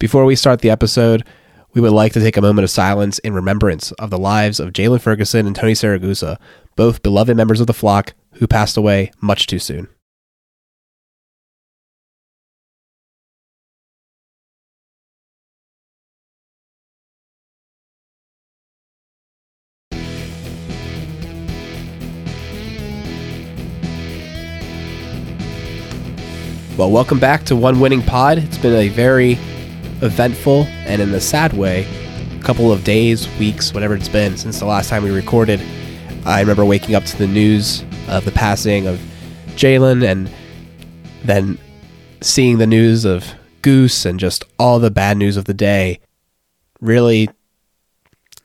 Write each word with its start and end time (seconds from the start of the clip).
Before 0.00 0.24
we 0.24 0.36
start 0.36 0.60
the 0.60 0.70
episode, 0.70 1.26
we 1.74 1.80
would 1.80 1.90
like 1.90 2.12
to 2.12 2.20
take 2.20 2.36
a 2.36 2.40
moment 2.40 2.62
of 2.62 2.70
silence 2.70 3.18
in 3.18 3.34
remembrance 3.34 3.90
of 3.92 4.10
the 4.10 4.18
lives 4.18 4.60
of 4.60 4.72
Jaylon 4.72 5.00
Ferguson 5.00 5.44
and 5.44 5.56
Tony 5.56 5.72
Siragusa, 5.72 6.38
both 6.76 7.02
beloved 7.02 7.36
members 7.36 7.60
of 7.60 7.66
the 7.66 7.72
flock 7.72 8.14
who 8.34 8.46
passed 8.46 8.76
away 8.76 9.10
much 9.20 9.48
too 9.48 9.58
soon. 9.58 9.88
Well, 26.76 26.92
welcome 26.92 27.18
back 27.18 27.42
to 27.46 27.56
One 27.56 27.80
Winning 27.80 28.02
Pod. 28.02 28.38
It's 28.38 28.58
been 28.58 28.74
a 28.74 28.88
very 28.90 29.36
eventful 30.02 30.64
and, 30.86 31.02
in 31.02 31.12
a 31.14 31.20
sad 31.20 31.52
way, 31.52 31.86
a 32.38 32.42
couple 32.42 32.72
of 32.72 32.84
days, 32.84 33.28
weeks, 33.38 33.74
whatever 33.74 33.94
it's 33.94 34.08
been 34.08 34.36
since 34.36 34.58
the 34.58 34.66
last 34.66 34.88
time 34.88 35.02
we 35.02 35.10
recorded. 35.10 35.60
I 36.24 36.40
remember 36.40 36.64
waking 36.64 36.94
up 36.94 37.04
to 37.04 37.16
the 37.18 37.26
news 37.26 37.84
of 38.08 38.24
the 38.24 38.32
passing 38.32 38.86
of 38.86 39.00
Jaylon 39.56 40.04
and 40.04 40.30
then 41.24 41.58
seeing 42.20 42.58
the 42.58 42.66
news 42.66 43.04
of 43.04 43.34
Goose 43.62 44.04
and 44.04 44.20
just 44.20 44.44
all 44.58 44.78
the 44.78 44.90
bad 44.90 45.16
news 45.16 45.36
of 45.36 45.44
the 45.46 45.54
day 45.54 46.00
really 46.80 47.28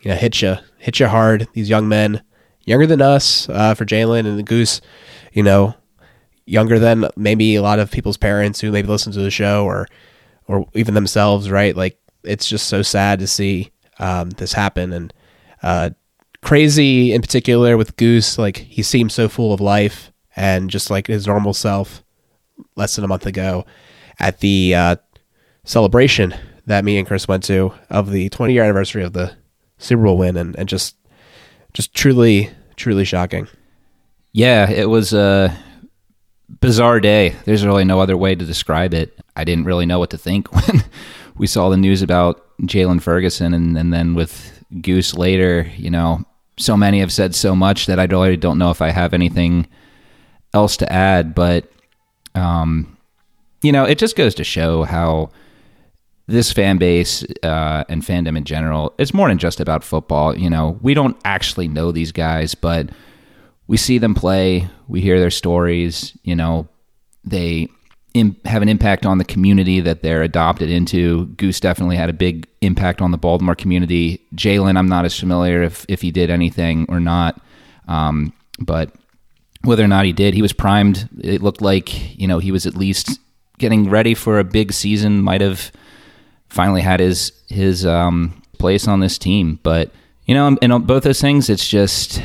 you 0.03 0.11
know, 0.11 0.15
hit 0.15 0.41
you, 0.41 0.57
hit 0.77 0.99
you 0.99 1.07
hard. 1.07 1.47
These 1.53 1.69
young 1.69 1.87
men, 1.87 2.21
younger 2.65 2.85
than 2.85 3.01
us 3.01 3.47
uh, 3.49 3.73
for 3.73 3.85
Jaylon 3.85 4.27
and 4.27 4.37
the 4.37 4.43
Goose, 4.43 4.81
you 5.31 5.43
know, 5.43 5.75
younger 6.45 6.77
than 6.77 7.07
maybe 7.15 7.55
a 7.55 7.61
lot 7.61 7.79
of 7.79 7.89
people's 7.89 8.17
parents 8.17 8.59
who 8.59 8.71
maybe 8.71 8.87
listen 8.87 9.13
to 9.13 9.21
the 9.21 9.31
show 9.31 9.65
or 9.65 9.87
or 10.47 10.67
even 10.73 10.93
themselves, 10.93 11.49
right? 11.49 11.75
Like 11.75 11.97
it's 12.23 12.47
just 12.47 12.67
so 12.67 12.81
sad 12.81 13.19
to 13.19 13.27
see 13.27 13.71
um, 13.99 14.31
this 14.31 14.53
happen 14.53 14.93
and 14.93 15.13
uh, 15.61 15.91
crazy 16.41 17.13
in 17.13 17.21
particular 17.21 17.77
with 17.77 17.95
Goose. 17.97 18.37
Like 18.37 18.57
he 18.57 18.83
seemed 18.83 19.11
so 19.11 19.29
full 19.29 19.53
of 19.53 19.61
life 19.61 20.11
and 20.35 20.69
just 20.69 20.89
like 20.89 21.07
his 21.07 21.27
normal 21.27 21.53
self 21.53 22.03
less 22.75 22.95
than 22.95 23.05
a 23.05 23.07
month 23.07 23.25
ago 23.25 23.65
at 24.19 24.39
the 24.39 24.75
uh, 24.75 24.95
celebration 25.63 26.33
that 26.65 26.85
me 26.85 26.97
and 26.97 27.07
Chris 27.07 27.27
went 27.27 27.43
to 27.45 27.73
of 27.89 28.11
the 28.11 28.29
20 28.29 28.53
year 28.53 28.63
anniversary 28.63 29.03
of 29.03 29.13
the 29.13 29.35
Super 29.77 30.03
Bowl 30.03 30.17
win 30.17 30.37
and, 30.37 30.57
and 30.57 30.69
just 30.69 30.95
just 31.73 31.93
truly 31.93 32.49
truly 32.75 33.05
shocking. 33.05 33.47
Yeah, 34.31 34.69
it 34.69 34.89
was 34.89 35.13
uh 35.13 35.53
bizarre 36.59 36.99
day. 36.99 37.35
There's 37.45 37.65
really 37.65 37.85
no 37.85 37.99
other 37.99 38.17
way 38.17 38.35
to 38.35 38.45
describe 38.45 38.93
it. 38.93 39.19
I 39.35 39.43
didn't 39.43 39.65
really 39.65 39.85
know 39.85 39.99
what 39.99 40.09
to 40.11 40.17
think 40.17 40.53
when 40.67 40.83
we 41.37 41.47
saw 41.47 41.69
the 41.69 41.77
news 41.77 42.01
about 42.01 42.45
Jaylon 42.61 43.01
Ferguson, 43.01 43.53
and, 43.53 43.77
and 43.77 43.93
then 43.93 44.13
with 44.13 44.63
Goose 44.81 45.13
later, 45.13 45.69
you 45.75 45.89
know, 45.89 46.23
so 46.57 46.77
many 46.77 46.99
have 46.99 47.11
said 47.11 47.33
so 47.33 47.55
much 47.55 47.87
that 47.87 47.99
I 47.99 48.05
really 48.05 48.37
don't 48.37 48.59
know 48.59 48.69
if 48.69 48.81
I 48.81 48.91
have 48.91 49.13
anything 49.13 49.67
else 50.53 50.77
to 50.77 50.91
add. 50.91 51.33
But, 51.33 51.71
um, 52.35 52.97
you 53.61 53.71
know, 53.71 53.85
it 53.85 53.97
just 53.97 54.15
goes 54.15 54.35
to 54.35 54.43
show 54.43 54.83
how 54.83 55.31
this 56.27 56.51
fan 56.53 56.77
base 56.77 57.23
uh, 57.43 57.83
and 57.89 58.01
fandom 58.01 58.37
in 58.37 58.45
general, 58.45 58.93
it's 58.97 59.13
more 59.13 59.27
than 59.27 59.37
just 59.37 59.59
about 59.59 59.83
football. 59.83 60.37
You 60.37 60.49
know, 60.49 60.79
we 60.81 60.93
don't 60.93 61.17
actually 61.25 61.67
know 61.67 61.91
these 61.91 62.11
guys, 62.11 62.55
but 62.55 62.89
we 63.67 63.77
see 63.77 63.97
them 63.97 64.15
play, 64.15 64.67
we 64.87 65.01
hear 65.01 65.19
their 65.19 65.31
stories, 65.31 66.17
you 66.23 66.35
know, 66.35 66.67
they 67.23 67.69
Im- 68.13 68.35
have 68.45 68.61
an 68.61 68.69
impact 68.69 69.07
on 69.07 69.17
the 69.17 69.25
community 69.25 69.79
that 69.79 70.03
they're 70.03 70.21
adopted 70.21 70.69
into. 70.69 71.25
Goose 71.37 71.59
definitely 71.59 71.95
had 71.95 72.11
a 72.11 72.13
big 72.13 72.47
impact 72.61 73.01
on 73.01 73.09
the 73.09 73.17
Baltimore 73.17 73.55
community. 73.55 74.21
Jaylon, 74.35 74.77
I'm 74.77 74.87
not 74.87 75.05
as 75.05 75.19
familiar 75.19 75.63
if, 75.63 75.83
if 75.89 76.01
he 76.01 76.11
did 76.11 76.29
anything 76.29 76.85
or 76.89 76.99
not. 76.99 77.41
Um, 77.87 78.31
but 78.59 78.93
whether 79.63 79.83
or 79.83 79.87
not 79.87 80.05
he 80.05 80.13
did, 80.13 80.35
he 80.35 80.43
was 80.43 80.53
primed. 80.53 81.09
It 81.21 81.41
looked 81.41 81.61
like, 81.61 82.19
you 82.19 82.27
know, 82.27 82.37
he 82.37 82.51
was 82.51 82.67
at 82.67 82.75
least 82.75 83.19
getting 83.57 83.89
ready 83.89 84.13
for 84.13 84.37
a 84.37 84.43
big 84.43 84.73
season, 84.73 85.21
might 85.23 85.41
have 85.41 85.71
finally 86.49 86.81
had 86.81 86.99
his, 86.99 87.31
his 87.47 87.83
um, 87.83 88.39
place 88.59 88.87
on 88.87 88.99
this 88.99 89.17
team. 89.17 89.59
But, 89.63 89.89
you 90.27 90.35
know, 90.35 90.55
in 90.61 90.81
both 90.83 91.01
those 91.01 91.21
things, 91.21 91.49
it's 91.49 91.67
just 91.67 92.21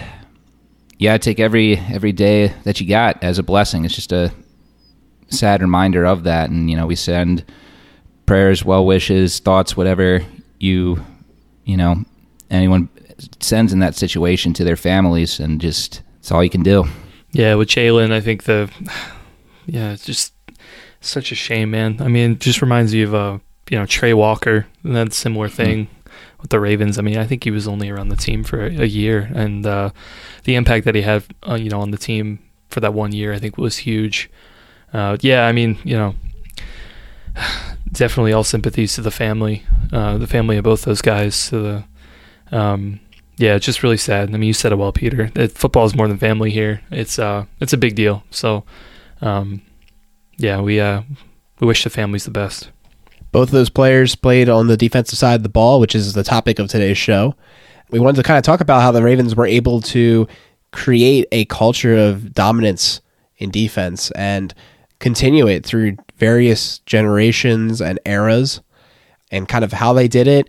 yeah, 0.99 1.17
take 1.17 1.39
every 1.39 1.79
every 1.79 2.13
day 2.13 2.49
that 2.65 2.81
you 2.81 2.89
got 2.89 3.23
as 3.23 3.39
a 3.39 3.43
blessing. 3.43 3.85
It's 3.85 3.95
just 3.95 4.13
a 4.13 4.33
sad 5.29 5.63
reminder 5.63 6.05
of 6.05 6.25
that, 6.25 6.51
and 6.51 6.69
you 6.69 6.77
know 6.77 6.87
we 6.87 6.97
send 6.97 7.45
prayers, 8.27 8.65
well 8.65 8.85
wishes, 8.85 9.39
thoughts, 9.39 9.77
whatever 9.77 10.25
you 10.59 11.05
you 11.65 11.77
know 11.77 12.05
anyone 12.51 12.89
sends 13.41 13.73
in 13.73 13.79
that 13.79 13.95
situation 13.95 14.53
to 14.55 14.65
their 14.65 14.77
families, 14.77 15.39
and 15.39 15.61
just 15.61 16.03
it's 16.19 16.33
all 16.33 16.43
you 16.43 16.51
can 16.51 16.63
do. 16.65 16.85
Yeah, 17.31 17.55
with 17.55 17.69
Jaylon, 17.69 18.11
I 18.11 18.21
think 18.21 18.45
the 18.45 18.71
yeah, 19.67 19.93
it's 19.93 20.05
just 20.05 20.33
such 21.01 21.31
a 21.31 21.37
shame, 21.37 21.71
man. 21.71 22.01
I 22.01 22.09
mean, 22.09 22.39
just 22.41 22.61
reminds 22.61 22.93
you 22.93 23.07
of 23.07 23.15
uh, 23.15 23.39
you 23.71 23.79
know 23.79 23.87
Tray 23.87 24.15
Walker 24.15 24.67
and 24.83 24.97
that 24.97 25.13
similar 25.13 25.49
thing. 25.49 25.87
Mm-hmm 25.87 25.98
with 26.41 26.50
the 26.50 26.60
Ravens. 26.60 26.99
I 26.99 27.03
mean, 27.03 27.19
I 27.19 27.26
think 27.26 27.44
he 27.44 27.50
was 27.50 27.66
only 27.66 27.91
around 27.91 28.09
the 28.09 28.16
team 28.16 28.44
for 28.44 28.65
a, 28.65 28.87
year, 28.87 29.31
and 29.34 29.66
uh, 29.66 29.91
the 30.44 30.54
impact 30.54 30.84
that 30.84 30.94
he 30.94 31.03
had, 31.03 31.25
uh, 31.49 31.54
you 31.54 31.71
know, 31.71 31.81
on 31.81 31.91
the 31.91 31.99
team 31.99 32.38
for 32.69 32.81
that 32.81 32.94
one 32.94 33.12
year, 33.12 33.32
I 33.32 33.38
think 33.38 33.59
was 33.59 33.78
huge. 33.78 34.31
Uh, 34.93 35.16
yeah, 35.21 35.47
I 35.47 35.53
mean, 35.53 35.78
you 35.84 35.97
know, 35.97 36.15
definitely 37.93 38.32
all 38.32 38.44
sympathies 38.44 38.94
to 38.94 39.03
the 39.03 39.10
family, 39.10 39.65
uh, 39.93 40.19
the 40.19 40.26
family 40.26 40.56
of 40.56 40.65
both 40.65 40.82
those 40.82 41.03
guys. 41.03 41.49
To 41.50 41.59
the, 41.59 42.56
um, 42.56 43.00
yeah, 43.37 43.55
it's 43.55 43.66
just 43.66 43.82
really 43.82 43.97
sad. 43.97 44.28
I 44.28 44.32
mean, 44.32 44.49
you 44.49 44.53
said 44.53 44.72
it 44.72 44.76
well, 44.76 44.93
Peter. 44.93 45.31
It, 45.34 45.53
football 45.53 45.87
is 45.87 45.94
more 45.94 46.09
than 46.09 46.19
family 46.19 46.50
here. 46.50 46.82
It's 46.91 47.19
uh, 47.19 47.47
it's 47.60 47.72
a 47.72 47.78
big 47.78 47.94
deal. 47.94 48.25
So, 48.31 48.65
um, 49.20 49.62
yeah, 50.37 50.60
we 50.60 50.81
uh, 50.81 51.03
we 51.60 51.66
wish 51.66 51.84
the 51.84 51.91
families 51.91 52.25
the 52.25 52.31
best. 52.31 52.70
Both 53.33 53.49
of 53.49 53.53
those 53.53 53.71
players 53.71 54.15
played 54.15 54.49
on 54.49 54.66
the 54.66 54.77
defensive 54.77 55.19
side 55.19 55.34
of 55.34 55.43
the 55.43 55.49
ball, 55.49 55.81
which 55.81 55.94
is 55.94 56.15
the 56.15 56.25
topic 56.25 56.59
of 56.59 56.69
today's 56.69 56.99
show. 56.99 57.34
We 57.91 57.99
wanted 57.99 58.16
to 58.16 58.22
kind 58.22 58.39
of 58.39 58.44
talk 58.44 58.61
about 58.61 58.83
how 58.83 58.93
the 58.93 59.03
Ravens 59.03 59.34
were 59.34 59.47
able 59.47 59.81
to 59.83 60.27
create 60.72 61.27
a 61.33 61.44
culture 61.47 61.97
of 61.97 62.33
dominance 62.33 63.00
in 63.38 63.50
defense 63.50 64.11
and 64.12 64.53
continue 64.99 65.47
it 65.47 65.65
through 65.65 65.97
various 66.17 66.81
generations 66.81 67.81
and 67.81 67.99
eras 68.05 68.61
and 69.31 69.49
kind 69.49 69.65
of 69.65 69.72
how 69.72 69.93
they 69.93 70.09
did 70.09 70.27
it 70.27 70.49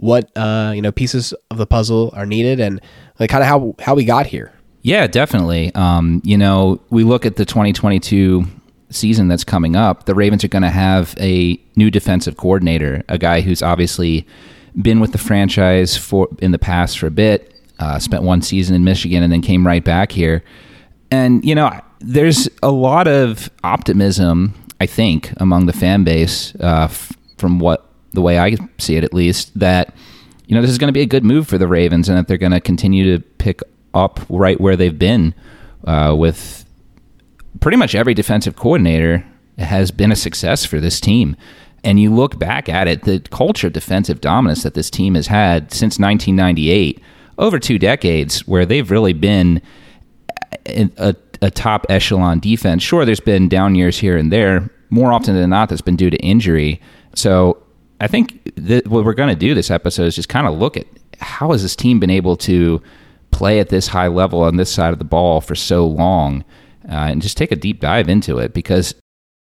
what 0.00 0.34
uh, 0.36 0.72
you 0.74 0.82
know 0.82 0.90
pieces 0.90 1.32
of 1.50 1.58
the 1.58 1.66
puzzle 1.66 2.10
are 2.14 2.26
needed 2.26 2.58
and 2.58 2.80
like 3.18 3.30
kind 3.30 3.42
of 3.42 3.48
how 3.48 3.74
how 3.78 3.94
we 3.94 4.04
got 4.04 4.26
here 4.26 4.52
yeah 4.82 5.06
definitely 5.06 5.72
um, 5.74 6.20
you 6.24 6.36
know 6.36 6.80
we 6.90 7.04
look 7.04 7.26
at 7.26 7.36
the 7.36 7.44
2022 7.44 8.44
season 8.90 9.28
that's 9.28 9.44
coming 9.44 9.76
up, 9.76 10.06
the 10.06 10.14
Ravens 10.14 10.44
are 10.44 10.48
going 10.48 10.62
to 10.62 10.70
have 10.70 11.14
a 11.18 11.58
new 11.76 11.90
defensive 11.90 12.36
coordinator, 12.36 13.02
a 13.08 13.18
guy 13.18 13.40
who's 13.40 13.62
obviously 13.62 14.26
been 14.80 15.00
with 15.00 15.12
the 15.12 15.18
franchise 15.18 15.96
for 15.96 16.28
in 16.38 16.52
the 16.52 16.58
past 16.58 16.98
for 16.98 17.06
a 17.06 17.10
bit. 17.10 17.54
Uh, 17.78 17.98
spent 17.98 18.22
one 18.22 18.42
season 18.42 18.76
in 18.76 18.84
Michigan 18.84 19.22
and 19.22 19.32
then 19.32 19.40
came 19.40 19.66
right 19.66 19.82
back 19.82 20.12
here. 20.12 20.44
And 21.10 21.44
you 21.44 21.54
know, 21.54 21.70
there's 22.00 22.48
a 22.62 22.70
lot 22.70 23.08
of 23.08 23.50
optimism, 23.64 24.54
I 24.80 24.86
think, 24.86 25.32
among 25.38 25.66
the 25.66 25.72
fan 25.72 26.04
base 26.04 26.54
uh, 26.56 26.84
f- 26.84 27.12
from 27.38 27.58
what 27.58 27.86
the 28.12 28.20
way 28.20 28.38
I 28.38 28.56
see 28.78 28.96
it, 28.96 29.04
at 29.04 29.14
least, 29.14 29.58
that 29.58 29.94
you 30.46 30.54
know 30.54 30.60
this 30.60 30.70
is 30.70 30.78
going 30.78 30.88
to 30.88 30.92
be 30.92 31.00
a 31.00 31.06
good 31.06 31.24
move 31.24 31.48
for 31.48 31.58
the 31.58 31.66
Ravens 31.66 32.08
and 32.08 32.18
that 32.18 32.28
they're 32.28 32.36
going 32.36 32.52
to 32.52 32.60
continue 32.60 33.16
to 33.16 33.24
pick 33.38 33.60
up 33.94 34.20
right 34.28 34.60
where 34.60 34.76
they've 34.76 34.98
been 34.98 35.34
uh, 35.84 36.14
with 36.16 36.59
pretty 37.58 37.76
much 37.76 37.94
every 37.94 38.14
defensive 38.14 38.56
coordinator 38.56 39.24
has 39.58 39.90
been 39.90 40.12
a 40.12 40.16
success 40.16 40.64
for 40.64 40.80
this 40.80 41.00
team. 41.00 41.36
And 41.82 41.98
you 41.98 42.14
look 42.14 42.38
back 42.38 42.68
at 42.68 42.88
it, 42.88 43.02
the 43.02 43.20
culture 43.30 43.66
of 43.66 43.72
defensive 43.72 44.20
dominance 44.20 44.62
that 44.62 44.74
this 44.74 44.90
team 44.90 45.14
has 45.14 45.26
had 45.26 45.72
since 45.72 45.98
1998, 45.98 47.00
over 47.38 47.58
two 47.58 47.78
decades, 47.78 48.46
where 48.46 48.66
they've 48.66 48.90
really 48.90 49.14
been 49.14 49.62
a, 50.66 51.14
a 51.40 51.50
top 51.50 51.86
echelon 51.88 52.38
defense. 52.38 52.82
Sure, 52.82 53.04
there's 53.04 53.20
been 53.20 53.48
down 53.48 53.74
years 53.74 53.98
here 53.98 54.16
and 54.16 54.30
there. 54.30 54.70
More 54.90 55.12
often 55.12 55.34
than 55.34 55.50
not, 55.50 55.68
that's 55.68 55.80
been 55.80 55.96
due 55.96 56.10
to 56.10 56.18
injury. 56.18 56.80
So 57.14 57.62
I 58.00 58.08
think 58.08 58.52
what 58.86 59.04
we're 59.04 59.14
going 59.14 59.28
to 59.28 59.38
do 59.38 59.54
this 59.54 59.70
episode 59.70 60.04
is 60.04 60.16
just 60.16 60.28
kind 60.28 60.46
of 60.46 60.58
look 60.58 60.76
at 60.76 60.86
how 61.20 61.52
has 61.52 61.62
this 61.62 61.76
team 61.76 62.00
been 62.00 62.10
able 62.10 62.36
to 62.38 62.82
play 63.30 63.60
at 63.60 63.68
this 63.68 63.88
high 63.88 64.08
level 64.08 64.42
on 64.42 64.56
this 64.56 64.70
side 64.70 64.92
of 64.92 64.98
the 64.98 65.04
ball 65.04 65.40
for 65.40 65.54
so 65.54 65.86
long 65.86 66.44
uh, 66.88 66.92
and 66.92 67.22
just 67.22 67.36
take 67.36 67.52
a 67.52 67.56
deep 67.56 67.80
dive 67.80 68.08
into 68.08 68.38
it 68.38 68.54
because 68.54 68.94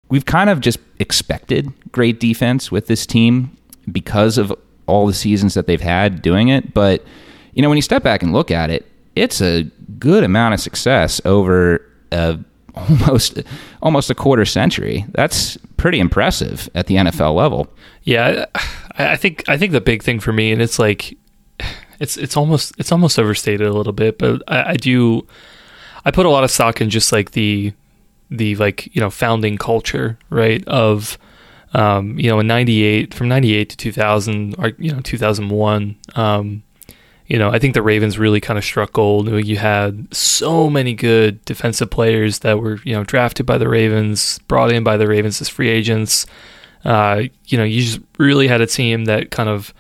we've 0.09 0.25
kind 0.25 0.51
of 0.51 0.61
just 0.61 0.79
expected 0.99 1.73
great 1.93 2.21
defense 2.21 2.71
with 2.71 2.87
this 2.87 3.07
team 3.07 3.57
because 3.91 4.39
of 4.39 4.53
all 4.87 5.07
the 5.07 5.15
seasons 5.15 5.55
that 5.55 5.67
they've 5.67 5.81
had 5.81 6.23
doing 6.23 6.49
it. 6.49 6.75
But, 6.75 7.05
you 7.55 7.63
know, 7.63 7.69
when 7.69 7.77
you 7.77 7.83
step 7.83 8.03
back 8.03 8.23
and 8.23 8.33
look 8.33 8.51
at 8.51 8.71
it, 8.71 8.87
it's 9.17 9.41
a 9.41 9.65
good 9.99 10.25
amount 10.25 10.55
of 10.55 10.61
success 10.61 11.21
over 11.25 11.81
a, 12.13 12.39
almost 12.75 13.41
almost 13.83 14.11
a 14.11 14.15
quarter 14.15 14.45
century. 14.45 15.07
That's 15.13 15.57
pretty 15.77 16.01
impressive 16.01 16.69
at 16.75 16.87
the 16.87 16.97
NFL 16.97 17.35
level. 17.35 17.69
Yeah, 18.03 18.47
I, 18.99 19.17
think 19.17 19.45
I 19.49 19.57
think 19.57 19.73
the 19.73 19.81
big 19.81 20.03
thing 20.03 20.19
for 20.19 20.33
me, 20.33 20.51
and 20.51 20.61
it's 20.61 20.79
like 20.79 21.17
it's 22.01 22.17
it's 22.17 22.37
almost 22.37 22.75
it's 22.79 22.91
almost 22.91 23.19
overstated 23.19 23.67
a 23.67 23.73
little 23.73 23.93
bit, 23.93 24.19
but 24.19 24.43
I, 24.49 24.71
I 24.71 24.75
do 24.75 25.27
I 26.05 26.11
put 26.11 26.27
a 26.27 26.31
lot 26.31 26.45
of 26.45 26.51
stock 26.51 26.81
in 26.81 26.91
just 26.91 27.13
like 27.13 27.33
the 27.33 27.73
the 28.31 28.57
like 28.57 28.95
you 28.95 29.01
know 29.01 29.11
founding 29.11 29.59
culture 29.59 30.19
right 30.31 30.67
of 30.67 31.19
um, 31.73 32.19
you 32.19 32.29
know 32.29 32.41
in 32.41 32.47
98 32.47 33.15
from 33.15 33.29
98 33.29 33.71
to 33.71 33.77
2000 33.77 34.55
or 34.59 34.73
you 34.79 34.93
know 34.93 35.01
2001 35.01 35.97
um, 36.15 36.63
you 37.27 37.39
know, 37.39 37.51
I 37.51 37.59
think 37.59 37.75
the 37.75 37.83
Ravens 37.83 38.19
really 38.19 38.41
kind 38.41 38.59
of 38.59 38.65
struck 38.65 38.93
gold. 38.93 39.29
You 39.29 39.57
had 39.57 40.15
so 40.15 40.69
many 40.69 40.93
good 40.93 41.43
defensive 41.47 41.91
players 41.91 42.41
that 42.41 42.59
were, 42.59 42.79
you 42.85 42.95
know, 42.95 43.03
drafted 43.03 43.47
by 43.47 43.57
the 43.57 43.69
Ravens, 43.69 44.39
brought 44.41 44.71
in 44.71 44.85
by 44.85 44.99
the 44.99 45.09
Ravens 45.09 45.41
as 45.41 45.49
free 45.49 45.71
agents. 45.71 46.27
Uh, 46.85 47.23
you 47.47 47.57
know, 47.57 47.65
you 47.65 47.81
just 47.81 48.01
really 48.19 48.47
had 48.47 48.61
a 48.61 48.67
team 48.67 49.07
that 49.07 49.31
kind 49.31 49.49
of 49.49 49.73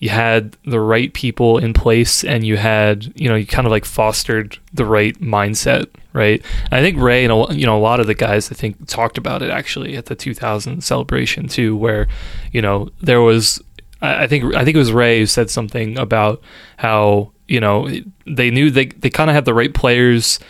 you 0.00 0.08
had 0.08 0.56
the 0.64 0.80
right 0.80 1.12
people 1.12 1.58
in 1.58 1.74
place 1.74 2.24
and 2.24 2.42
you 2.44 2.56
had, 2.56 3.12
you 3.14 3.28
know, 3.28 3.34
you 3.36 3.46
kind 3.46 3.66
of 3.66 3.70
like 3.70 3.84
fostered 3.84 4.58
the 4.72 4.86
right 4.86 5.14
mindset, 5.20 5.88
right? 6.14 6.42
And 6.64 6.74
I 6.74 6.80
think 6.80 6.98
Ray 6.98 7.24
and 7.26 7.60
you 7.60 7.66
know 7.66 7.76
a 7.76 7.80
lot 7.80 8.00
of 8.00 8.06
the 8.06 8.14
guys 8.14 8.50
I 8.50 8.54
think 8.54 8.86
talked 8.86 9.18
about 9.18 9.42
it 9.42 9.50
actually 9.50 9.96
at 9.96 10.06
the 10.06 10.14
2000 10.16 10.82
celebration 10.82 11.48
too, 11.48 11.76
where 11.76 12.08
you 12.50 12.62
know 12.62 12.88
there 13.02 13.20
was 13.20 13.62
I 14.00 14.26
think 14.26 14.54
I 14.54 14.64
think 14.64 14.74
it 14.74 14.78
was 14.78 14.92
Ray 14.92 15.20
who 15.20 15.26
said 15.26 15.50
something 15.50 15.98
about 15.98 16.42
how 16.78 17.32
you 17.46 17.60
know 17.60 17.90
they 18.26 18.50
knew 18.50 18.70
they 18.70 18.86
they 18.86 19.10
kind 19.10 19.28
of 19.28 19.34
had 19.34 19.44
the 19.44 19.54
right 19.54 19.72
players 19.72 20.40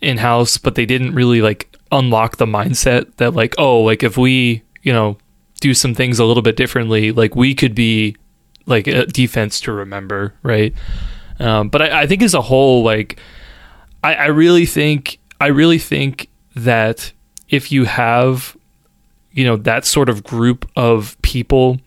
in 0.00 0.18
house, 0.18 0.56
but 0.56 0.76
they 0.76 0.86
didn't 0.86 1.14
really 1.14 1.42
like 1.42 1.76
unlock 1.90 2.36
the 2.36 2.46
mindset 2.46 3.16
that 3.16 3.34
like 3.34 3.56
oh 3.58 3.80
like 3.80 4.04
if 4.04 4.16
we 4.16 4.62
you 4.82 4.92
know 4.92 5.18
do 5.60 5.74
some 5.74 5.94
things 5.94 6.20
a 6.20 6.24
little 6.24 6.44
bit 6.44 6.56
differently, 6.56 7.10
like 7.10 7.34
we 7.34 7.56
could 7.56 7.74
be 7.74 8.16
like 8.66 8.86
a 8.86 9.06
defense 9.06 9.60
to 9.60 9.72
remember, 9.72 10.34
right? 10.42 10.74
Um, 11.38 11.68
but 11.68 11.82
I, 11.82 12.02
I, 12.02 12.06
think 12.06 12.22
as 12.22 12.34
a 12.34 12.40
whole, 12.40 12.82
like 12.82 13.18
I, 14.02 14.14
I 14.14 14.26
really 14.26 14.66
think 14.66 15.18
I 15.40 15.48
really 15.48 15.78
think 15.78 16.28
that 16.54 17.12
if 17.48 17.72
you 17.72 17.84
have 17.84 18.56
you 19.32 19.44
know 19.44 19.56
that 19.56 19.84
sort 19.84 20.08
of 20.08 20.22
group 20.22 20.70
of 20.76 21.20
people 21.22 21.78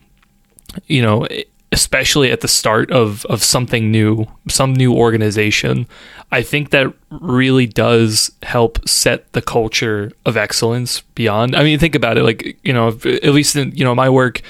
you 0.86 1.02
know, 1.02 1.26
especially 1.72 2.30
at 2.30 2.40
the 2.40 2.48
start 2.48 2.90
of 2.90 3.24
of 3.26 3.42
something 3.42 3.90
new, 3.90 4.26
some 4.48 4.72
new 4.72 4.94
organization, 4.94 5.86
I 6.30 6.42
think 6.42 6.70
that 6.70 6.92
really 7.10 7.66
does 7.66 8.30
help 8.42 8.86
set 8.88 9.32
the 9.32 9.42
culture 9.42 10.12
of 10.24 10.36
excellence 10.36 11.02
beyond. 11.14 11.54
I 11.54 11.62
mean, 11.62 11.78
think 11.78 11.94
about 11.94 12.18
it. 12.18 12.22
Like 12.22 12.58
you 12.62 12.72
know, 12.72 12.88
at 12.88 13.32
least 13.32 13.56
in 13.56 13.72
you 13.72 13.84
know 13.84 13.94
my 13.94 14.08
work, 14.08 14.42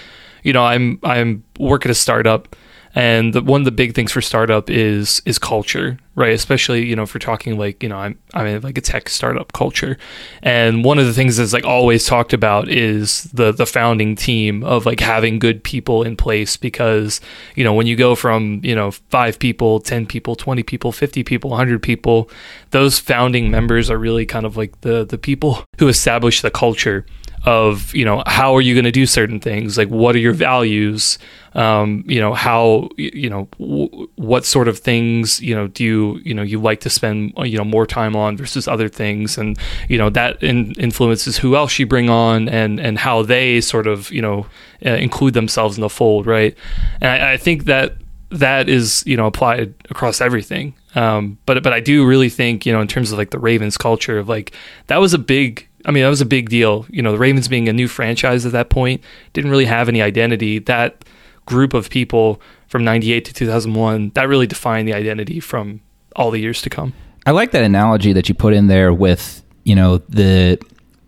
you 0.48 0.54
know, 0.54 0.64
I'm 0.64 0.98
I'm 1.04 1.44
work 1.58 1.84
at 1.84 1.90
a 1.90 1.94
startup 1.94 2.56
and 2.94 3.34
the, 3.34 3.42
one 3.42 3.60
of 3.60 3.64
the 3.64 3.70
big 3.70 3.94
things 3.94 4.12
for 4.12 4.20
startup 4.20 4.70
is 4.70 5.20
is 5.24 5.38
culture, 5.38 5.98
right? 6.14 6.32
Especially 6.32 6.86
you 6.86 6.96
know 6.96 7.02
if 7.02 7.14
we're 7.14 7.20
talking 7.20 7.58
like 7.58 7.82
you 7.82 7.88
know 7.88 7.98
I'm 7.98 8.18
I 8.34 8.44
mean 8.44 8.60
like 8.62 8.78
a 8.78 8.80
tech 8.80 9.08
startup 9.08 9.52
culture, 9.52 9.98
and 10.42 10.84
one 10.84 10.98
of 10.98 11.06
the 11.06 11.12
things 11.12 11.36
that's 11.36 11.52
like 11.52 11.64
always 11.64 12.06
talked 12.06 12.32
about 12.32 12.68
is 12.68 13.24
the 13.24 13.52
the 13.52 13.66
founding 13.66 14.16
team 14.16 14.64
of 14.64 14.86
like 14.86 15.00
having 15.00 15.38
good 15.38 15.62
people 15.62 16.02
in 16.02 16.16
place 16.16 16.56
because 16.56 17.20
you 17.54 17.62
know 17.62 17.74
when 17.74 17.86
you 17.86 17.94
go 17.94 18.14
from 18.14 18.60
you 18.64 18.74
know 18.74 18.90
five 18.90 19.38
people, 19.38 19.80
ten 19.80 20.06
people, 20.06 20.34
twenty 20.34 20.62
people, 20.62 20.90
fifty 20.90 21.22
people, 21.22 21.54
hundred 21.54 21.82
people, 21.82 22.30
those 22.70 22.98
founding 22.98 23.50
members 23.50 23.90
are 23.90 23.98
really 23.98 24.24
kind 24.24 24.46
of 24.46 24.56
like 24.56 24.80
the 24.80 25.04
the 25.04 25.18
people 25.18 25.64
who 25.78 25.88
establish 25.88 26.40
the 26.40 26.50
culture 26.50 27.04
of 27.44 27.94
you 27.94 28.04
know 28.04 28.22
how 28.26 28.54
are 28.54 28.60
you 28.60 28.74
going 28.74 28.84
to 28.84 28.90
do 28.90 29.06
certain 29.06 29.38
things 29.38 29.78
like 29.78 29.88
what 29.88 30.14
are 30.14 30.18
your 30.18 30.32
values 30.32 31.18
um, 31.54 32.04
you 32.06 32.20
know 32.20 32.34
how 32.34 32.88
you 32.96 33.30
know 33.30 33.48
w- 33.58 34.08
what 34.16 34.44
sort 34.44 34.68
of 34.68 34.78
things 34.78 35.40
you 35.40 35.54
know 35.54 35.68
do 35.68 35.84
you 35.84 36.20
you 36.24 36.34
know 36.34 36.42
you 36.42 36.60
like 36.60 36.80
to 36.80 36.90
spend 36.90 37.32
you 37.38 37.56
know 37.56 37.64
more 37.64 37.86
time 37.86 38.16
on 38.16 38.36
versus 38.36 38.66
other 38.66 38.88
things 38.88 39.38
and 39.38 39.58
you 39.88 39.96
know 39.96 40.10
that 40.10 40.42
in- 40.42 40.72
influences 40.74 41.38
who 41.38 41.56
else 41.56 41.78
you 41.78 41.86
bring 41.86 42.10
on 42.10 42.48
and 42.48 42.80
and 42.80 42.98
how 42.98 43.22
they 43.22 43.60
sort 43.60 43.86
of 43.86 44.10
you 44.10 44.20
know 44.20 44.46
uh, 44.84 44.90
include 44.90 45.34
themselves 45.34 45.76
in 45.76 45.80
the 45.80 45.88
fold 45.88 46.26
right 46.26 46.56
and 47.00 47.10
I, 47.10 47.32
I 47.34 47.36
think 47.36 47.64
that 47.64 47.94
that 48.30 48.68
is 48.68 49.04
you 49.06 49.16
know 49.16 49.26
applied 49.26 49.74
across 49.90 50.20
everything 50.20 50.74
um, 50.94 51.38
but 51.46 51.62
but 51.62 51.72
I 51.72 51.80
do 51.80 52.04
really 52.06 52.28
think 52.28 52.66
you 52.66 52.72
know 52.72 52.80
in 52.80 52.88
terms 52.88 53.12
of 53.12 53.18
like 53.18 53.30
the 53.30 53.38
Ravens 53.38 53.76
culture 53.76 54.18
of 54.18 54.28
like 54.28 54.52
that 54.88 54.98
was 54.98 55.14
a 55.14 55.18
big 55.18 55.68
I 55.88 55.90
mean, 55.90 56.02
that 56.02 56.10
was 56.10 56.20
a 56.20 56.26
big 56.26 56.50
deal. 56.50 56.84
You 56.90 57.00
know, 57.00 57.12
the 57.12 57.18
Ravens 57.18 57.48
being 57.48 57.66
a 57.66 57.72
new 57.72 57.88
franchise 57.88 58.44
at 58.44 58.52
that 58.52 58.68
point 58.68 59.02
didn't 59.32 59.50
really 59.50 59.64
have 59.64 59.88
any 59.88 60.02
identity. 60.02 60.58
That 60.58 61.02
group 61.46 61.72
of 61.72 61.88
people 61.88 62.42
from 62.66 62.84
98 62.84 63.24
to 63.24 63.32
2001, 63.32 64.10
that 64.14 64.28
really 64.28 64.46
defined 64.46 64.86
the 64.86 64.92
identity 64.92 65.40
from 65.40 65.80
all 66.14 66.30
the 66.30 66.38
years 66.38 66.60
to 66.60 66.68
come. 66.68 66.92
I 67.24 67.30
like 67.30 67.52
that 67.52 67.64
analogy 67.64 68.12
that 68.12 68.28
you 68.28 68.34
put 68.34 68.52
in 68.52 68.66
there 68.66 68.92
with, 68.92 69.42
you 69.64 69.74
know, 69.74 69.98
the 70.10 70.58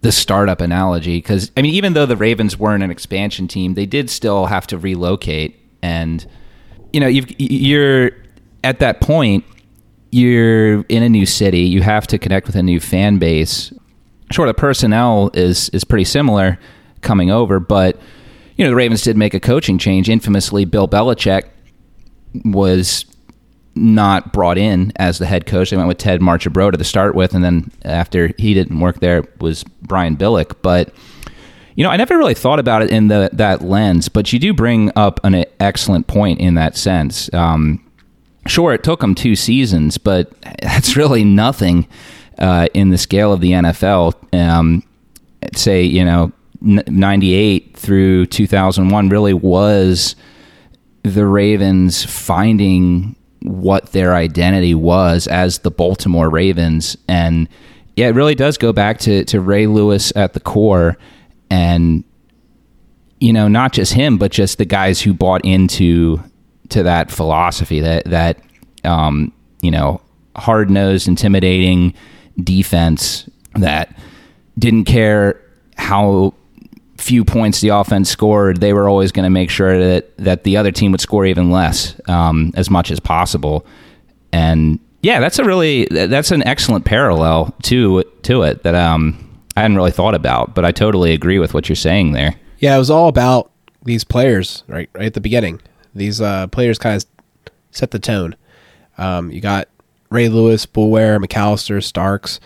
the 0.00 0.10
startup 0.10 0.62
analogy 0.62 1.18
because 1.18 1.52
I 1.58 1.62
mean, 1.62 1.74
even 1.74 1.92
though 1.92 2.06
the 2.06 2.16
Ravens 2.16 2.58
weren't 2.58 2.82
an 2.82 2.90
expansion 2.90 3.48
team, 3.48 3.74
they 3.74 3.84
did 3.84 4.08
still 4.08 4.46
have 4.46 4.66
to 4.68 4.78
relocate, 4.78 5.60
and 5.82 6.26
you 6.92 7.00
know, 7.00 7.06
you 7.06 7.26
you're 7.38 8.12
at 8.64 8.78
that 8.78 9.02
point, 9.02 9.44
you're 10.10 10.82
in 10.88 11.02
a 11.02 11.08
new 11.08 11.26
city, 11.26 11.60
you 11.60 11.82
have 11.82 12.06
to 12.06 12.18
connect 12.18 12.46
with 12.46 12.56
a 12.56 12.62
new 12.62 12.80
fan 12.80 13.18
base, 13.18 13.72
sure 14.30 14.46
the 14.46 14.54
personnel 14.54 15.30
is 15.34 15.68
is 15.70 15.84
pretty 15.84 16.04
similar 16.04 16.58
coming 17.00 17.30
over, 17.30 17.60
but 17.60 17.98
you 18.56 18.64
know 18.64 18.70
the 18.70 18.76
Ravens 18.76 19.02
did 19.02 19.16
make 19.16 19.34
a 19.34 19.40
coaching 19.40 19.78
change. 19.78 20.08
Infamously, 20.08 20.64
Bill 20.64 20.88
Belichick 20.88 21.44
was 22.44 23.04
not 23.74 24.32
brought 24.32 24.58
in 24.58 24.92
as 24.96 25.18
the 25.18 25.26
head 25.26 25.46
coach. 25.46 25.70
They 25.70 25.76
went 25.76 25.88
with 25.88 25.98
Ted 25.98 26.20
Marchibroda 26.20 26.76
to 26.76 26.84
start 26.84 27.14
with, 27.14 27.34
and 27.34 27.44
then 27.44 27.70
after 27.84 28.32
he 28.38 28.54
didn't 28.54 28.80
work 28.80 29.00
there 29.00 29.24
was 29.40 29.64
Brian 29.82 30.16
Billick. 30.16 30.56
But 30.62 30.92
you 31.74 31.84
know, 31.84 31.90
I 31.90 31.96
never 31.96 32.18
really 32.18 32.34
thought 32.34 32.58
about 32.58 32.82
it 32.82 32.90
in 32.90 33.08
the 33.08 33.30
that 33.32 33.62
lens. 33.62 34.08
But 34.08 34.32
you 34.32 34.38
do 34.38 34.52
bring 34.52 34.90
up 34.96 35.20
an 35.24 35.44
excellent 35.58 36.06
point 36.06 36.40
in 36.40 36.54
that 36.54 36.76
sense. 36.76 37.32
Um, 37.32 37.84
sure, 38.46 38.72
it 38.74 38.84
took 38.84 39.00
them 39.00 39.14
two 39.14 39.36
seasons, 39.36 39.96
but 39.98 40.32
that's 40.62 40.96
really 40.96 41.24
nothing 41.24 41.88
uh, 42.40 42.68
in 42.74 42.90
the 42.90 42.98
scale 42.98 43.32
of 43.32 43.40
the 43.40 43.52
NFL. 43.52 44.14
Um, 44.34 44.82
say, 45.54 45.82
you 45.82 46.04
know, 46.04 46.32
98 46.60 47.76
through 47.76 48.26
2001 48.26 49.08
really 49.08 49.34
was 49.34 50.14
the 51.02 51.26
Ravens 51.26 52.04
finding 52.04 53.16
what 53.42 53.92
their 53.92 54.14
identity 54.14 54.74
was 54.74 55.26
as 55.26 55.60
the 55.60 55.70
Baltimore 55.70 56.28
Ravens. 56.28 56.96
And 57.08 57.48
yeah, 57.96 58.08
it 58.08 58.14
really 58.14 58.34
does 58.34 58.58
go 58.58 58.72
back 58.72 58.98
to, 59.00 59.24
to 59.24 59.40
Ray 59.40 59.66
Lewis 59.66 60.12
at 60.14 60.34
the 60.34 60.40
core. 60.40 60.98
And, 61.50 62.04
you 63.18 63.32
know, 63.32 63.48
not 63.48 63.72
just 63.72 63.94
him, 63.94 64.18
but 64.18 64.30
just 64.30 64.58
the 64.58 64.64
guys 64.64 65.00
who 65.00 65.14
bought 65.14 65.44
into 65.44 66.22
to 66.68 66.82
that 66.82 67.10
philosophy 67.10 67.80
that, 67.80 68.04
that, 68.04 68.38
um, 68.84 69.32
you 69.62 69.70
know, 69.70 70.00
hard 70.36 70.70
nosed, 70.70 71.08
intimidating, 71.08 71.94
defense 72.44 73.28
that 73.54 73.96
didn't 74.58 74.84
care 74.84 75.40
how 75.76 76.34
few 76.98 77.24
points 77.24 77.60
the 77.60 77.70
offense 77.70 78.10
scored. 78.10 78.60
They 78.60 78.72
were 78.72 78.88
always 78.88 79.10
going 79.10 79.24
to 79.24 79.30
make 79.30 79.50
sure 79.50 79.78
that 79.78 80.16
that 80.18 80.44
the 80.44 80.56
other 80.56 80.70
team 80.70 80.92
would 80.92 81.00
score 81.00 81.26
even 81.26 81.50
less, 81.50 81.98
um, 82.08 82.52
as 82.56 82.70
much 82.70 82.90
as 82.90 83.00
possible. 83.00 83.66
And 84.32 84.78
yeah, 85.02 85.18
that's 85.18 85.38
a 85.38 85.44
really 85.44 85.86
that's 85.90 86.30
an 86.30 86.46
excellent 86.46 86.84
parallel 86.84 87.54
to 87.64 88.04
to 88.22 88.42
it 88.42 88.62
that 88.62 88.74
um, 88.74 89.42
I 89.56 89.62
hadn't 89.62 89.76
really 89.76 89.90
thought 89.90 90.14
about, 90.14 90.54
but 90.54 90.64
I 90.64 90.72
totally 90.72 91.12
agree 91.12 91.38
with 91.38 91.54
what 91.54 91.68
you're 91.68 91.76
saying 91.76 92.12
there. 92.12 92.36
Yeah, 92.58 92.76
it 92.76 92.78
was 92.78 92.90
all 92.90 93.08
about 93.08 93.50
these 93.82 94.04
players 94.04 94.62
right 94.68 94.90
right 94.92 95.06
at 95.06 95.14
the 95.14 95.20
beginning. 95.20 95.60
These 95.94 96.20
uh, 96.20 96.46
players 96.48 96.78
kind 96.78 96.96
of 96.96 97.52
set 97.70 97.90
the 97.90 97.98
tone. 97.98 98.36
Um, 98.98 99.30
you 99.30 99.40
got 99.40 99.68
Ray 100.10 100.28
Lewis, 100.28 100.66
Boulware, 100.66 101.24
McAlister, 101.24 101.82
Starks, 101.82 102.40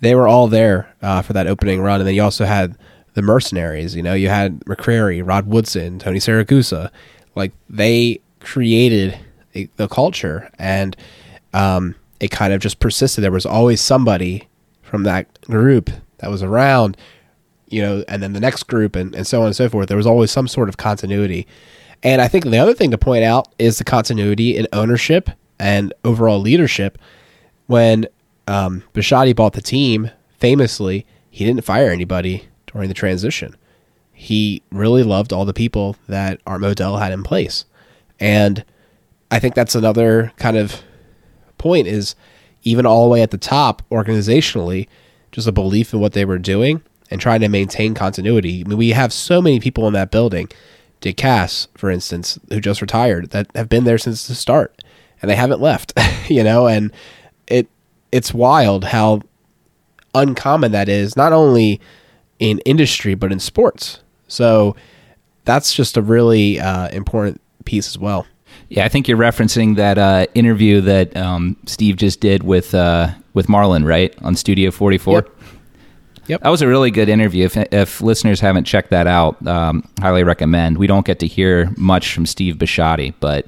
they 0.00 0.14
were 0.14 0.28
all 0.28 0.48
there 0.48 0.94
uh, 1.02 1.22
for 1.22 1.32
that 1.32 1.46
opening 1.46 1.80
run. 1.80 2.00
And 2.00 2.06
then 2.06 2.14
you 2.14 2.22
also 2.22 2.44
had 2.44 2.76
the 3.14 3.22
mercenaries. 3.22 3.94
You 3.96 4.02
know, 4.02 4.14
you 4.14 4.28
had 4.28 4.60
McCrary, 4.60 5.26
Rod 5.26 5.46
Woodson, 5.46 5.98
Tony 5.98 6.18
Siragusa. 6.18 6.90
Like 7.34 7.52
they 7.68 8.20
created 8.40 9.18
a, 9.54 9.68
the 9.76 9.88
culture, 9.88 10.50
and 10.58 10.96
um, 11.52 11.94
it 12.20 12.30
kind 12.30 12.52
of 12.52 12.60
just 12.60 12.80
persisted. 12.80 13.24
There 13.24 13.32
was 13.32 13.46
always 13.46 13.80
somebody 13.80 14.48
from 14.82 15.04
that 15.04 15.40
group 15.42 15.90
that 16.18 16.30
was 16.30 16.42
around, 16.42 16.96
you 17.68 17.82
know, 17.82 18.04
and 18.08 18.22
then 18.22 18.32
the 18.34 18.40
next 18.40 18.64
group, 18.64 18.94
and, 18.96 19.14
and 19.14 19.26
so 19.26 19.40
on 19.40 19.46
and 19.46 19.56
so 19.56 19.68
forth. 19.68 19.88
There 19.88 19.96
was 19.96 20.06
always 20.06 20.30
some 20.30 20.48
sort 20.48 20.68
of 20.68 20.76
continuity. 20.76 21.46
And 22.02 22.20
I 22.20 22.28
think 22.28 22.44
the 22.44 22.58
other 22.58 22.74
thing 22.74 22.90
to 22.90 22.98
point 22.98 23.24
out 23.24 23.48
is 23.58 23.78
the 23.78 23.84
continuity 23.84 24.56
in 24.56 24.68
ownership 24.72 25.30
and 25.58 25.92
overall 26.04 26.40
leadership. 26.40 26.98
When 27.66 28.06
um, 28.46 28.82
Bisciotti 28.92 29.34
bought 29.34 29.54
the 29.54 29.62
team, 29.62 30.10
famously, 30.38 31.06
he 31.30 31.44
didn't 31.44 31.64
fire 31.64 31.90
anybody 31.90 32.48
during 32.66 32.88
the 32.88 32.94
transition. 32.94 33.56
he 34.14 34.62
really 34.70 35.02
loved 35.02 35.32
all 35.32 35.44
the 35.44 35.52
people 35.52 35.96
that 36.08 36.40
Art 36.46 36.62
Modell 36.62 37.00
had 37.00 37.12
in 37.12 37.22
place. 37.22 37.64
And 38.20 38.64
I 39.30 39.40
think 39.40 39.54
that's 39.54 39.74
another 39.74 40.32
kind 40.36 40.56
of 40.56 40.82
point 41.58 41.88
is 41.88 42.14
even 42.62 42.86
all 42.86 43.04
the 43.04 43.10
way 43.10 43.22
at 43.22 43.32
the 43.32 43.38
top 43.38 43.82
organizationally, 43.90 44.86
just 45.32 45.48
a 45.48 45.52
belief 45.52 45.92
in 45.92 46.00
what 46.00 46.12
they 46.12 46.24
were 46.24 46.38
doing 46.38 46.80
and 47.10 47.20
trying 47.20 47.40
to 47.40 47.48
maintain 47.48 47.92
continuity. 47.92 48.62
I 48.64 48.68
mean, 48.68 48.78
we 48.78 48.90
have 48.90 49.12
so 49.12 49.42
many 49.42 49.60
people 49.60 49.86
in 49.88 49.92
that 49.94 50.10
building. 50.12 50.48
Dick 51.00 51.16
Cass, 51.16 51.68
for 51.76 51.90
instance, 51.90 52.38
who 52.48 52.60
just 52.60 52.80
retired, 52.80 53.30
that 53.30 53.48
have 53.54 53.68
been 53.68 53.84
there 53.84 53.98
since 53.98 54.26
the 54.26 54.34
start, 54.34 54.82
and 55.24 55.30
they 55.30 55.36
haven't 55.36 55.60
left. 55.60 55.92
you 56.28 56.44
know, 56.44 56.66
and 56.66 56.92
it 57.46 57.68
it's 58.12 58.32
wild 58.32 58.84
how 58.84 59.22
uncommon 60.14 60.72
that 60.72 60.88
is, 60.88 61.16
not 61.16 61.32
only 61.32 61.80
in 62.38 62.58
industry 62.60 63.14
but 63.14 63.32
in 63.32 63.40
sports. 63.40 64.00
So 64.28 64.76
that's 65.44 65.74
just 65.74 65.96
a 65.96 66.02
really 66.02 66.60
uh, 66.60 66.88
important 66.88 67.40
piece 67.64 67.88
as 67.88 67.98
well. 67.98 68.26
Yeah, 68.68 68.84
I 68.84 68.88
think 68.88 69.08
you're 69.08 69.18
referencing 69.18 69.76
that 69.76 69.98
uh, 69.98 70.26
interview 70.34 70.80
that 70.82 71.16
um, 71.16 71.56
Steve 71.66 71.96
just 71.96 72.20
did 72.20 72.42
with 72.42 72.74
uh, 72.74 73.10
with 73.34 73.46
Marlon, 73.46 73.84
right, 73.84 74.14
on 74.22 74.36
Studio 74.36 74.70
44. 74.70 75.14
Yep. 75.14 75.30
Yep. 76.26 76.40
That 76.40 76.48
was 76.48 76.62
a 76.62 76.68
really 76.68 76.90
good 76.90 77.10
interview. 77.10 77.44
If, 77.44 77.56
if 77.56 78.00
listeners 78.00 78.40
haven't 78.40 78.64
checked 78.64 78.90
that 78.90 79.06
out, 79.06 79.46
um, 79.46 79.86
highly 80.00 80.24
recommend. 80.24 80.78
We 80.78 80.86
don't 80.86 81.04
get 81.04 81.18
to 81.18 81.26
hear 81.26 81.70
much 81.76 82.14
from 82.14 82.24
Steve 82.24 82.56
Bisciotti, 82.56 83.12
but 83.20 83.46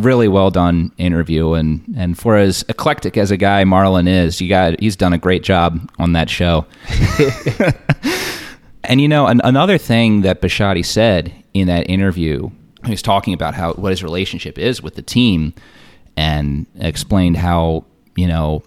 really 0.00 0.28
well 0.28 0.50
done 0.50 0.92
interview. 0.98 1.52
And, 1.52 1.82
and 1.96 2.18
for 2.18 2.36
as 2.36 2.64
eclectic 2.68 3.16
as 3.16 3.30
a 3.30 3.36
guy 3.36 3.64
Marlon 3.64 4.08
is, 4.08 4.40
you 4.40 4.48
got 4.48 4.78
he's 4.80 4.96
done 4.96 5.12
a 5.12 5.18
great 5.18 5.42
job 5.42 5.90
on 5.98 6.12
that 6.12 6.28
show. 6.28 6.66
and 8.84 9.00
you 9.00 9.08
know, 9.08 9.26
an, 9.26 9.40
another 9.44 9.78
thing 9.78 10.22
that 10.22 10.40
Bisciotti 10.40 10.84
said 10.84 11.32
in 11.54 11.66
that 11.68 11.88
interview, 11.88 12.50
he 12.84 12.90
was 12.90 13.02
talking 13.02 13.34
about 13.34 13.54
how 13.54 13.74
what 13.74 13.90
his 13.90 14.02
relationship 14.02 14.58
is 14.58 14.82
with 14.82 14.94
the 14.94 15.02
team, 15.02 15.54
and 16.16 16.66
explained 16.76 17.36
how 17.36 17.84
you 18.16 18.26
know 18.26 18.62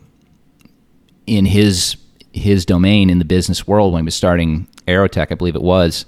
in 1.27 1.45
his 1.45 1.97
his 2.33 2.65
domain 2.65 3.09
in 3.09 3.19
the 3.19 3.25
business 3.25 3.67
world 3.67 3.93
when 3.93 4.03
he 4.03 4.05
was 4.05 4.15
starting 4.15 4.67
Aerotek, 4.87 5.31
I 5.31 5.35
believe 5.35 5.55
it 5.55 5.61
was. 5.61 6.05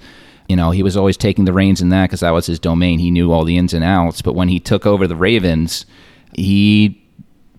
You 0.48 0.56
know, 0.56 0.72
he 0.72 0.84
was 0.84 0.96
always 0.96 1.18
taking 1.18 1.46
the 1.46 1.54
reins 1.54 1.82
in 1.82 1.90
that 1.90 2.06
because 2.06 2.20
that 2.20 2.32
was 2.32 2.46
his 2.46 2.60
domain. 2.60 3.00
He 3.00 3.12
knew 3.12 3.32
all 3.32 3.46
the 3.46 3.58
ins 3.58 3.74
and 3.74 3.84
outs. 3.84 4.22
But 4.22 4.36
when 4.36 4.48
he 4.48 4.60
took 4.60 4.86
over 4.86 5.08
the 5.08 5.16
Ravens, 5.16 5.86
he 6.34 7.02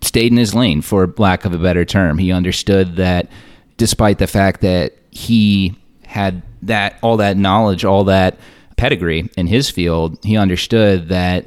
stayed 0.03 0.31
in 0.31 0.39
his 0.39 0.55
lane, 0.55 0.83
for 0.83 1.13
lack 1.19 1.45
of 1.45 1.53
a 1.53 1.59
better 1.59 1.85
term. 1.85 2.19
He 2.19 2.31
understood 2.31 2.97
that 2.97 3.29
despite 3.77 4.19
the 4.19 4.27
fact 4.27 4.61
that 4.61 4.95
he 5.11 5.77
had 6.05 6.43
that 6.63 6.99
all 7.03 7.17
that 7.17 7.37
knowledge, 7.37 7.85
all 7.85 8.05
that 8.05 8.39
pedigree 8.77 9.29
in 9.37 9.47
his 9.47 9.71
field, 9.71 10.19
he 10.23 10.37
understood 10.37 11.09
that 11.09 11.47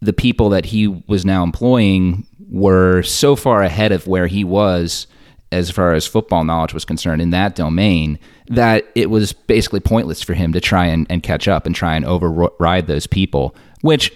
the 0.00 0.12
people 0.12 0.50
that 0.50 0.66
he 0.66 0.88
was 0.88 1.24
now 1.24 1.42
employing 1.42 2.26
were 2.48 3.02
so 3.02 3.36
far 3.36 3.62
ahead 3.62 3.92
of 3.92 4.06
where 4.06 4.26
he 4.26 4.44
was 4.44 5.06
as 5.52 5.70
far 5.70 5.92
as 5.92 6.06
football 6.06 6.44
knowledge 6.44 6.72
was 6.72 6.84
concerned 6.84 7.20
in 7.20 7.30
that 7.30 7.54
domain 7.54 8.18
that 8.48 8.84
it 8.94 9.10
was 9.10 9.32
basically 9.32 9.80
pointless 9.80 10.22
for 10.22 10.34
him 10.34 10.52
to 10.52 10.60
try 10.60 10.86
and, 10.86 11.06
and 11.10 11.22
catch 11.22 11.46
up 11.46 11.66
and 11.66 11.74
try 11.74 11.94
and 11.94 12.04
override 12.04 12.86
those 12.86 13.06
people, 13.06 13.54
which 13.82 14.10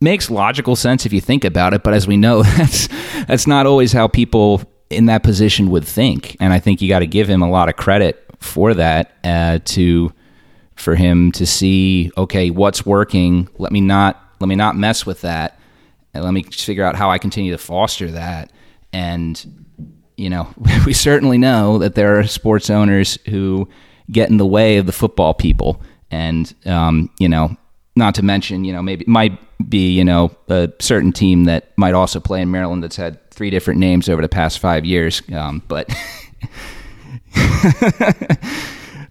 makes 0.00 0.30
logical 0.30 0.74
sense 0.74 1.04
if 1.04 1.12
you 1.12 1.20
think 1.20 1.44
about 1.44 1.74
it. 1.74 1.82
But 1.82 1.94
as 1.94 2.06
we 2.06 2.16
know, 2.16 2.42
that's 2.58 2.88
that's 3.26 3.46
not 3.46 3.66
always 3.66 3.92
how 3.92 4.08
people 4.08 4.62
in 4.88 5.06
that 5.06 5.22
position 5.22 5.70
would 5.70 5.84
think. 5.84 6.36
And 6.40 6.52
I 6.52 6.58
think 6.58 6.80
you 6.80 6.88
got 6.88 7.00
to 7.00 7.06
give 7.06 7.28
him 7.28 7.42
a 7.42 7.50
lot 7.50 7.68
of 7.68 7.76
credit 7.76 8.24
for 8.38 8.74
that 8.74 9.12
uh, 9.24 9.58
to 9.66 10.12
for 10.74 10.94
him 10.94 11.32
to 11.32 11.46
see 11.46 12.10
okay 12.16 12.50
what's 12.50 12.86
working. 12.86 13.48
Let 13.58 13.72
me 13.72 13.82
not 13.82 14.22
let 14.40 14.48
me 14.48 14.54
not 14.54 14.74
mess 14.74 15.04
with 15.04 15.20
that, 15.20 15.58
and 16.14 16.24
let 16.24 16.32
me 16.32 16.44
figure 16.44 16.84
out 16.84 16.96
how 16.96 17.10
I 17.10 17.18
continue 17.18 17.52
to 17.52 17.58
foster 17.58 18.10
that 18.10 18.50
and 18.92 19.65
you 20.16 20.30
know, 20.30 20.48
we 20.86 20.92
certainly 20.92 21.38
know 21.38 21.78
that 21.78 21.94
there 21.94 22.18
are 22.18 22.26
sports 22.26 22.70
owners 22.70 23.18
who 23.26 23.68
get 24.10 24.30
in 24.30 24.36
the 24.36 24.46
way 24.46 24.78
of 24.78 24.86
the 24.86 24.92
football 24.92 25.34
people, 25.34 25.80
and 26.10 26.52
um, 26.64 27.10
you 27.18 27.28
know, 27.28 27.56
not 27.94 28.14
to 28.16 28.22
mention, 28.22 28.64
you 28.64 28.72
know, 28.72 28.82
maybe 28.82 29.04
might 29.06 29.38
be 29.68 29.96
you 29.96 30.04
know 30.04 30.34
a 30.48 30.70
certain 30.78 31.12
team 31.12 31.44
that 31.44 31.76
might 31.76 31.94
also 31.94 32.20
play 32.20 32.40
in 32.42 32.50
Maryland 32.50 32.82
that's 32.82 32.96
had 32.96 33.30
three 33.30 33.50
different 33.50 33.80
names 33.80 34.08
over 34.08 34.22
the 34.22 34.28
past 34.28 34.58
five 34.58 34.84
years, 34.84 35.22
um, 35.32 35.62
but. 35.68 35.88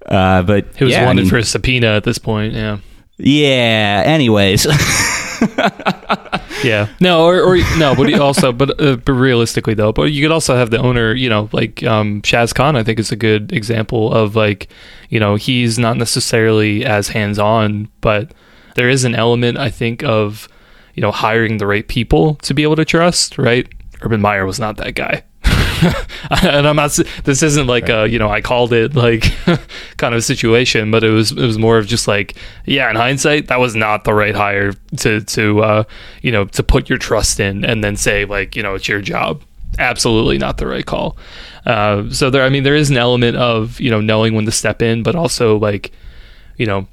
uh, 0.07 0.41
but 0.41 0.79
was 0.79 0.91
yeah, 0.91 1.05
wanted 1.05 1.21
I 1.21 1.23
mean, 1.23 1.29
for 1.29 1.37
a 1.37 1.43
subpoena 1.43 1.87
at 1.87 2.03
this 2.03 2.17
point. 2.17 2.53
Yeah. 2.53 2.79
Yeah. 3.17 4.03
Anyways. 4.05 4.65
yeah. 6.63 6.87
No, 6.99 7.25
or, 7.25 7.41
or 7.41 7.57
no, 7.77 7.95
but 7.95 8.13
also, 8.19 8.51
but, 8.51 8.79
uh, 8.81 8.97
but 8.97 9.13
realistically 9.13 9.73
though, 9.73 9.91
but 9.91 10.03
you 10.11 10.21
could 10.21 10.31
also 10.31 10.55
have 10.55 10.69
the 10.69 10.79
owner, 10.79 11.13
you 11.13 11.29
know, 11.29 11.49
like 11.51 11.83
um, 11.83 12.21
Shad 12.23 12.53
Khan. 12.53 12.75
I 12.75 12.83
think 12.83 12.99
is 12.99 13.11
a 13.11 13.15
good 13.15 13.53
example 13.53 14.13
of 14.13 14.35
like, 14.35 14.69
you 15.09 15.19
know, 15.19 15.35
he's 15.35 15.79
not 15.79 15.97
necessarily 15.97 16.85
as 16.85 17.09
hands 17.09 17.39
on, 17.39 17.89
but 18.01 18.33
there 18.75 18.89
is 18.89 19.03
an 19.03 19.15
element 19.15 19.57
I 19.57 19.69
think 19.69 20.03
of, 20.03 20.47
you 20.93 21.01
know, 21.01 21.11
hiring 21.11 21.57
the 21.57 21.67
right 21.67 21.87
people 21.87 22.35
to 22.35 22.53
be 22.53 22.63
able 22.63 22.75
to 22.75 22.85
trust. 22.85 23.37
Right. 23.37 23.67
Urban 24.01 24.21
Meyer 24.21 24.45
was 24.45 24.59
not 24.59 24.77
that 24.77 24.95
guy. 24.95 25.23
and 26.43 26.67
I'm 26.67 26.75
not. 26.75 26.97
This 27.23 27.43
isn't 27.43 27.67
like 27.67 27.89
a 27.89 28.07
you 28.07 28.19
know 28.19 28.29
I 28.29 28.41
called 28.41 28.73
it 28.73 28.95
like 28.95 29.25
kind 29.97 30.15
of 30.15 30.23
situation, 30.23 30.91
but 30.91 31.03
it 31.03 31.09
was 31.09 31.31
it 31.31 31.37
was 31.37 31.57
more 31.57 31.77
of 31.77 31.87
just 31.87 32.07
like 32.07 32.35
yeah. 32.65 32.89
In 32.89 32.95
hindsight, 32.95 33.47
that 33.47 33.59
was 33.59 33.75
not 33.75 34.03
the 34.03 34.13
right 34.13 34.35
hire 34.35 34.73
to 34.97 35.21
to 35.21 35.61
uh, 35.61 35.83
you 36.21 36.31
know 36.31 36.45
to 36.45 36.63
put 36.63 36.89
your 36.89 36.97
trust 36.97 37.39
in 37.39 37.65
and 37.65 37.83
then 37.83 37.95
say 37.95 38.25
like 38.25 38.55
you 38.55 38.63
know 38.63 38.75
it's 38.75 38.87
your 38.87 39.01
job. 39.01 39.43
Absolutely 39.77 40.37
not 40.37 40.57
the 40.57 40.67
right 40.67 40.85
call. 40.85 41.17
Uh, 41.65 42.09
so 42.09 42.29
there, 42.29 42.43
I 42.43 42.49
mean, 42.49 42.63
there 42.63 42.75
is 42.75 42.89
an 42.89 42.97
element 42.97 43.37
of 43.37 43.79
you 43.79 43.89
know 43.89 44.01
knowing 44.01 44.33
when 44.33 44.45
to 44.45 44.51
step 44.51 44.81
in, 44.81 45.03
but 45.03 45.15
also 45.15 45.57
like 45.57 45.91
you 46.57 46.65
know, 46.65 46.87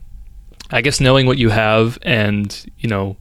I 0.71 0.81
guess 0.81 1.01
knowing 1.01 1.27
what 1.27 1.39
you 1.39 1.51
have 1.51 1.99
and 2.03 2.65
you 2.79 2.89
know 2.89 3.17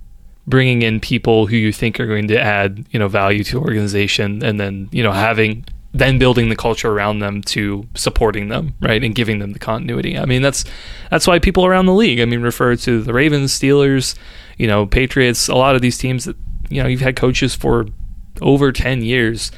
bringing 0.52 0.84
in 0.84 1.00
people 1.00 1.48
who 1.48 1.56
you 1.56 1.74
think 1.74 2.00
are 2.00 2.06
going 2.06 2.28
to 2.28 2.40
add 2.40 2.86
you 2.92 3.00
know 3.00 3.08
value 3.08 3.44
to 3.44 3.60
organization 3.60 4.44
and 4.44 4.60
then 4.60 4.88
you 4.92 5.02
know 5.02 5.12
having 5.12 5.66
then 5.94 6.20
building 6.20 6.50
the 6.50 6.56
culture 6.56 6.90
around 6.90 7.20
them 7.20 7.42
to 7.42 7.88
supporting 7.96 8.50
them 8.50 8.76
right 8.82 9.04
and 9.04 9.16
giving 9.16 9.40
them 9.40 9.52
the 9.52 9.60
continuity. 9.60 10.18
I 10.18 10.26
mean 10.26 10.44
that's 10.44 10.64
that's 11.10 11.26
why 11.26 11.40
people 11.40 11.66
around 11.66 11.88
the 11.88 11.94
league 11.94 12.20
i 12.20 12.26
mean 12.26 12.42
refer 12.42 12.76
to 12.76 13.02
the 13.02 13.14
ravens 13.14 13.58
steelers 13.58 14.16
you 14.58 14.68
know 14.68 14.86
patriots 14.86 15.48
a 15.48 15.56
lot 15.56 15.76
of 15.76 15.82
these 15.82 15.98
teams 15.98 16.26
that 16.26 16.36
you 16.70 16.84
know 16.84 16.88
you've 16.88 17.02
had 17.02 17.16
coaches 17.16 17.56
for 17.56 17.88
over 18.42 18.72
10 18.72 19.02
years 19.02 19.52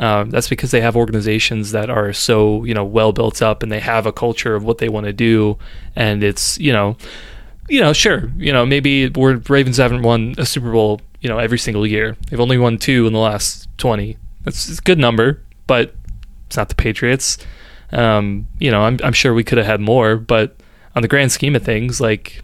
uh, 0.00 0.24
that's 0.24 0.48
because 0.48 0.70
they 0.70 0.80
have 0.80 0.96
organizations 0.96 1.72
that 1.72 1.90
are 1.90 2.12
so 2.12 2.64
you 2.64 2.72
know 2.72 2.84
well 2.84 3.12
built 3.12 3.42
up 3.42 3.62
and 3.62 3.70
they 3.70 3.80
have 3.80 4.06
a 4.06 4.12
culture 4.12 4.54
of 4.54 4.64
what 4.64 4.78
they 4.78 4.88
want 4.88 5.04
to 5.04 5.12
do. 5.12 5.58
And 5.94 6.24
it's 6.24 6.58
you 6.58 6.72
know 6.72 6.96
you 7.70 7.80
know, 7.80 7.92
sure, 7.92 8.30
you 8.36 8.52
know, 8.52 8.66
maybe 8.66 9.08
we're 9.08 9.36
Ravens 9.48 9.76
haven't 9.76 10.02
won 10.02 10.34
a 10.36 10.44
Super 10.44 10.72
Bowl, 10.72 11.00
you 11.20 11.28
know, 11.28 11.38
every 11.38 11.58
single 11.58 11.86
year. 11.86 12.16
They've 12.28 12.40
only 12.40 12.58
won 12.58 12.78
two 12.78 13.06
in 13.06 13.12
the 13.12 13.20
last 13.20 13.68
twenty. 13.78 14.18
That's 14.42 14.78
a 14.78 14.82
good 14.82 14.98
number, 14.98 15.42
but 15.66 15.94
it's 16.46 16.56
not 16.56 16.68
the 16.68 16.74
Patriots. 16.74 17.38
Um, 17.92 18.48
you 18.58 18.70
know, 18.70 18.82
I'm 18.82 18.98
I'm 19.04 19.12
sure 19.12 19.32
we 19.32 19.44
could 19.44 19.58
have 19.58 19.68
had 19.68 19.80
more, 19.80 20.16
but 20.16 20.56
on 20.96 21.02
the 21.02 21.08
grand 21.08 21.30
scheme 21.30 21.54
of 21.54 21.62
things, 21.62 22.00
like 22.00 22.42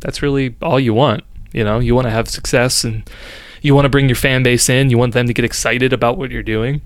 that's 0.00 0.20
really 0.22 0.54
all 0.60 0.78
you 0.78 0.92
want. 0.92 1.24
You 1.52 1.64
know, 1.64 1.78
you 1.78 1.94
want 1.94 2.06
to 2.06 2.10
have 2.10 2.28
success 2.28 2.84
and 2.84 3.08
you 3.62 3.74
want 3.74 3.86
to 3.86 3.88
bring 3.88 4.08
your 4.08 4.16
fan 4.16 4.42
base 4.42 4.68
in. 4.68 4.90
You 4.90 4.98
want 4.98 5.14
them 5.14 5.26
to 5.26 5.32
get 5.32 5.44
excited 5.44 5.94
about 5.94 6.18
what 6.18 6.30
you're 6.30 6.42
doing. 6.42 6.82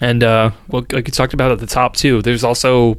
And 0.00 0.22
uh, 0.22 0.52
well, 0.68 0.86
like 0.92 1.08
you 1.08 1.12
talked 1.12 1.34
about 1.34 1.50
at 1.50 1.58
the 1.58 1.66
top 1.66 1.96
too, 1.96 2.22
there's 2.22 2.44
also 2.44 2.94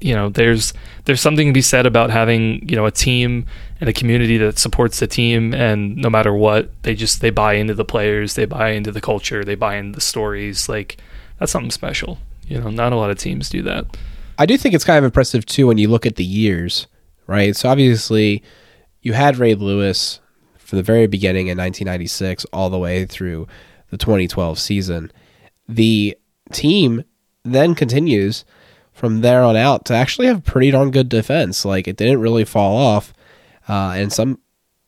you 0.00 0.14
know 0.14 0.28
there's 0.28 0.72
there's 1.04 1.20
something 1.20 1.48
to 1.48 1.52
be 1.52 1.62
said 1.62 1.86
about 1.86 2.10
having 2.10 2.66
you 2.68 2.76
know 2.76 2.86
a 2.86 2.90
team 2.90 3.46
and 3.80 3.88
a 3.88 3.92
community 3.92 4.38
that 4.38 4.58
supports 4.58 5.00
the 5.00 5.06
team 5.06 5.52
and 5.54 5.96
no 5.96 6.08
matter 6.08 6.32
what 6.32 6.70
they 6.82 6.94
just 6.94 7.20
they 7.20 7.30
buy 7.30 7.54
into 7.54 7.74
the 7.74 7.84
players 7.84 8.34
they 8.34 8.44
buy 8.44 8.70
into 8.70 8.92
the 8.92 9.00
culture 9.00 9.44
they 9.44 9.54
buy 9.54 9.76
into 9.76 9.96
the 9.96 10.00
stories 10.00 10.68
like 10.68 10.98
that's 11.38 11.52
something 11.52 11.70
special 11.70 12.18
you 12.46 12.60
know 12.60 12.70
not 12.70 12.92
a 12.92 12.96
lot 12.96 13.10
of 13.10 13.18
teams 13.18 13.48
do 13.48 13.62
that. 13.62 13.84
I 14.40 14.46
do 14.46 14.56
think 14.56 14.74
it's 14.74 14.84
kind 14.84 14.98
of 14.98 15.04
impressive 15.04 15.44
too 15.44 15.66
when 15.66 15.78
you 15.78 15.88
look 15.88 16.06
at 16.06 16.16
the 16.16 16.24
years 16.24 16.86
right? 17.28 17.54
So 17.54 17.68
obviously 17.68 18.42
you 19.02 19.12
had 19.12 19.36
ray 19.36 19.54
lewis 19.54 20.18
from 20.58 20.78
the 20.78 20.82
very 20.82 21.06
beginning 21.06 21.46
in 21.46 21.56
1996 21.56 22.44
all 22.52 22.68
the 22.68 22.78
way 22.78 23.04
through 23.04 23.46
the 23.90 23.96
2012 23.96 24.58
season. 24.58 25.12
The 25.68 26.16
team 26.52 27.04
then 27.44 27.74
continues 27.74 28.44
from 28.98 29.20
there 29.20 29.44
on 29.44 29.54
out 29.54 29.84
to 29.84 29.94
actually 29.94 30.26
have 30.26 30.44
pretty 30.44 30.72
darn 30.72 30.90
good 30.90 31.08
defense. 31.08 31.64
Like 31.64 31.86
it 31.86 31.96
didn't 31.96 32.20
really 32.20 32.44
fall 32.44 32.76
off, 32.76 33.14
uh, 33.68 33.94
and 33.96 34.12
some 34.12 34.40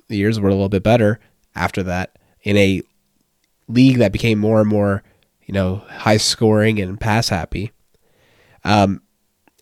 years 0.09 0.41
were 0.41 0.49
a 0.49 0.53
little 0.53 0.69
bit 0.69 0.83
better 0.83 1.21
after 1.55 1.85
that 1.85 2.19
in 2.43 2.57
a 2.57 2.83
league 3.69 3.99
that 3.99 4.11
became 4.11 4.41
more 4.41 4.61
and 4.61 4.69
more, 4.69 5.05
you 5.47 5.55
know, 5.55 5.77
high 5.89 6.17
scoring 6.17 6.81
and 6.81 7.01
pass 7.01 7.29
happy. 7.29 7.71
Um, 8.65 9.01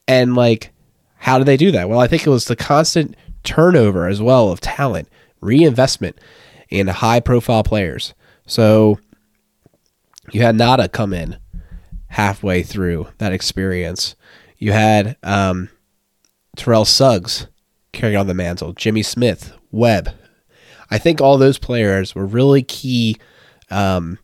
and 0.06 0.34
like 0.34 0.72
how 1.18 1.36
did 1.36 1.46
they 1.46 1.58
do 1.58 1.70
that? 1.72 1.90
Well, 1.90 2.00
I 2.00 2.06
think 2.06 2.26
it 2.26 2.30
was 2.30 2.46
the 2.46 2.56
constant 2.56 3.16
turnover 3.42 4.06
as 4.06 4.22
well 4.22 4.50
of 4.50 4.60
talent, 4.60 5.08
reinvestment 5.42 6.18
in 6.70 6.86
high 6.86 7.20
profile 7.20 7.62
players. 7.62 8.14
So 8.46 8.98
you 10.32 10.40
had 10.40 10.56
Ngata 10.56 10.90
come 10.90 11.12
in 11.12 11.36
halfway 12.08 12.62
through 12.62 13.08
that 13.18 13.32
experience. 13.32 14.16
You 14.56 14.72
had 14.72 15.16
um, 15.22 15.68
Terrell 16.56 16.84
Suggs 16.84 17.46
carrying 17.92 18.18
on 18.18 18.26
the 18.26 18.34
mantle, 18.34 18.72
Jimmy 18.72 19.02
Smith, 19.02 19.52
Webb. 19.70 20.10
I 20.90 20.98
think 20.98 21.20
all 21.20 21.38
those 21.38 21.58
players 21.58 22.14
were 22.14 22.26
really 22.26 22.62
key 22.62 23.16
um, 23.70 24.18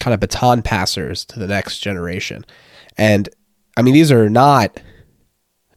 kind 0.00 0.14
of 0.14 0.20
baton 0.20 0.62
passers 0.62 1.24
to 1.26 1.38
the 1.38 1.46
next 1.46 1.78
generation. 1.78 2.44
And 2.96 3.28
I 3.76 3.82
mean, 3.82 3.94
these 3.94 4.12
are 4.12 4.28
not 4.28 4.80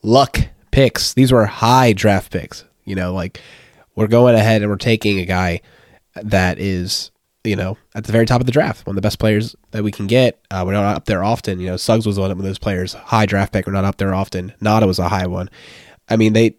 luck 0.01 0.39
picks. 0.71 1.13
These 1.13 1.31
were 1.31 1.45
high 1.45 1.93
draft 1.93 2.31
picks. 2.31 2.65
You 2.85 2.95
know, 2.95 3.13
like 3.13 3.39
we're 3.95 4.07
going 4.07 4.35
ahead 4.35 4.61
and 4.61 4.69
we're 4.69 4.77
taking 4.77 5.19
a 5.19 5.25
guy 5.25 5.61
that 6.15 6.59
is, 6.59 7.11
you 7.43 7.55
know, 7.55 7.77
at 7.95 8.05
the 8.05 8.11
very 8.11 8.25
top 8.25 8.39
of 8.39 8.45
the 8.45 8.51
draft, 8.51 8.85
one 8.85 8.93
of 8.93 8.95
the 8.95 9.05
best 9.05 9.19
players 9.19 9.55
that 9.71 9.83
we 9.83 9.91
can 9.91 10.07
get. 10.07 10.39
Uh, 10.49 10.63
we're 10.65 10.73
not 10.73 10.95
up 10.95 11.05
there 11.05 11.23
often. 11.23 11.59
You 11.59 11.67
know, 11.67 11.77
Suggs 11.77 12.05
was 12.05 12.19
one 12.19 12.31
of 12.31 12.37
those 12.37 12.59
players, 12.59 12.93
high 12.93 13.25
draft 13.25 13.51
pick. 13.53 13.67
We're 13.67 13.73
not 13.73 13.85
up 13.85 13.97
there 13.97 14.13
often. 14.13 14.53
Ngata 14.61 14.87
was 14.87 14.99
a 14.99 15.09
high 15.09 15.27
one. 15.27 15.49
I 16.09 16.15
mean, 16.15 16.33
they 16.33 16.55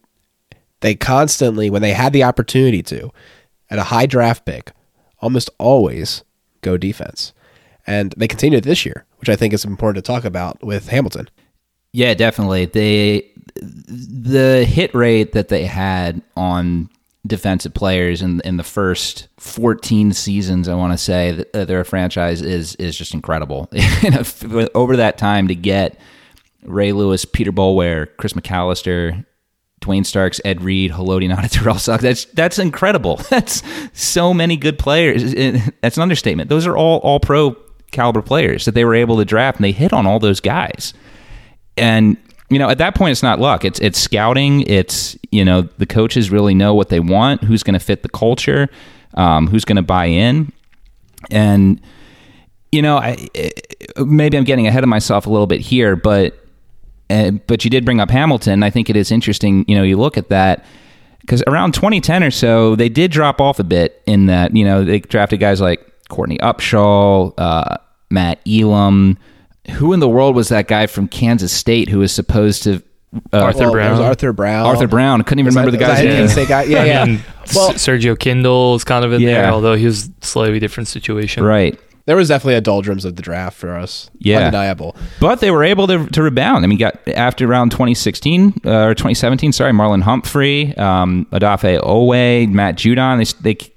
they 0.81 0.95
constantly, 0.95 1.71
when 1.71 1.83
they 1.83 1.95
had 1.95 2.13
the 2.13 2.25
opportunity 2.25 2.83
to, 2.83 3.11
at 3.71 3.79
a 3.79 3.85
high 3.85 4.07
draft 4.07 4.45
pick, 4.45 4.73
almost 5.21 5.49
always 5.59 6.23
go 6.61 6.77
defense. 6.77 7.33
And 7.87 8.13
they 8.17 8.29
continued 8.29 8.65
this 8.65 8.85
year, 8.85 9.07
which 9.19 9.31
I 9.31 9.37
think 9.37 9.55
is 9.55 9.65
important 9.65 10.05
to 10.05 10.13
talk 10.13 10.25
about 10.25 10.63
with 10.63 10.89
Hamilton. 10.89 11.29
Yeah, 11.93 12.13
definitely. 12.15 12.67
They 12.67 13.31
the 13.57 14.65
hit 14.67 14.95
rate 14.95 15.33
that 15.33 15.49
they 15.49 15.65
had 15.65 16.21
on 16.37 16.91
defensive 17.27 17.73
players 17.73 18.21
in 18.21 18.41
in 18.43 18.57
the 18.59 18.65
first 18.65 19.29
14 19.39 20.13
seasons 20.13 20.69
I 20.69 20.75
want 20.75 20.93
to 20.93 20.99
say 20.99 21.33
that 21.33 21.57
uh, 21.57 21.65
their 21.65 21.83
franchise 21.85 22.43
is 22.43 22.75
is 22.77 22.97
just 22.97 23.15
incredible. 23.15 23.71
Over 24.75 24.97
that 24.97 25.17
time 25.19 25.49
to 25.49 25.55
get 25.55 25.99
Ray 26.65 26.93
Lewis, 26.93 27.25
Peter 27.25 27.53
Boulware, 27.53 28.09
Chris 28.17 28.33
McAlister, 28.33 29.25
Duane 29.81 30.05
Starks, 30.05 30.41
Ed 30.45 30.63
Reed, 30.63 30.93
Haloti 30.93 31.31
Ngata, 31.31 31.51
Terrell 31.51 31.79
Suggs. 31.79 32.03
That's 32.03 32.25
that's 32.27 32.59
incredible. 32.59 33.17
That's 33.31 33.63
so 33.93 34.33
many 34.33 34.57
good 34.57 34.79
players. 34.79 35.35
That's 35.83 35.97
an 35.97 36.03
understatement. 36.03 36.49
Those 36.49 36.67
are 36.67 36.77
all 36.77 36.99
all 36.99 37.21
pro 37.21 37.57
caliber 37.93 38.23
players 38.23 38.65
that 38.65 38.75
they 38.75 38.85
were 38.85 38.95
able 38.95 39.19
to 39.19 39.25
draft, 39.25 39.59
and 39.59 39.65
they 39.65 39.73
hit 39.73 39.93
on 39.93 40.07
all 40.07 40.19
those 40.19 40.41
guys. 40.41 40.95
And 41.77 42.17
you 42.55 42.59
know, 42.59 42.71
at 42.71 42.79
that 42.79 42.95
point, 42.95 43.13
it's 43.13 43.23
not 43.23 43.41
luck. 43.41 43.65
It's 43.65 43.81
it's 43.81 43.99
scouting. 43.99 44.63
It's 44.63 45.19
you 45.31 45.45
know, 45.45 45.63
the 45.63 45.87
coaches 45.87 46.31
really 46.31 46.55
know 46.55 46.75
what 46.75 46.89
they 46.89 47.01
want, 47.01 47.43
who's 47.45 47.63
going 47.63 47.75
to 47.75 47.81
fit 47.85 48.03
the 48.03 48.09
culture, 48.09 48.69
um, 49.15 49.49
who's 49.49 49.65
going 49.65 49.77
to 49.77 49.83
buy 49.83 50.07
in, 50.07 50.53
and 51.31 51.81
you 52.73 52.83
know, 52.83 52.97
I, 52.97 53.29
maybe 53.99 54.37
I'm 54.37 54.45
getting 54.45 54.67
ahead 54.67 54.83
of 54.83 54.89
myself 54.89 55.27
a 55.27 55.31
little 55.31 55.47
bit 55.47 55.61
here, 55.61 55.97
but 55.97 56.37
uh, 57.11 57.33
but 57.47 57.65
you 57.65 57.71
did 57.71 57.85
bring 57.85 58.01
up 58.01 58.11
Hamilton. 58.11 58.63
I 58.63 58.71
think 58.71 58.91
it 58.91 58.97
is 58.97 59.13
interesting. 59.13 59.65
You 59.69 59.77
know, 59.77 59.83
you 59.83 59.97
look 59.97 60.17
at 60.17 60.29
that 60.29 60.65
because 61.21 61.43
around 61.47 61.75
2010 61.75 62.23
or 62.23 62.31
so, 62.31 62.77
they 62.77 62.89
did 62.89 63.11
drop 63.11 63.41
off 63.41 63.59
a 63.59 63.65
bit 63.65 64.03
in 64.07 64.27
that. 64.27 64.57
You 64.57 64.65
know, 64.65 64.85
they 64.85 65.01
drafted 65.01 65.41
guys 65.41 65.61
like 65.61 65.81
Courtney 66.09 66.39
Upshaw, 66.39 67.33
uh, 67.39 67.79
Matt 68.11 68.41
Elam 68.47 69.19
who 69.73 69.93
in 69.93 70.01
the 70.01 70.09
world 70.09 70.35
was 70.37 70.49
that 70.49 70.69
guy 70.69 70.87
from 70.87 71.09
Kansas 71.09 71.53
State 71.53 71.89
who 71.89 71.99
was 71.99 72.13
supposed 72.13 72.63
to 72.65 72.83
uh, 73.33 73.39
Arthur 73.41 73.61
well, 73.61 73.73
Brown. 73.73 74.03
Arthur 74.03 74.33
Brown. 74.33 74.67
Arthur 74.67 74.89
Brown. 74.89 75.23
Couldn't 75.23 75.41
even 75.41 75.47
was 75.47 75.57
remember 75.57 75.71
that, 75.71 75.79
the 75.79 75.85
guy's 75.85 76.37
name. 76.37 76.49
Guy? 76.49 76.63
Yeah, 76.65 76.85
yeah. 76.85 77.03
I 77.03 77.07
mean, 77.07 77.21
well, 77.55 77.73
Sergio 77.73 78.19
Kindle 78.19 78.75
is 78.75 78.85
kind 78.85 79.05
of 79.05 79.13
in 79.13 79.21
yeah. 79.21 79.43
there, 79.43 79.51
although 79.51 79.75
he 79.75 79.87
was 79.87 80.11
slightly 80.21 80.59
different 80.59 80.89
situation. 80.89 81.45
Right. 81.45 81.79
There 82.07 82.17
was 82.17 82.29
definitely 82.29 82.57
a 82.57 82.61
doldrums 82.61 83.07
of 83.07 83.17
the 83.17 83.23
draft 83.23 83.57
for 83.57 83.77
us. 83.77 84.11
Yeah, 84.19 84.41
undeniable. 84.41 84.95
But 85.21 85.41
they 85.41 85.51
were 85.51 85.65
able 85.65 85.87
to, 85.87 86.07
to 86.07 86.23
rebound. 86.23 86.63
I 86.65 86.67
mean, 86.67 86.79
got 86.79 86.99
after 87.09 87.49
around 87.49 87.71
2016 87.71 88.61
uh, 88.67 88.71
or 88.71 88.95
2017. 88.95 89.53
Sorry, 89.53 89.73
Marlon 89.73 90.03
Humphrey, 90.03 90.77
um, 90.77 91.27
Odafe 91.33 91.81
Oweh, 91.81 92.51
Matt 92.51 92.77
Judon. 92.77 93.19
They 93.43 93.55
they 93.55 93.73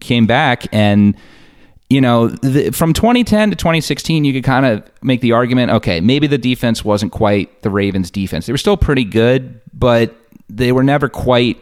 came 0.00 0.26
back 0.26 0.66
and 0.72 1.14
you 1.90 2.00
know, 2.00 2.28
the, 2.28 2.70
from 2.70 2.92
2010 2.92 3.50
to 3.50 3.56
2016, 3.56 4.24
you 4.24 4.32
could 4.32 4.44
kind 4.44 4.66
of 4.66 4.82
make 5.02 5.20
the 5.20 5.32
argument 5.32 5.70
okay, 5.70 6.00
maybe 6.00 6.26
the 6.26 6.38
defense 6.38 6.84
wasn't 6.84 7.12
quite 7.12 7.62
the 7.62 7.70
Ravens' 7.70 8.10
defense. 8.10 8.46
They 8.46 8.52
were 8.52 8.58
still 8.58 8.76
pretty 8.76 9.04
good, 9.04 9.60
but 9.72 10.14
they 10.48 10.72
were 10.72 10.82
never 10.82 11.08
quite 11.08 11.58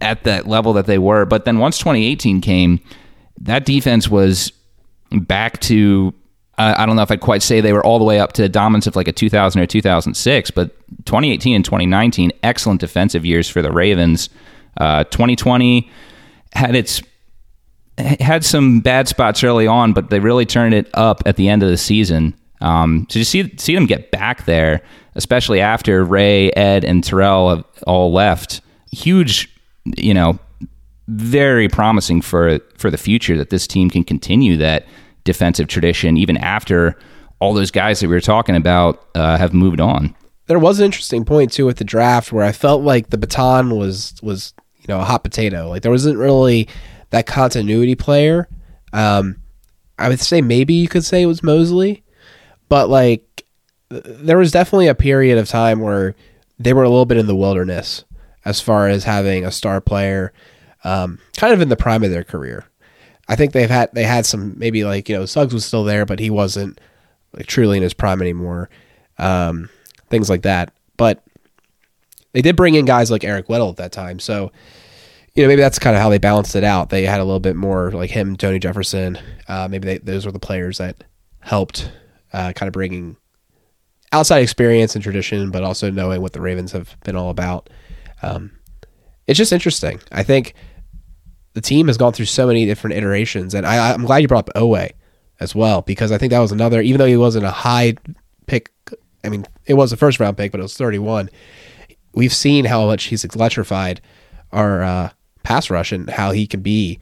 at 0.00 0.22
that 0.24 0.46
level 0.46 0.72
that 0.74 0.86
they 0.86 0.98
were. 0.98 1.24
But 1.24 1.44
then 1.44 1.58
once 1.58 1.78
2018 1.78 2.40
came, 2.40 2.80
that 3.40 3.64
defense 3.64 4.08
was 4.08 4.52
back 5.10 5.60
to. 5.62 6.14
Uh, 6.56 6.72
I 6.78 6.86
don't 6.86 6.94
know 6.94 7.02
if 7.02 7.10
I'd 7.10 7.20
quite 7.20 7.42
say 7.42 7.60
they 7.60 7.72
were 7.72 7.84
all 7.84 7.98
the 7.98 8.04
way 8.04 8.20
up 8.20 8.32
to 8.34 8.42
the 8.42 8.48
dominance 8.48 8.86
of 8.86 8.94
like 8.94 9.08
a 9.08 9.12
2000 9.12 9.60
or 9.60 9.66
2006, 9.66 10.52
but 10.52 10.68
2018 11.04 11.56
and 11.56 11.64
2019, 11.64 12.30
excellent 12.44 12.80
defensive 12.80 13.24
years 13.24 13.48
for 13.48 13.60
the 13.60 13.72
Ravens. 13.72 14.28
Uh, 14.76 15.02
2020 15.02 15.90
had 16.52 16.76
its 16.76 17.02
had 17.98 18.44
some 18.44 18.80
bad 18.80 19.08
spots 19.08 19.44
early 19.44 19.66
on, 19.66 19.92
but 19.92 20.10
they 20.10 20.20
really 20.20 20.46
turned 20.46 20.74
it 20.74 20.88
up 20.94 21.22
at 21.26 21.36
the 21.36 21.48
end 21.48 21.62
of 21.62 21.68
the 21.68 21.76
season. 21.76 22.34
Um, 22.60 23.06
so 23.10 23.18
you 23.18 23.24
see 23.24 23.54
see 23.56 23.74
them 23.74 23.86
get 23.86 24.10
back 24.10 24.46
there, 24.46 24.82
especially 25.14 25.60
after 25.60 26.04
Ray, 26.04 26.50
Ed, 26.52 26.84
and 26.84 27.04
Terrell 27.04 27.64
all 27.86 28.12
left. 28.12 28.60
Huge, 28.90 29.54
you 29.96 30.14
know, 30.14 30.38
very 31.08 31.68
promising 31.68 32.20
for 32.20 32.58
for 32.78 32.90
the 32.90 32.96
future 32.96 33.36
that 33.36 33.50
this 33.50 33.66
team 33.66 33.90
can 33.90 34.04
continue 34.04 34.56
that 34.56 34.86
defensive 35.24 35.68
tradition 35.68 36.16
even 36.16 36.36
after 36.36 36.96
all 37.40 37.54
those 37.54 37.70
guys 37.70 38.00
that 38.00 38.08
we 38.08 38.14
were 38.14 38.20
talking 38.20 38.56
about 38.56 39.06
uh, 39.14 39.36
have 39.36 39.52
moved 39.52 39.80
on. 39.80 40.14
There 40.46 40.58
was 40.58 40.78
an 40.78 40.84
interesting 40.84 41.24
point 41.24 41.52
too 41.52 41.66
with 41.66 41.78
the 41.78 41.84
draft 41.84 42.32
where 42.32 42.44
I 42.44 42.52
felt 42.52 42.82
like 42.82 43.10
the 43.10 43.18
baton 43.18 43.76
was 43.76 44.14
was 44.22 44.54
you 44.78 44.86
know 44.88 45.00
a 45.00 45.04
hot 45.04 45.22
potato. 45.24 45.68
Like 45.68 45.82
there 45.82 45.92
wasn't 45.92 46.18
really 46.18 46.68
that 47.14 47.26
continuity 47.26 47.94
player. 47.94 48.48
Um, 48.92 49.36
I 50.00 50.08
would 50.08 50.18
say 50.18 50.42
maybe 50.42 50.74
you 50.74 50.88
could 50.88 51.04
say 51.04 51.22
it 51.22 51.26
was 51.26 51.44
Mosley, 51.44 52.02
but 52.68 52.88
like 52.88 53.46
there 53.88 54.36
was 54.36 54.50
definitely 54.50 54.88
a 54.88 54.96
period 54.96 55.38
of 55.38 55.48
time 55.48 55.78
where 55.78 56.16
they 56.58 56.72
were 56.72 56.82
a 56.82 56.88
little 56.88 57.06
bit 57.06 57.16
in 57.16 57.28
the 57.28 57.36
wilderness 57.36 58.04
as 58.44 58.60
far 58.60 58.88
as 58.88 59.04
having 59.04 59.44
a 59.44 59.52
star 59.52 59.80
player, 59.80 60.32
um, 60.82 61.20
kind 61.36 61.54
of 61.54 61.60
in 61.60 61.68
the 61.68 61.76
prime 61.76 62.02
of 62.02 62.10
their 62.10 62.24
career. 62.24 62.64
I 63.28 63.36
think 63.36 63.52
they've 63.52 63.70
had 63.70 63.90
they 63.92 64.02
had 64.02 64.26
some 64.26 64.58
maybe 64.58 64.82
like 64.82 65.08
you 65.08 65.16
know 65.16 65.24
Suggs 65.24 65.54
was 65.54 65.64
still 65.64 65.84
there, 65.84 66.04
but 66.04 66.18
he 66.18 66.30
wasn't 66.30 66.80
like 67.32 67.46
truly 67.46 67.76
in 67.76 67.84
his 67.84 67.94
prime 67.94 68.20
anymore. 68.20 68.70
Um, 69.18 69.70
things 70.10 70.28
like 70.28 70.42
that, 70.42 70.72
but 70.96 71.22
they 72.32 72.42
did 72.42 72.56
bring 72.56 72.74
in 72.74 72.86
guys 72.86 73.12
like 73.12 73.22
Eric 73.22 73.46
Weddle 73.46 73.70
at 73.70 73.76
that 73.76 73.92
time, 73.92 74.18
so 74.18 74.50
you 75.34 75.42
know, 75.42 75.48
maybe 75.48 75.62
that's 75.62 75.78
kind 75.78 75.96
of 75.96 76.02
how 76.02 76.08
they 76.08 76.18
balanced 76.18 76.54
it 76.54 76.62
out. 76.62 76.90
They 76.90 77.04
had 77.04 77.20
a 77.20 77.24
little 77.24 77.40
bit 77.40 77.56
more 77.56 77.90
like 77.90 78.10
him, 78.10 78.36
Tony 78.36 78.60
Jefferson. 78.60 79.18
Uh, 79.48 79.66
maybe 79.68 79.86
they, 79.86 79.98
those 79.98 80.24
were 80.26 80.32
the 80.32 80.38
players 80.38 80.78
that 80.78 81.02
helped 81.40 81.90
uh, 82.32 82.52
kind 82.52 82.68
of 82.68 82.72
bringing 82.72 83.16
outside 84.12 84.38
experience 84.38 84.94
and 84.94 85.02
tradition, 85.02 85.50
but 85.50 85.64
also 85.64 85.90
knowing 85.90 86.22
what 86.22 86.32
the 86.34 86.40
Ravens 86.40 86.70
have 86.70 86.96
been 87.00 87.16
all 87.16 87.30
about. 87.30 87.68
Um, 88.22 88.52
it's 89.26 89.36
just 89.36 89.52
interesting. 89.52 90.00
I 90.12 90.22
think 90.22 90.54
the 91.54 91.60
team 91.60 91.88
has 91.88 91.96
gone 91.96 92.12
through 92.12 92.26
so 92.26 92.46
many 92.46 92.64
different 92.64 92.96
iterations, 92.96 93.54
and 93.54 93.66
I, 93.66 93.92
am 93.92 94.04
glad 94.04 94.18
you 94.18 94.28
brought 94.28 94.48
up 94.48 94.54
Oweh 94.54 94.90
as 95.40 95.52
well 95.52 95.82
because 95.82 96.12
I 96.12 96.18
think 96.18 96.30
that 96.30 96.38
was 96.38 96.52
another. 96.52 96.80
Even 96.80 96.98
though 96.98 97.06
he 97.06 97.16
wasn't 97.16 97.44
a 97.44 97.50
high 97.50 97.96
pick, 98.46 98.70
I 99.24 99.30
mean, 99.30 99.46
it 99.66 99.74
was 99.74 99.92
a 99.92 99.96
first 99.96 100.20
round 100.20 100.36
pick, 100.36 100.52
but 100.52 100.60
it 100.60 100.62
was 100.62 100.76
31. 100.76 101.28
We've 102.14 102.32
seen 102.32 102.66
how 102.66 102.86
much 102.86 103.04
he's 103.04 103.24
electrified 103.24 104.00
our 104.52 104.82
uh, 104.82 105.10
pass 105.44 105.70
rush 105.70 105.92
and 105.92 106.10
how 106.10 106.32
he 106.32 106.46
can 106.46 106.60
be 106.60 106.98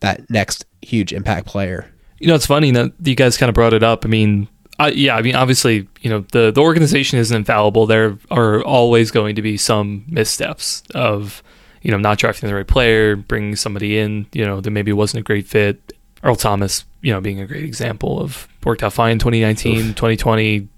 that 0.00 0.28
next 0.28 0.66
huge 0.82 1.12
impact 1.12 1.46
player. 1.46 1.90
You 2.18 2.26
know, 2.26 2.34
it's 2.34 2.46
funny 2.46 2.70
that 2.72 2.92
you 3.02 3.14
guys 3.14 3.36
kind 3.36 3.48
of 3.48 3.54
brought 3.54 3.72
it 3.72 3.82
up. 3.82 4.04
I 4.04 4.08
mean, 4.08 4.48
I, 4.78 4.88
yeah, 4.88 5.16
I 5.16 5.22
mean, 5.22 5.36
obviously, 5.36 5.88
you 6.00 6.10
know, 6.10 6.24
the 6.32 6.50
the 6.50 6.60
organization 6.60 7.18
isn't 7.18 7.36
infallible. 7.36 7.86
There 7.86 8.18
are 8.30 8.62
always 8.64 9.10
going 9.10 9.36
to 9.36 9.42
be 9.42 9.56
some 9.56 10.04
missteps 10.08 10.82
of, 10.94 11.42
you 11.82 11.90
know, 11.90 11.98
not 11.98 12.18
drafting 12.18 12.48
the 12.48 12.54
right 12.54 12.66
player, 12.66 13.14
bringing 13.14 13.56
somebody 13.56 13.98
in, 13.98 14.26
you 14.32 14.44
know, 14.44 14.60
that 14.60 14.70
maybe 14.70 14.92
wasn't 14.92 15.20
a 15.20 15.22
great 15.22 15.46
fit. 15.46 15.92
Earl 16.22 16.36
Thomas, 16.36 16.84
you 17.02 17.12
know, 17.12 17.20
being 17.20 17.40
a 17.40 17.46
great 17.46 17.64
example 17.64 18.20
of 18.20 18.48
worked 18.64 18.82
out 18.82 18.94
fine 18.94 19.18
2019, 19.18 19.76
Oof. 19.76 19.86
2020, 19.94 20.68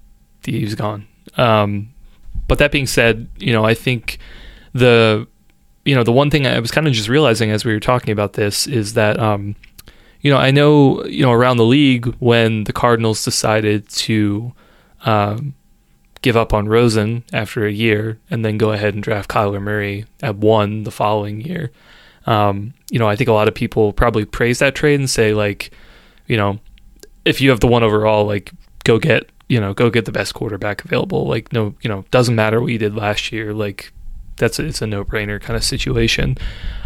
he 0.43 0.63
was 0.63 0.75
gone. 0.75 1.07
Um, 1.37 1.89
but 2.47 2.59
that 2.59 2.71
being 2.71 2.87
said, 2.87 3.27
you 3.37 3.53
know, 3.53 3.63
I 3.63 3.73
think 3.73 4.19
the 4.73 5.27
you 5.87 5.95
know, 5.95 6.03
the 6.03 6.11
one 6.11 6.29
thing 6.29 6.45
I 6.45 6.59
was 6.59 6.69
kind 6.69 6.85
of 6.85 6.91
just 6.91 7.07
realizing 7.07 7.49
as 7.49 7.63
we 7.63 7.73
were 7.73 7.79
talking 7.79 8.11
about 8.11 8.33
this 8.33 8.67
is 8.67 8.93
that, 8.95 9.17
um, 9.17 9.55
you 10.19 10.29
know, 10.29 10.37
I 10.37 10.51
know, 10.51 11.05
you 11.05 11.21
know, 11.21 11.31
around 11.31 11.55
the 11.55 11.63
league 11.63 12.13
when 12.19 12.65
the 12.65 12.73
Cardinals 12.73 13.23
decided 13.23 13.87
to 13.89 14.51
um, 15.05 15.55
give 16.21 16.35
up 16.35 16.53
on 16.53 16.67
Rosen 16.67 17.23
after 17.31 17.65
a 17.65 17.71
year 17.71 18.19
and 18.29 18.43
then 18.43 18.57
go 18.57 18.73
ahead 18.73 18.95
and 18.95 19.01
draft 19.01 19.29
Kyler 19.29 19.61
Murray 19.61 20.05
at 20.21 20.35
one 20.35 20.83
the 20.83 20.91
following 20.91 21.39
year. 21.39 21.71
Um, 22.25 22.73
you 22.91 22.99
know, 22.99 23.07
I 23.07 23.15
think 23.15 23.29
a 23.29 23.33
lot 23.33 23.47
of 23.47 23.55
people 23.55 23.93
probably 23.93 24.25
praise 24.25 24.59
that 24.59 24.75
trade 24.75 24.99
and 24.99 25.09
say 25.09 25.33
like, 25.33 25.71
you 26.27 26.35
know, 26.35 26.59
if 27.23 27.39
you 27.39 27.49
have 27.49 27.61
the 27.61 27.67
one 27.67 27.83
overall, 27.83 28.25
like 28.25 28.51
go 28.83 28.99
get 28.99 29.29
you 29.47 29.61
know 29.61 29.73
go 29.73 29.89
get 29.89 30.03
the 30.03 30.11
best 30.11 30.33
quarterback 30.33 30.83
available. 30.83 31.25
Like 31.25 31.53
no, 31.53 31.75
you 31.81 31.89
know, 31.89 32.03
doesn't 32.11 32.35
matter 32.35 32.59
what 32.59 32.73
you 32.73 32.77
did 32.77 32.93
last 32.93 33.31
year. 33.31 33.53
Like 33.53 33.93
that's 34.37 34.59
a, 34.59 34.65
it's 34.65 34.81
a 34.81 34.87
no 34.87 35.03
brainer 35.03 35.41
kind 35.41 35.57
of 35.57 35.63
situation. 35.63 36.37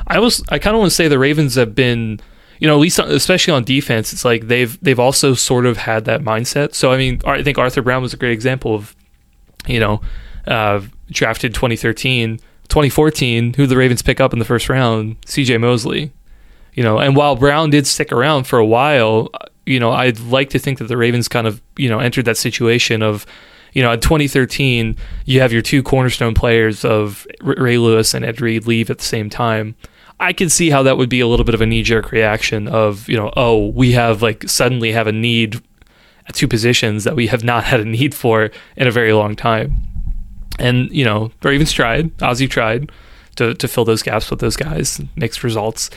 I 0.08 0.20
was 0.20 0.44
I 0.50 0.60
kind 0.60 0.76
of 0.76 0.80
want 0.80 0.92
to 0.92 0.96
say 0.96 1.08
the 1.08 1.20
Ravens 1.20 1.56
have 1.56 1.76
been 1.76 2.20
you 2.62 2.68
know, 2.68 2.76
at 2.76 2.80
least 2.80 3.00
especially 3.00 3.54
on 3.54 3.64
defense, 3.64 4.14
it's 4.14 4.24
like 4.24 4.48
they've 4.48 4.80
they've 4.82 5.00
also 5.00 5.34
sort 5.34 5.66
of 5.66 5.78
had 5.78 6.06
that 6.06 6.22
mindset. 6.22 6.76
So 6.76 6.92
I 6.92 6.98
mean, 6.98 7.20
I 7.26 7.42
think 7.42 7.58
Arthur 7.58 7.82
Brown 7.82 8.04
was 8.04 8.14
a 8.14 8.18
great 8.18 8.34
example 8.34 8.76
of, 8.76 8.96
you 9.66 9.80
know, 9.80 10.02
uh, 10.46 10.82
drafted 11.10 11.56
2013, 11.56 12.38
2014, 12.38 13.56
who 13.56 13.66
the 13.66 13.76
Ravens 13.76 14.04
pick 14.04 14.22
up 14.22 14.32
in 14.32 14.38
the 14.38 14.46
first 14.46 14.70
round, 14.70 15.16
C.J. 15.26 15.58
Mosley. 15.58 16.12
You 16.76 16.84
know, 16.84 17.00
and 17.00 17.16
while 17.16 17.36
Brown 17.36 17.72
did 17.72 17.88
stick 17.88 18.12
around 18.12 18.44
for 18.44 18.60
a 18.60 18.66
while, 18.66 19.30
you 19.66 19.80
know, 19.80 19.92
I'd 19.92 20.20
like 20.20 20.52
to 20.52 20.60
think 20.60 20.78
that 20.78 20.86
the 20.86 20.98
Ravens 20.98 21.28
kind 21.28 21.48
of 21.48 21.64
you 21.78 21.90
know 21.90 22.00
entered 22.00 22.26
that 22.26 22.38
situation 22.38 23.02
of. 23.02 23.26
You 23.74 23.82
know, 23.82 23.92
in 23.92 24.00
2013, 24.00 24.96
you 25.26 25.42
have 25.42 25.54
your 25.54 25.62
two 25.62 25.82
cornerstone 25.82 26.34
players 26.34 26.84
of 26.84 27.26
Ray 27.42 27.78
Lewis 27.78 28.14
and 28.14 28.26
Ed 28.26 28.42
Reed 28.42 28.68
leave 28.68 28.90
at 28.90 28.98
the 28.98 29.06
same 29.06 29.30
time 29.30 29.76
I 30.22 30.34
can 30.34 30.50
see 30.50 30.70
how 30.70 30.84
that 30.84 30.98
would 30.98 31.10
be 31.10 31.20
a 31.20 31.28
little 31.28 31.44
bit 31.44 31.56
of 31.56 31.62
a 31.62 31.66
knee 31.66 31.82
jerk 31.82 32.12
reaction 32.12 32.68
of, 32.68 33.10
you 33.10 33.18
know, 33.18 33.34
oh, 33.36 33.70
we 33.70 33.94
have 33.94 34.22
like 34.22 34.48
suddenly 34.48 34.92
have 34.92 35.08
a 35.08 35.12
need 35.12 35.60
at 36.28 36.36
two 36.36 36.48
positions 36.48 37.06
that 37.06 37.16
we 37.16 37.26
have 37.28 37.44
not 37.44 37.64
had 37.66 37.80
a 37.80 37.86
need 37.86 38.14
for 38.14 38.52
in 38.78 38.88
a 38.88 38.92
very 38.92 39.14
long 39.14 39.36
time. 39.36 39.76
And, 40.60 40.92
you 40.92 41.04
know, 41.04 41.32
Ravens 41.42 41.72
tried, 41.72 42.12
Ozzie 42.22 42.48
tried 42.48 42.92
to, 43.38 43.56
to 43.56 43.68
fill 43.68 43.84
those 43.84 44.04
gaps 44.04 44.30
with 44.30 44.40
those 44.40 44.56
guys, 44.56 45.02
mixed 45.16 45.44
results. 45.44 45.90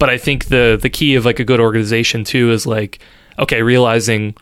But 0.00 0.10
I 0.10 0.18
think 0.18 0.46
the 0.46 0.76
the 0.80 0.90
key 0.90 1.14
of 1.14 1.24
like 1.24 1.38
a 1.38 1.44
good 1.44 1.60
organization 1.60 2.24
too 2.24 2.50
is 2.50 2.66
like, 2.66 2.98
okay, 3.38 3.62
realizing, 3.62 4.34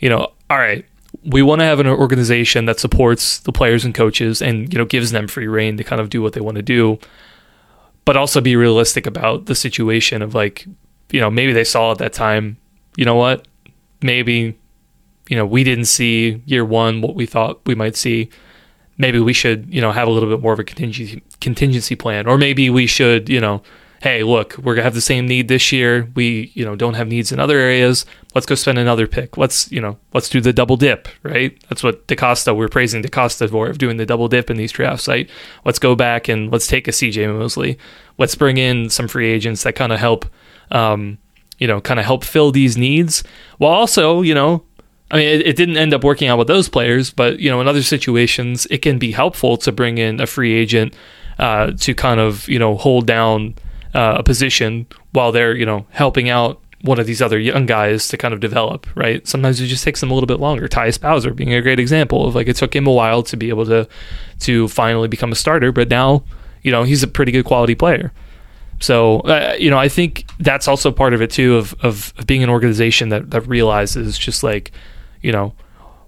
you 0.00 0.08
know, 0.08 0.32
all 0.48 0.58
right, 0.58 0.86
we 1.30 1.42
want 1.42 1.60
to 1.60 1.64
have 1.64 1.80
an 1.80 1.86
organization 1.86 2.64
that 2.66 2.80
supports 2.80 3.38
the 3.40 3.52
players 3.52 3.84
and 3.84 3.94
coaches 3.94 4.40
and, 4.40 4.72
you 4.72 4.78
know, 4.78 4.84
gives 4.84 5.10
them 5.10 5.28
free 5.28 5.46
reign 5.46 5.76
to 5.76 5.84
kind 5.84 6.00
of 6.00 6.10
do 6.10 6.22
what 6.22 6.32
they 6.32 6.40
want 6.40 6.56
to 6.56 6.62
do 6.62 6.98
but 8.08 8.16
also 8.16 8.40
be 8.40 8.56
realistic 8.56 9.06
about 9.06 9.44
the 9.44 9.54
situation 9.54 10.22
of 10.22 10.34
like, 10.34 10.66
you 11.10 11.20
know, 11.20 11.30
maybe 11.30 11.52
they 11.52 11.62
saw 11.62 11.92
at 11.92 11.98
that 11.98 12.14
time, 12.14 12.56
you 12.96 13.04
know 13.04 13.16
what, 13.16 13.46
maybe, 14.00 14.56
you 15.28 15.36
know, 15.36 15.44
we 15.44 15.62
didn't 15.62 15.84
see 15.84 16.40
year 16.46 16.64
one 16.64 17.02
what 17.02 17.14
we 17.14 17.26
thought 17.26 17.60
we 17.66 17.74
might 17.74 17.96
see. 17.96 18.30
Maybe 18.96 19.20
we 19.20 19.34
should, 19.34 19.68
you 19.68 19.82
know, 19.82 19.92
have 19.92 20.08
a 20.08 20.10
little 20.10 20.30
bit 20.30 20.40
more 20.40 20.54
of 20.54 20.58
a 20.58 20.64
contingency 20.64 21.22
contingency 21.42 21.96
plan, 21.96 22.26
or 22.26 22.38
maybe 22.38 22.70
we 22.70 22.86
should, 22.86 23.28
you 23.28 23.42
know, 23.42 23.62
hey, 24.00 24.22
look, 24.22 24.56
we're 24.58 24.74
gonna 24.74 24.84
have 24.84 24.94
the 24.94 25.00
same 25.00 25.26
need 25.26 25.48
this 25.48 25.72
year. 25.72 26.08
We, 26.14 26.52
you 26.54 26.64
know, 26.64 26.76
don't 26.76 26.94
have 26.94 27.08
needs 27.08 27.32
in 27.32 27.40
other 27.40 27.58
areas. 27.58 28.06
Let's 28.34 28.46
go 28.46 28.54
spend 28.54 28.78
another 28.78 29.06
pick. 29.06 29.36
Let's, 29.36 29.70
you 29.72 29.80
know, 29.80 29.98
let's 30.14 30.28
do 30.28 30.40
the 30.40 30.52
double 30.52 30.76
dip, 30.76 31.08
right? 31.22 31.58
That's 31.68 31.82
what 31.82 32.06
DeCosta 32.06 32.56
we're 32.56 32.68
praising 32.68 33.02
DeCosta 33.02 33.50
for 33.50 33.68
of 33.68 33.78
doing 33.78 33.96
the 33.96 34.06
double 34.06 34.28
dip 34.28 34.50
in 34.50 34.56
these 34.56 34.72
drafts. 34.72 35.08
Right? 35.08 35.28
Let's 35.64 35.78
go 35.78 35.94
back 35.96 36.28
and 36.28 36.50
let's 36.52 36.66
take 36.66 36.86
a 36.86 36.92
CJ 36.92 37.36
Mosley. 37.36 37.78
Let's 38.18 38.34
bring 38.34 38.56
in 38.56 38.90
some 38.90 39.08
free 39.08 39.30
agents 39.30 39.64
that 39.64 39.74
kind 39.74 39.92
of 39.92 39.98
help, 39.98 40.26
um, 40.70 41.18
you 41.58 41.66
know, 41.66 41.80
kind 41.80 41.98
of 41.98 42.06
help 42.06 42.24
fill 42.24 42.52
these 42.52 42.76
needs 42.76 43.24
while 43.58 43.72
also, 43.72 44.22
you 44.22 44.34
know. 44.34 44.64
I 45.10 45.16
mean, 45.16 45.26
it, 45.26 45.46
it 45.46 45.56
didn't 45.56 45.78
end 45.78 45.94
up 45.94 46.04
working 46.04 46.28
out 46.28 46.36
with 46.36 46.48
those 46.48 46.68
players, 46.68 47.10
but 47.10 47.40
you 47.40 47.50
know, 47.50 47.62
in 47.62 47.66
other 47.66 47.82
situations, 47.82 48.66
it 48.70 48.82
can 48.82 48.98
be 48.98 49.10
helpful 49.10 49.56
to 49.56 49.72
bring 49.72 49.96
in 49.96 50.20
a 50.20 50.26
free 50.26 50.52
agent 50.52 50.94
uh, 51.38 51.72
to 51.78 51.94
kind 51.94 52.20
of 52.20 52.46
you 52.48 52.58
know 52.58 52.76
hold 52.76 53.06
down 53.06 53.54
uh, 53.94 54.16
a 54.18 54.22
position 54.22 54.86
while 55.12 55.32
they're 55.32 55.56
you 55.56 55.66
know 55.66 55.86
helping 55.90 56.28
out 56.28 56.60
one 56.82 57.00
of 57.00 57.06
these 57.06 57.20
other 57.20 57.38
young 57.38 57.66
guys 57.66 58.06
to 58.08 58.16
kind 58.16 58.32
of 58.32 58.38
develop, 58.38 58.86
right? 58.94 59.26
Sometimes 59.26 59.60
it 59.60 59.66
just 59.66 59.82
takes 59.82 60.00
them 60.00 60.10
a 60.10 60.14
little 60.14 60.28
bit 60.28 60.38
longer. 60.38 60.68
Tyus 60.68 61.00
Bowser 61.00 61.34
being 61.34 61.52
a 61.52 61.60
great 61.60 61.80
example 61.80 62.26
of 62.26 62.34
like 62.34 62.46
it 62.46 62.56
took 62.56 62.74
him 62.74 62.86
a 62.86 62.92
while 62.92 63.22
to 63.24 63.36
be 63.36 63.48
able 63.48 63.66
to 63.66 63.88
to 64.40 64.68
finally 64.68 65.08
become 65.08 65.32
a 65.32 65.34
starter, 65.34 65.72
but 65.72 65.88
now 65.88 66.24
you 66.62 66.70
know 66.70 66.84
he's 66.84 67.02
a 67.02 67.08
pretty 67.08 67.32
good 67.32 67.44
quality 67.44 67.74
player. 67.74 68.12
So 68.80 69.20
uh, 69.20 69.56
you 69.58 69.70
know 69.70 69.78
I 69.78 69.88
think 69.88 70.26
that's 70.38 70.68
also 70.68 70.92
part 70.92 71.14
of 71.14 71.22
it 71.22 71.30
too 71.30 71.56
of, 71.56 71.74
of 71.82 72.14
of 72.16 72.26
being 72.26 72.42
an 72.42 72.50
organization 72.50 73.08
that 73.08 73.30
that 73.30 73.42
realizes 73.42 74.16
just 74.16 74.42
like 74.42 74.70
you 75.20 75.32
know 75.32 75.54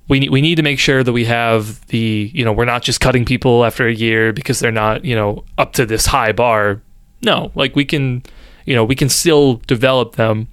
we 0.08 0.28
we 0.28 0.40
need 0.40 0.56
to 0.56 0.62
make 0.62 0.78
sure 0.78 1.02
that 1.02 1.12
we 1.12 1.24
have 1.24 1.84
the 1.86 2.30
you 2.32 2.44
know 2.44 2.52
we're 2.52 2.64
not 2.64 2.82
just 2.82 3.00
cutting 3.00 3.24
people 3.24 3.64
after 3.64 3.88
a 3.88 3.94
year 3.94 4.32
because 4.32 4.60
they're 4.60 4.70
not 4.70 5.04
you 5.04 5.16
know 5.16 5.44
up 5.58 5.72
to 5.72 5.84
this 5.84 6.06
high 6.06 6.32
bar 6.32 6.80
no, 7.22 7.52
like 7.54 7.76
we 7.76 7.84
can, 7.84 8.22
you 8.64 8.74
know, 8.74 8.84
we 8.84 8.94
can 8.94 9.08
still 9.08 9.54
develop 9.66 10.16
them, 10.16 10.48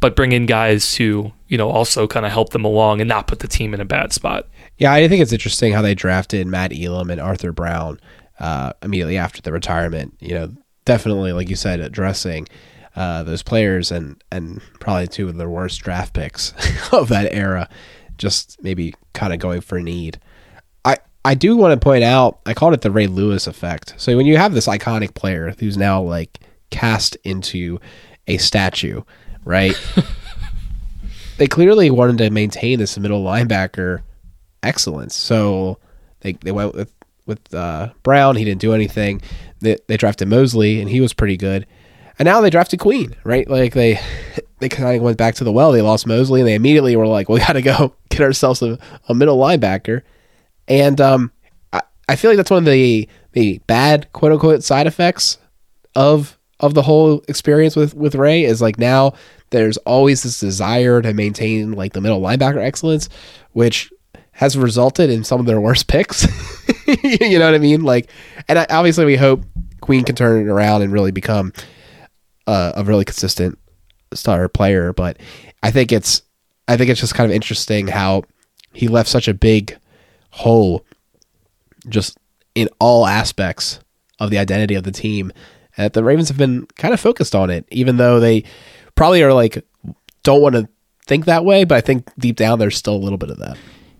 but 0.00 0.16
bring 0.16 0.32
in 0.32 0.46
guys 0.46 0.92
to, 0.94 1.32
you 1.48 1.58
know, 1.58 1.70
also 1.70 2.06
kind 2.06 2.26
of 2.26 2.32
help 2.32 2.50
them 2.50 2.64
along 2.64 3.00
and 3.00 3.08
not 3.08 3.26
put 3.26 3.40
the 3.40 3.48
team 3.48 3.74
in 3.74 3.80
a 3.80 3.84
bad 3.84 4.12
spot. 4.12 4.46
Yeah, 4.78 4.92
I 4.92 5.06
think 5.08 5.22
it's 5.22 5.32
interesting 5.32 5.72
how 5.72 5.82
they 5.82 5.94
drafted 5.94 6.46
Matt 6.46 6.72
Elam 6.72 7.10
and 7.10 7.20
Arthur 7.20 7.52
Brown 7.52 8.00
uh, 8.40 8.72
immediately 8.82 9.16
after 9.16 9.40
the 9.40 9.52
retirement. 9.52 10.16
You 10.20 10.34
know, 10.34 10.52
definitely, 10.84 11.32
like 11.32 11.48
you 11.48 11.56
said, 11.56 11.80
addressing 11.80 12.48
uh, 12.96 13.22
those 13.22 13.42
players 13.42 13.90
and 13.90 14.22
and 14.30 14.60
probably 14.80 15.06
two 15.06 15.28
of 15.28 15.36
the 15.36 15.48
worst 15.48 15.80
draft 15.80 16.12
picks 16.12 16.52
of 16.92 17.08
that 17.08 17.32
era. 17.32 17.68
Just 18.18 18.62
maybe 18.62 18.94
kind 19.12 19.32
of 19.32 19.38
going 19.38 19.60
for 19.60 19.80
need. 19.80 20.20
I 21.24 21.34
do 21.34 21.56
want 21.56 21.78
to 21.78 21.82
point 21.82 22.04
out, 22.04 22.40
I 22.44 22.54
called 22.54 22.74
it 22.74 22.82
the 22.82 22.90
Ray 22.90 23.06
Lewis 23.06 23.46
effect. 23.46 23.94
So 23.96 24.16
when 24.16 24.26
you 24.26 24.36
have 24.36 24.52
this 24.52 24.66
iconic 24.66 25.14
player 25.14 25.54
who's 25.58 25.76
now 25.76 26.02
like 26.02 26.40
cast 26.70 27.16
into 27.24 27.80
a 28.26 28.36
statue, 28.36 29.02
right? 29.44 29.74
they 31.38 31.46
clearly 31.46 31.90
wanted 31.90 32.18
to 32.18 32.30
maintain 32.30 32.78
this 32.78 32.98
middle 32.98 33.24
linebacker 33.24 34.02
excellence. 34.62 35.14
So 35.14 35.78
they, 36.20 36.32
they 36.32 36.52
went 36.52 36.74
with 36.74 36.92
with 37.26 37.54
uh, 37.54 37.90
Brown. 38.02 38.36
He 38.36 38.44
didn't 38.44 38.60
do 38.60 38.74
anything. 38.74 39.22
They, 39.60 39.78
they 39.86 39.96
drafted 39.96 40.28
Mosley, 40.28 40.80
and 40.80 40.90
he 40.90 41.00
was 41.00 41.14
pretty 41.14 41.36
good. 41.36 41.66
And 42.18 42.26
now 42.26 42.40
they 42.40 42.50
drafted 42.50 42.80
Queen, 42.80 43.16
right? 43.24 43.48
Like 43.48 43.72
they 43.72 43.98
they 44.58 44.68
kind 44.68 44.96
of 44.96 45.02
went 45.02 45.18
back 45.18 45.34
to 45.36 45.44
the 45.44 45.52
well. 45.52 45.72
They 45.72 45.82
lost 45.82 46.06
Mosley, 46.06 46.40
and 46.40 46.48
they 46.48 46.54
immediately 46.54 46.96
were 46.96 47.06
like, 47.06 47.28
"We 47.28 47.40
got 47.40 47.54
to 47.54 47.62
go 47.62 47.94
get 48.08 48.20
ourselves 48.20 48.62
a, 48.62 48.78
a 49.08 49.14
middle 49.14 49.38
linebacker." 49.38 50.02
And 50.68 51.00
um, 51.00 51.32
I, 51.72 51.82
I 52.08 52.16
feel 52.16 52.30
like 52.30 52.36
that's 52.36 52.50
one 52.50 52.58
of 52.66 52.72
the 52.72 53.08
the 53.32 53.58
bad 53.66 54.12
quote 54.12 54.32
unquote 54.32 54.62
side 54.62 54.86
effects 54.86 55.38
of 55.94 56.38
of 56.60 56.74
the 56.74 56.82
whole 56.82 57.22
experience 57.28 57.76
with 57.76 57.94
with 57.94 58.14
Ray 58.14 58.44
is 58.44 58.62
like 58.62 58.78
now 58.78 59.14
there's 59.50 59.76
always 59.78 60.22
this 60.22 60.40
desire 60.40 61.02
to 61.02 61.12
maintain 61.12 61.72
like 61.72 61.92
the 61.92 62.00
middle 62.00 62.20
linebacker 62.20 62.62
excellence, 62.62 63.08
which 63.52 63.92
has 64.32 64.58
resulted 64.58 65.10
in 65.10 65.22
some 65.22 65.38
of 65.40 65.46
their 65.46 65.60
worst 65.60 65.86
picks. 65.88 66.26
you 66.86 67.38
know 67.38 67.46
what 67.46 67.54
I 67.54 67.58
mean? 67.58 67.82
Like, 67.82 68.10
and 68.48 68.58
I, 68.58 68.66
obviously 68.70 69.04
we 69.04 69.16
hope 69.16 69.44
Queen 69.80 70.04
can 70.04 70.16
turn 70.16 70.46
it 70.46 70.50
around 70.50 70.82
and 70.82 70.92
really 70.92 71.12
become 71.12 71.52
uh, 72.46 72.72
a 72.74 72.84
really 72.84 73.04
consistent 73.04 73.58
star 74.12 74.48
player. 74.48 74.92
But 74.92 75.18
I 75.62 75.70
think 75.70 75.92
it's 75.92 76.22
I 76.66 76.76
think 76.76 76.90
it's 76.90 77.00
just 77.00 77.14
kind 77.14 77.30
of 77.30 77.34
interesting 77.34 77.86
how 77.86 78.24
he 78.72 78.88
left 78.88 79.08
such 79.08 79.28
a 79.28 79.34
big 79.34 79.76
whole 80.34 80.84
just 81.88 82.18
in 82.54 82.68
all 82.80 83.06
aspects 83.06 83.80
of 84.18 84.30
the 84.30 84.38
identity 84.38 84.74
of 84.74 84.84
the 84.84 84.92
team. 84.92 85.32
And 85.76 85.92
the 85.92 86.04
Ravens 86.04 86.28
have 86.28 86.38
been 86.38 86.66
kind 86.76 86.92
of 86.92 87.00
focused 87.00 87.34
on 87.34 87.50
it, 87.50 87.66
even 87.70 87.96
though 87.96 88.20
they 88.20 88.44
probably 88.94 89.22
are 89.22 89.32
like 89.32 89.64
don't 90.22 90.40
want 90.40 90.54
to 90.54 90.68
think 91.06 91.26
that 91.26 91.44
way, 91.44 91.64
but 91.64 91.76
I 91.76 91.80
think 91.80 92.10
deep 92.18 92.36
down 92.36 92.58
there's 92.58 92.76
still 92.76 92.94
a 92.94 92.96
little 92.96 93.18
bit 93.18 93.30
of 93.30 93.38
that. 93.38 93.56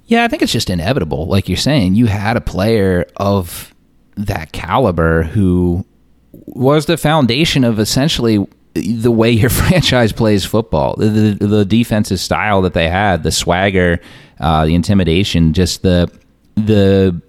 Yeah, 0.06 0.24
I 0.24 0.28
think 0.28 0.42
it's 0.42 0.52
just 0.52 0.70
inevitable. 0.70 1.26
Like 1.26 1.48
you're 1.48 1.56
saying, 1.56 1.94
you 1.94 2.06
had 2.06 2.36
a 2.36 2.40
player 2.40 3.06
of 3.16 3.74
that 4.16 4.52
caliber 4.52 5.22
who 5.22 5.84
was 6.32 6.86
the 6.86 6.96
foundation 6.96 7.64
of 7.64 7.78
essentially 7.78 8.44
the 8.74 9.10
way 9.10 9.30
your 9.30 9.50
franchise 9.60 10.12
plays 10.12 10.44
football, 10.44 10.96
the, 10.96 11.36
the, 11.38 11.46
the 11.46 11.64
defensive 11.64 12.20
style 12.20 12.62
that 12.62 12.74
they 12.74 12.88
had, 12.88 13.22
the 13.22 13.32
swagger, 13.32 14.00
uh, 14.40 14.64
the 14.64 14.74
intimidation, 14.74 15.52
just 15.52 15.82
the 15.82 16.10
the 16.54 17.20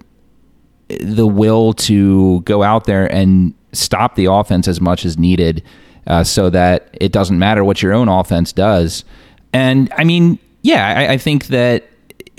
the 0.88 1.26
will 1.26 1.72
to 1.72 2.40
go 2.42 2.62
out 2.62 2.84
there 2.84 3.12
and 3.12 3.52
stop 3.72 4.14
the 4.14 4.26
offense 4.26 4.68
as 4.68 4.80
much 4.80 5.04
as 5.04 5.18
needed, 5.18 5.62
uh, 6.06 6.22
so 6.24 6.48
that 6.50 6.88
it 7.00 7.12
doesn't 7.12 7.38
matter 7.38 7.64
what 7.64 7.82
your 7.82 7.92
own 7.92 8.08
offense 8.08 8.52
does. 8.52 9.04
And 9.52 9.92
I 9.96 10.04
mean, 10.04 10.38
yeah, 10.62 10.86
I, 10.96 11.12
I 11.14 11.18
think 11.18 11.46
that 11.46 11.84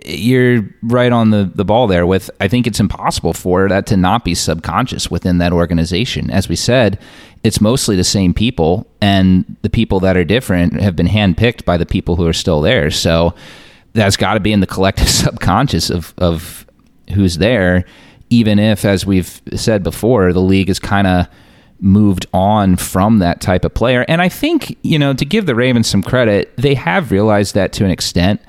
you're 0.05 0.61
right 0.83 1.11
on 1.11 1.31
the, 1.31 1.51
the 1.53 1.65
ball 1.65 1.87
there 1.87 2.05
with 2.05 2.29
I 2.39 2.47
think 2.47 2.67
it's 2.67 2.79
impossible 2.79 3.33
for 3.33 3.67
that 3.67 3.85
to 3.87 3.97
not 3.97 4.23
be 4.23 4.35
subconscious 4.35 5.11
within 5.11 5.39
that 5.39 5.51
organization. 5.51 6.29
As 6.29 6.47
we 6.47 6.55
said, 6.55 6.99
it's 7.43 7.59
mostly 7.59 7.95
the 7.95 8.03
same 8.03 8.33
people 8.33 8.87
and 9.01 9.57
the 9.61 9.69
people 9.69 9.99
that 10.01 10.17
are 10.17 10.23
different 10.23 10.79
have 10.79 10.95
been 10.95 11.07
handpicked 11.07 11.65
by 11.65 11.77
the 11.77 11.85
people 11.85 12.15
who 12.15 12.27
are 12.27 12.33
still 12.33 12.61
there. 12.61 12.91
So 12.91 13.33
that's 13.93 14.17
got 14.17 14.35
to 14.35 14.39
be 14.39 14.53
in 14.53 14.59
the 14.59 14.67
collective 14.67 15.09
subconscious 15.09 15.89
of, 15.89 16.13
of 16.17 16.66
who's 17.13 17.37
there, 17.37 17.85
even 18.29 18.59
if, 18.59 18.85
as 18.85 19.05
we've 19.05 19.41
said 19.55 19.83
before, 19.83 20.33
the 20.33 20.41
league 20.41 20.69
is 20.69 20.79
kind 20.79 21.07
of 21.07 21.27
moved 21.79 22.25
on 22.33 22.75
from 22.75 23.19
that 23.19 23.39
type 23.39 23.63
of 23.63 23.73
player. 23.73 24.03
And 24.07 24.21
I 24.21 24.29
think, 24.29 24.77
you 24.81 24.97
know, 24.97 25.13
to 25.13 25.25
give 25.25 25.45
the 25.45 25.55
Ravens 25.55 25.87
some 25.87 26.01
credit, 26.03 26.55
they 26.57 26.73
have 26.73 27.11
realized 27.11 27.55
that 27.55 27.71
to 27.73 27.85
an 27.85 27.91
extent. 27.91 28.41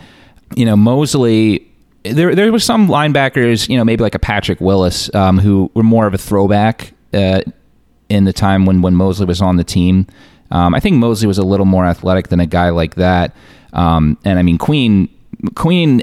You 0.57 0.65
know, 0.65 0.77
Mosley 0.77 1.69
there 2.05 2.35
there 2.35 2.51
were 2.53 2.59
some 2.59 2.89
linebackers, 2.89 3.69
you 3.69 3.77
know, 3.77 3.85
maybe 3.85 4.03
like 4.03 4.15
a 4.15 4.19
Patrick 4.19 4.61
Willis, 4.61 5.13
um, 5.15 5.39
who 5.39 5.71
were 5.75 5.83
more 5.83 6.07
of 6.07 6.15
a 6.15 6.19
throwback 6.19 6.93
uh, 7.13 7.43
in 8.09 8.25
the 8.25 8.33
time 8.33 8.67
when 8.67 8.83
when 8.83 8.95
Mosley 8.95 9.27
was 9.27 9.43
on 9.43 9.57
the 9.57 9.65
team. 9.65 10.07
Um, 10.51 10.75
I 10.75 10.81
think 10.81 10.97
Mosley 10.97 11.27
was 11.27 11.39
a 11.39 11.45
little 11.45 11.67
more 11.67 11.85
athletic 11.85 12.29
than 12.29 12.41
a 12.41 12.47
guy 12.47 12.71
like 12.71 12.95
that. 12.95 13.35
Um, 13.75 14.17
and 14.25 14.39
I 14.39 14.43
mean, 14.43 14.59
Queen 14.59 15.09
Queen 15.55 16.03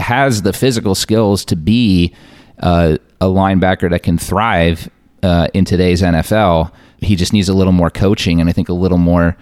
has 0.00 0.42
the 0.42 0.52
physical 0.52 0.94
skills 0.94 1.44
to 1.46 1.56
be 1.56 2.14
uh, 2.60 2.96
a 3.20 3.26
linebacker 3.26 3.90
that 3.90 4.02
can 4.02 4.18
thrive 4.18 4.88
uh, 5.22 5.48
in 5.54 5.64
today's 5.64 6.02
NFL. 6.02 6.72
He 6.98 7.16
just 7.16 7.32
needs 7.32 7.48
a 7.48 7.54
little 7.54 7.72
more 7.72 7.90
coaching 7.90 8.40
and 8.40 8.48
I 8.48 8.52
think 8.52 8.68
a 8.68 8.74
little 8.74 8.98
more 8.98 9.36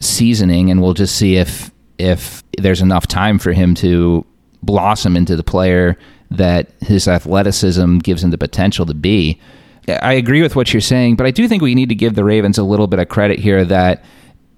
seasoning, 0.00 0.70
and 0.70 0.80
we'll 0.80 0.94
just 0.94 1.16
see 1.16 1.36
if 1.36 1.70
if 1.98 2.44
there's 2.56 2.80
enough 2.80 3.06
time 3.06 3.38
for 3.38 3.52
him 3.52 3.74
to 3.74 4.24
blossom 4.62 5.16
into 5.16 5.36
the 5.36 5.42
player 5.42 5.98
that 6.30 6.70
his 6.80 7.08
athleticism 7.08 7.98
gives 7.98 8.22
him 8.22 8.30
the 8.30 8.38
potential 8.38 8.86
to 8.86 8.94
be. 8.94 9.40
I 9.88 10.12
agree 10.12 10.42
with 10.42 10.54
what 10.54 10.72
you're 10.72 10.80
saying, 10.80 11.16
but 11.16 11.26
I 11.26 11.30
do 11.30 11.48
think 11.48 11.62
we 11.62 11.74
need 11.74 11.88
to 11.88 11.94
give 11.94 12.14
the 12.14 12.24
Ravens 12.24 12.58
a 12.58 12.62
little 12.62 12.86
bit 12.86 12.98
of 12.98 13.08
credit 13.08 13.38
here 13.38 13.64
that 13.64 14.04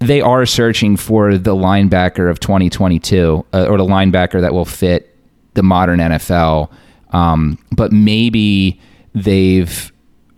they 0.01 0.19
are 0.19 0.45
searching 0.47 0.97
for 0.97 1.37
the 1.37 1.55
linebacker 1.55 2.29
of 2.29 2.39
2022 2.39 3.45
uh, 3.53 3.65
or 3.69 3.77
the 3.77 3.85
linebacker 3.85 4.41
that 4.41 4.51
will 4.51 4.65
fit 4.65 5.15
the 5.53 5.63
modern 5.63 5.99
NFL. 5.99 6.71
Um, 7.11 7.59
but 7.71 7.91
maybe 7.91 8.79
they've 9.13 9.91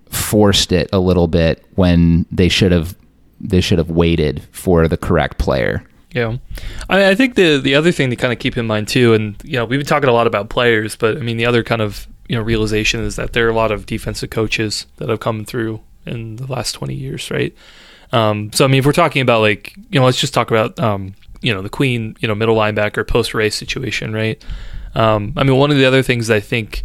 forced 0.09 0.71
it 0.71 0.89
a 0.91 0.99
little 0.99 1.27
bit 1.27 1.65
when 1.75 2.25
they 2.31 2.49
should 2.49 2.71
have 2.71 2.95
they 3.39 3.61
should 3.61 3.77
have 3.77 3.89
waited 3.89 4.41
for 4.51 4.87
the 4.87 4.97
correct 4.97 5.37
player. 5.37 5.83
Yeah, 6.11 6.37
I, 6.89 7.09
I 7.09 7.15
think 7.15 7.35
the 7.35 7.57
the 7.57 7.75
other 7.75 7.91
thing 7.91 8.09
to 8.09 8.15
kind 8.15 8.33
of 8.33 8.39
keep 8.39 8.57
in 8.57 8.67
mind 8.67 8.87
too, 8.87 9.13
and 9.13 9.35
you 9.43 9.53
know, 9.53 9.65
we've 9.65 9.79
been 9.79 9.87
talking 9.87 10.09
a 10.09 10.13
lot 10.13 10.27
about 10.27 10.49
players, 10.49 10.95
but 10.95 11.17
I 11.17 11.21
mean, 11.21 11.37
the 11.37 11.45
other 11.45 11.63
kind 11.63 11.81
of 11.81 12.07
you 12.27 12.35
know 12.35 12.41
realization 12.41 13.01
is 13.01 13.15
that 13.15 13.33
there 13.33 13.47
are 13.47 13.49
a 13.49 13.55
lot 13.55 13.71
of 13.71 13.85
defensive 13.85 14.29
coaches 14.29 14.87
that 14.97 15.09
have 15.09 15.19
come 15.19 15.45
through 15.45 15.81
in 16.05 16.35
the 16.35 16.47
last 16.47 16.73
twenty 16.73 16.95
years, 16.95 17.31
right? 17.31 17.55
Um, 18.13 18.53
so 18.53 18.63
I 18.63 18.67
mean, 18.67 18.79
if 18.79 18.85
we're 18.85 18.93
talking 18.93 19.21
about 19.21 19.41
like 19.41 19.75
you 19.89 19.99
know, 19.99 20.05
let's 20.05 20.19
just 20.19 20.33
talk 20.33 20.51
about 20.51 20.79
um, 20.79 21.15
you 21.41 21.53
know 21.53 21.61
the 21.61 21.69
Queen, 21.69 22.15
you 22.19 22.27
know, 22.27 22.35
middle 22.35 22.55
linebacker 22.55 23.05
post 23.05 23.33
race 23.33 23.55
situation, 23.55 24.13
right? 24.13 24.43
Um, 24.95 25.33
I 25.35 25.43
mean, 25.43 25.57
one 25.57 25.71
of 25.71 25.77
the 25.77 25.85
other 25.85 26.03
things 26.03 26.29
I 26.29 26.39
think 26.39 26.83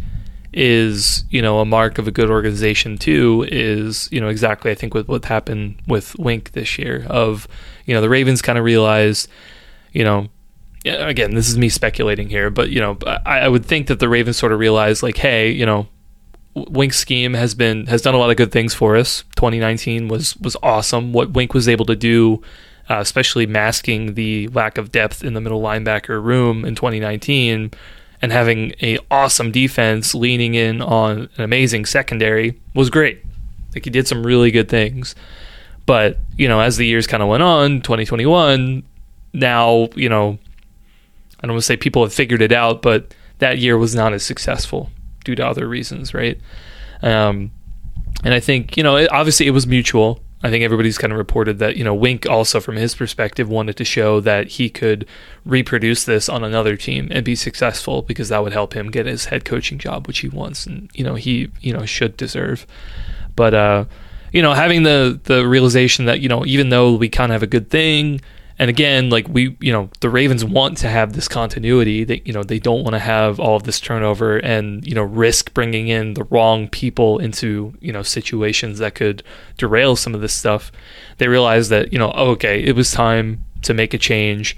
is 0.51 1.25
you 1.29 1.41
know 1.41 1.59
a 1.59 1.65
mark 1.65 1.99
of 1.99 2.07
a 2.07 2.11
good 2.11 2.29
organization 2.29 2.97
too 2.97 3.45
is 3.51 4.09
you 4.11 4.19
know 4.19 4.29
exactly 4.29 4.71
I 4.71 4.75
think 4.75 4.95
with 4.95 5.07
what 5.07 5.25
happened 5.25 5.79
with 5.87 6.17
Wink 6.17 6.53
this 6.53 6.79
year 6.79 7.05
of 7.07 7.47
you 7.85 7.93
know 7.93 8.01
the 8.01 8.09
Ravens 8.09 8.41
kind 8.41 8.57
of 8.57 8.65
realized 8.65 9.29
you 9.93 10.03
know 10.03 10.27
again 10.85 11.35
this 11.35 11.49
is 11.49 11.57
me 11.57 11.69
speculating 11.69 12.29
here 12.29 12.49
but 12.49 12.71
you 12.71 12.79
know 12.81 12.97
I, 13.05 13.41
I 13.41 13.47
would 13.47 13.63
think 13.63 13.87
that 13.87 13.99
the 13.99 14.09
Ravens 14.09 14.37
sort 14.37 14.51
of 14.51 14.59
realized 14.59 15.03
like 15.03 15.17
hey 15.17 15.51
you 15.51 15.67
know 15.67 15.87
Wink's 16.55 16.97
scheme 16.97 17.33
has 17.33 17.55
been 17.55 17.85
has 17.87 18.01
done 18.01 18.15
a 18.15 18.17
lot 18.17 18.29
of 18.29 18.37
good 18.37 18.51
things 18.51 18.73
for 18.73 18.95
us 18.95 19.23
2019 19.35 20.07
was 20.07 20.35
was 20.37 20.57
awesome 20.63 21.13
what 21.13 21.31
Wink 21.31 21.53
was 21.53 21.67
able 21.67 21.85
to 21.85 21.95
do 21.95 22.41
uh, 22.89 22.97
especially 22.99 23.45
masking 23.45 24.15
the 24.15 24.47
lack 24.49 24.77
of 24.77 24.91
depth 24.91 25.23
in 25.23 25.33
the 25.33 25.41
middle 25.41 25.61
linebacker 25.61 26.21
room 26.21 26.65
in 26.65 26.75
2019 26.75 27.71
and 28.21 28.31
having 28.31 28.73
a 28.81 28.97
awesome 29.09 29.51
defense 29.51 30.13
leaning 30.13 30.55
in 30.55 30.81
on 30.81 31.29
an 31.37 31.43
amazing 31.43 31.85
secondary 31.85 32.59
was 32.73 32.89
great. 32.89 33.23
Like 33.73 33.85
he 33.85 33.89
did 33.89 34.07
some 34.07 34.25
really 34.25 34.51
good 34.51 34.69
things. 34.69 35.15
But, 35.85 36.17
you 36.37 36.47
know, 36.47 36.59
as 36.59 36.77
the 36.77 36.85
years 36.85 37.07
kind 37.07 37.23
of 37.23 37.29
went 37.29 37.43
on, 37.43 37.81
2021, 37.81 38.83
now, 39.33 39.89
you 39.95 40.09
know, 40.09 40.37
I 41.39 41.47
don't 41.47 41.53
want 41.53 41.61
to 41.61 41.65
say 41.65 41.77
people 41.77 42.03
have 42.03 42.13
figured 42.13 42.41
it 42.41 42.51
out, 42.51 42.81
but 42.81 43.13
that 43.39 43.59
year 43.59 43.77
was 43.77 43.95
not 43.95 44.13
as 44.13 44.23
successful 44.23 44.91
due 45.23 45.35
to 45.35 45.45
other 45.45 45.67
reasons, 45.67 46.13
right? 46.13 46.39
Um, 47.01 47.51
and 48.23 48.33
I 48.33 48.39
think, 48.39 48.77
you 48.77 48.83
know, 48.83 48.97
it, 48.97 49.11
obviously 49.11 49.47
it 49.47 49.51
was 49.51 49.67
mutual. 49.67 50.21
I 50.41 50.49
think 50.49 50.63
everybody's 50.63 50.97
kind 50.97 51.11
of 51.11 51.19
reported 51.19 51.59
that, 51.59 51.75
you 51.75 51.83
know, 51.83 51.93
Wink 51.93 52.25
also 52.25 52.61
from 52.61 52.77
his 52.77 52.95
perspective 52.95 53.49
wanted 53.49 53.75
to 53.77 53.83
show 53.83 54.21
that 54.21 54.47
he 54.47 54.69
could 54.69 55.05
reproduce 55.43 56.05
this 56.05 56.29
on 56.29 56.43
another 56.43 56.77
team 56.77 57.09
and 57.11 57.25
be 57.25 57.35
successful 57.35 58.01
because 58.01 58.29
that 58.29 58.41
would 58.41 58.53
help 58.53 58.73
him 58.73 58.89
get 58.89 59.05
his 59.05 59.25
head 59.25 59.43
coaching 59.43 59.77
job, 59.77 60.07
which 60.07 60.19
he 60.19 60.29
wants 60.29 60.65
and, 60.65 60.89
you 60.93 61.03
know, 61.03 61.15
he, 61.15 61.51
you 61.59 61.73
know, 61.73 61.85
should 61.85 62.15
deserve. 62.15 62.65
But 63.35 63.53
uh, 63.53 63.85
you 64.31 64.41
know, 64.41 64.53
having 64.53 64.83
the 64.83 65.19
the 65.23 65.47
realization 65.47 66.05
that, 66.05 66.19
you 66.19 66.29
know, 66.29 66.45
even 66.45 66.69
though 66.69 66.95
we 66.95 67.09
kind 67.09 67.31
of 67.31 67.35
have 67.35 67.43
a 67.43 67.47
good 67.47 67.69
thing, 67.69 68.21
and 68.59 68.69
again, 68.69 69.09
like 69.09 69.25
we, 69.29 69.55
you 69.61 69.71
know, 69.71 69.89
the 70.01 70.09
Ravens 70.09 70.43
want 70.43 70.77
to 70.79 70.89
have 70.89 71.13
this 71.13 71.29
continuity. 71.29 72.03
That 72.03 72.27
you 72.27 72.33
know, 72.33 72.43
they 72.43 72.59
don't 72.59 72.83
want 72.83 72.93
to 72.93 72.99
have 72.99 73.39
all 73.39 73.55
of 73.55 73.63
this 73.63 73.79
turnover 73.79 74.37
and 74.37 74.85
you 74.85 74.93
know 74.93 75.01
risk 75.01 75.53
bringing 75.53 75.87
in 75.87 76.13
the 76.13 76.25
wrong 76.25 76.67
people 76.67 77.19
into 77.19 77.73
you 77.79 77.93
know 77.93 78.03
situations 78.03 78.79
that 78.79 78.95
could 78.95 79.23
derail 79.57 79.95
some 79.95 80.13
of 80.13 80.19
this 80.19 80.33
stuff. 80.33 80.73
They 81.19 81.29
realized 81.29 81.69
that 81.71 81.93
you 81.93 81.99
know, 81.99 82.11
oh, 82.13 82.31
okay, 82.31 82.61
it 82.61 82.75
was 82.75 82.91
time 82.91 83.45
to 83.61 83.73
make 83.73 83.93
a 83.93 83.97
change, 83.97 84.57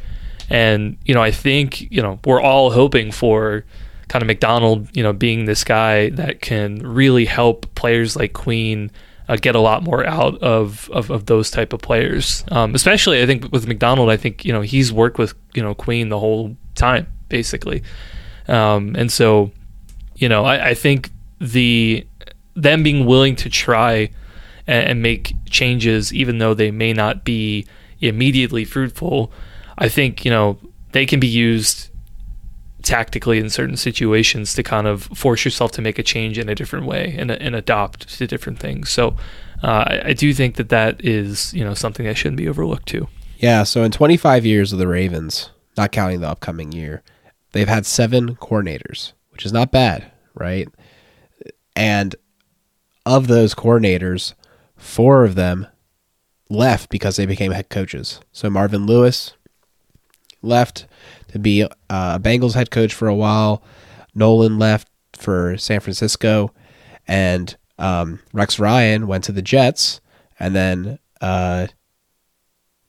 and 0.49 0.97
you 1.05 1.13
know, 1.13 1.21
I 1.21 1.29
think 1.29 1.81
you 1.91 2.01
know 2.01 2.19
we're 2.25 2.41
all 2.41 2.71
hoping 2.71 3.11
for 3.11 3.65
kind 4.07 4.23
of 4.23 4.27
Macdonald, 4.27 4.89
you 4.97 5.03
know, 5.03 5.13
being 5.13 5.45
this 5.45 5.63
guy 5.63 6.09
that 6.09 6.41
can 6.41 6.79
really 6.79 7.25
help 7.25 7.73
players 7.75 8.15
like 8.15 8.33
Queen 8.33 8.89
uh, 9.27 9.37
get 9.37 9.55
a 9.55 9.59
lot 9.59 9.83
more 9.83 10.05
out 10.05 10.41
of, 10.41 10.89
of, 10.91 11.09
of 11.09 11.25
those 11.25 11.51
type 11.51 11.73
of 11.73 11.81
players. 11.81 12.43
Um, 12.51 12.75
especially, 12.75 13.21
I 13.21 13.25
think 13.25 13.51
with 13.51 13.67
Macdonald, 13.67 14.09
I 14.09 14.17
think 14.17 14.45
you 14.45 14.53
know 14.53 14.61
he's 14.61 14.91
worked 14.91 15.17
with 15.17 15.33
you 15.53 15.61
know 15.61 15.73
Queen 15.73 16.09
the 16.09 16.19
whole 16.19 16.55
time 16.75 17.07
basically, 17.29 17.83
um, 18.47 18.95
and 18.97 19.11
so 19.11 19.51
you 20.15 20.27
know 20.27 20.43
I, 20.43 20.69
I, 20.69 20.73
think 20.73 21.11
the 21.39 22.05
them 22.55 22.83
being 22.83 23.05
willing 23.05 23.35
to 23.37 23.49
try 23.49 24.09
and, 24.67 24.89
and 24.89 25.01
make 25.01 25.33
changes, 25.49 26.13
even 26.13 26.39
though 26.39 26.53
they 26.53 26.71
may 26.71 26.93
not 26.93 27.23
be 27.23 27.65
immediately 27.99 28.65
fruitful, 28.65 29.31
I 29.77 29.87
think 29.87 30.25
you 30.25 30.31
know 30.31 30.57
they 30.91 31.05
can 31.05 31.19
be 31.19 31.27
used 31.27 31.90
tactically 32.83 33.39
in 33.39 33.49
certain 33.49 33.77
situations 33.77 34.53
to 34.53 34.63
kind 34.63 34.87
of 34.87 35.03
force 35.03 35.45
yourself 35.45 35.71
to 35.73 35.81
make 35.81 35.99
a 35.99 36.03
change 36.03 36.37
in 36.37 36.49
a 36.49 36.55
different 36.55 36.85
way 36.85 37.15
and, 37.17 37.31
and 37.31 37.55
adopt 37.55 38.09
to 38.17 38.27
different 38.27 38.59
things. 38.59 38.89
So 38.89 39.15
uh, 39.63 39.85
I, 39.87 40.01
I, 40.05 40.13
do 40.13 40.33
think 40.33 40.55
that 40.55 40.69
that 40.69 41.03
is 41.03 41.53
you 41.53 41.63
know 41.63 41.73
something 41.73 42.05
that 42.05 42.17
shouldn't 42.17 42.37
be 42.37 42.49
overlooked 42.49 42.87
too. 42.87 43.07
Yeah. 43.37 43.63
So 43.63 43.83
in 43.83 43.91
25 43.91 44.45
years 44.45 44.73
of 44.73 44.79
the 44.79 44.87
Ravens, 44.87 45.49
not 45.77 45.91
counting 45.91 46.21
the 46.21 46.29
upcoming 46.29 46.71
year, 46.71 47.03
they've 47.51 47.67
had 47.67 47.85
seven 47.85 48.35
coordinators, 48.35 49.13
which 49.29 49.45
is 49.45 49.53
not 49.53 49.71
bad, 49.71 50.11
right? 50.33 50.67
And 51.75 52.15
of 53.05 53.27
those 53.27 53.55
coordinators, 53.55 54.33
four 54.77 55.23
of 55.23 55.35
them 55.35 55.67
left 56.49 56.89
because 56.89 57.15
they 57.15 57.25
became 57.25 57.51
head 57.51 57.69
coaches. 57.69 58.19
So 58.31 58.49
Marvin 58.49 58.85
Lewis 58.85 59.33
left 60.41 60.85
to 61.31 61.39
be 61.39 61.63
uh, 61.63 61.67
a 61.89 62.19
Bengals 62.19 62.53
head 62.53 62.71
coach 62.71 62.93
for 62.93 63.07
a 63.07 63.15
while. 63.15 63.63
Nolan 64.13 64.59
left 64.59 64.87
for 65.13 65.57
San 65.57 65.79
Francisco, 65.79 66.53
and 67.07 67.55
um, 67.77 68.19
Rex 68.33 68.59
Ryan 68.59 69.07
went 69.07 69.23
to 69.25 69.31
the 69.31 69.41
Jets, 69.41 70.01
and 70.39 70.55
then 70.55 70.99
uh, 71.21 71.67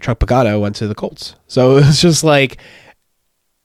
Chuck 0.00 0.18
Pagano 0.18 0.60
went 0.60 0.76
to 0.76 0.88
the 0.88 0.94
Colts. 0.94 1.36
So 1.46 1.76
it 1.76 1.86
was 1.86 2.00
just 2.00 2.24
like 2.24 2.58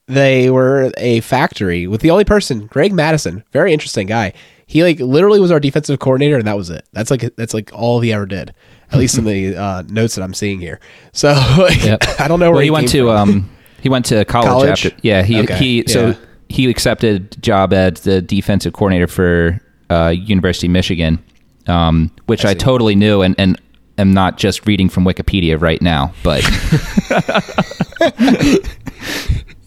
they 0.08 0.50
were 0.50 0.92
a 0.98 1.20
factory 1.22 1.88
with 1.88 2.02
the 2.02 2.12
only 2.12 2.24
person, 2.26 2.68
Greg 2.68 2.94
Mattison, 2.94 3.44
very 3.52 3.74
interesting 3.74 4.08
guy. 4.08 4.34
He 4.66 4.84
like 4.84 5.00
literally 5.00 5.40
was 5.40 5.52
our 5.52 5.60
defensive 5.60 6.00
coordinator, 6.00 6.38
and 6.38 6.48
that 6.48 6.58
was 6.58 6.70
it. 6.70 6.86
That's 6.92 7.10
like 7.10 7.36
that's 7.36 7.54
like 7.54 7.72
all 7.74 8.02
he 8.02 8.12
ever 8.12 8.26
did, 8.26 8.54
at 8.92 9.00
least 9.00 9.18
in 9.18 9.24
the 9.24 9.56
uh, 9.58 9.84
notes 9.88 10.16
that 10.16 10.24
I'm 10.24 10.34
seeing 10.34 10.60
here. 10.60 10.80
So 11.14 11.30
like, 11.58 11.84
yep. 11.84 12.04
I 12.20 12.28
don't 12.28 12.40
know 12.40 12.48
where 12.48 12.56
well, 12.56 12.60
he, 12.60 12.68
he 12.68 12.72
went 12.72 12.90
to. 12.90 13.10
Um, 13.12 13.50
he 13.82 13.90
went 13.90 14.06
to 14.08 14.26
college, 14.26 14.48
college? 14.48 14.86
after. 14.86 14.98
Yeah, 15.02 15.24
he 15.24 15.42
okay. 15.42 15.58
he 15.58 15.84
so 15.88 16.08
yeah. 16.08 16.16
he 16.50 16.70
accepted 16.70 17.42
job 17.42 17.74
as 17.74 18.02
the 18.02 18.22
defensive 18.22 18.74
coordinator 18.74 19.08
for 19.08 19.62
uh, 19.90 20.14
University 20.16 20.68
of 20.68 20.72
Michigan, 20.72 21.24
um, 21.68 22.12
which 22.26 22.46
I, 22.46 22.52
I, 22.52 22.54
totally 22.54 22.96
knew 22.96 23.22
and 23.22 23.36
and 23.38 23.60
am 23.98 24.14
not 24.14 24.38
just 24.38 24.68
reading 24.68 24.90
from 24.90 25.06
Wikipedia 25.06 25.60
right 25.60 25.82
now, 25.82 26.14
but. 26.24 26.44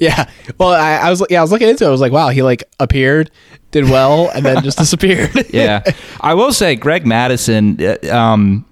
yeah, 0.00 0.28
well, 0.58 0.70
I, 0.70 0.96
I, 0.96 1.10
was 1.10 1.24
yeah, 1.30 1.40
I 1.40 1.42
was 1.42 1.52
looking 1.52 1.68
into 1.68 1.84
it. 1.84 1.88
I 1.88 1.90
was 1.90 2.00
like, 2.00 2.12
wow, 2.12 2.30
he 2.30 2.42
like 2.42 2.64
appeared, 2.80 3.30
did 3.70 3.84
well, 3.84 4.30
and 4.30 4.44
then 4.44 4.62
just 4.62 4.78
disappeared. 4.78 5.30
yeah, 5.50 5.82
I 6.20 6.34
will 6.34 6.52
say, 6.52 6.74
Greg 6.74 7.06
Mattison. 7.06 7.78
Uh, 7.80 7.96
um, 8.10 8.66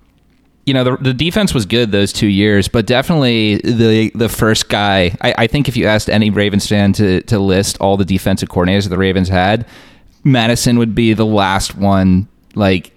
you 0.68 0.74
know 0.74 0.84
the, 0.84 0.96
the 0.98 1.14
defense 1.14 1.52
was 1.54 1.66
good 1.66 1.90
those 1.90 2.12
two 2.12 2.26
years, 2.28 2.68
but 2.68 2.86
definitely 2.86 3.56
the 3.56 4.10
the 4.14 4.28
first 4.28 4.68
guy. 4.68 5.16
I, 5.20 5.34
I 5.38 5.46
think 5.46 5.68
if 5.68 5.76
you 5.76 5.86
asked 5.86 6.08
any 6.10 6.30
Ravens 6.30 6.66
fan 6.68 6.92
to 6.94 7.22
to 7.22 7.38
list 7.38 7.78
all 7.80 7.96
the 7.96 8.04
defensive 8.04 8.48
coordinators 8.48 8.82
that 8.84 8.90
the 8.90 8.98
Ravens 8.98 9.28
had, 9.28 9.66
Mattison 10.24 10.78
would 10.78 10.94
be 10.94 11.14
the 11.14 11.26
last 11.26 11.74
one, 11.74 12.28
like 12.54 12.92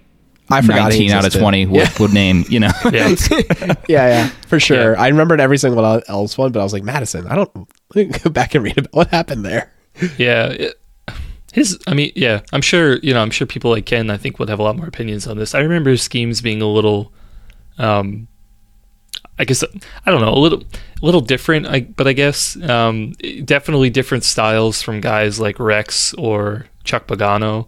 I 0.50 0.60
forgot 0.60 0.92
he 0.92 1.08
19 1.08 1.10
out 1.12 1.24
of 1.26 1.32
20 1.32 1.66
would, 1.66 1.76
Yeah. 1.80 1.90
would 1.98 2.12
name, 2.12 2.44
you 2.48 2.60
know. 2.60 2.70
Yeah. 2.92 3.08
yeah, 3.30 3.74
yeah, 3.88 4.26
for 4.46 4.60
sure. 4.60 4.92
Yeah. 4.92 5.00
I 5.02 5.08
remembered 5.08 5.40
every 5.40 5.56
single 5.56 6.02
else 6.08 6.36
one, 6.36 6.52
but 6.52 6.60
I 6.60 6.62
was 6.62 6.72
like, 6.74 6.82
Mattison, 6.84 7.26
I 7.26 7.34
don't 7.36 7.50
let 7.94 8.08
me 8.08 8.18
go 8.22 8.28
back 8.30 8.54
and 8.54 8.62
read 8.62 8.76
about 8.78 8.92
what 8.92 9.08
happened 9.08 9.44
there. 9.46 9.72
Yeah. 10.18 10.46
it- 10.48 10.78
his, 11.54 11.78
I 11.86 11.92
mean, 11.92 12.12
yeah, 12.16 12.40
I'm 12.54 12.62
sure, 12.62 12.96
you 13.00 13.12
know, 13.12 13.20
I'm 13.20 13.30
sure 13.30 13.46
people 13.46 13.70
like 13.70 13.84
Ken, 13.84 14.08
I 14.08 14.16
think, 14.16 14.38
would 14.38 14.48
have 14.48 14.58
a 14.58 14.62
lot 14.62 14.74
more 14.74 14.86
opinions 14.86 15.26
on 15.26 15.36
this. 15.36 15.54
I 15.54 15.58
remember 15.60 15.90
his 15.90 16.00
schemes 16.00 16.40
being 16.40 16.62
a 16.62 16.66
little, 16.66 17.12
um, 17.78 18.28
I 19.38 19.44
guess, 19.44 19.64
I 19.64 20.10
don't 20.10 20.20
know, 20.20 20.34
a 20.34 20.38
little, 20.38 20.60
a 20.60 21.04
little 21.04 21.20
different, 21.20 21.66
I, 21.66 21.80
but 21.80 22.06
I 22.06 22.12
guess, 22.12 22.60
um, 22.68 23.12
definitely 23.44 23.90
different 23.90 24.24
styles 24.24 24.82
from 24.82 25.00
guys 25.00 25.40
like 25.40 25.58
Rex 25.58 26.14
or 26.14 26.66
Chuck 26.84 27.06
Pagano. 27.06 27.66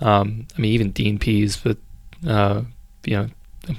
Um, 0.00 0.46
I 0.56 0.60
mean, 0.60 0.72
even 0.72 0.90
Dean 0.90 1.18
Pees, 1.18 1.56
but, 1.56 1.78
uh, 2.26 2.62
you 3.04 3.16
know, 3.16 3.28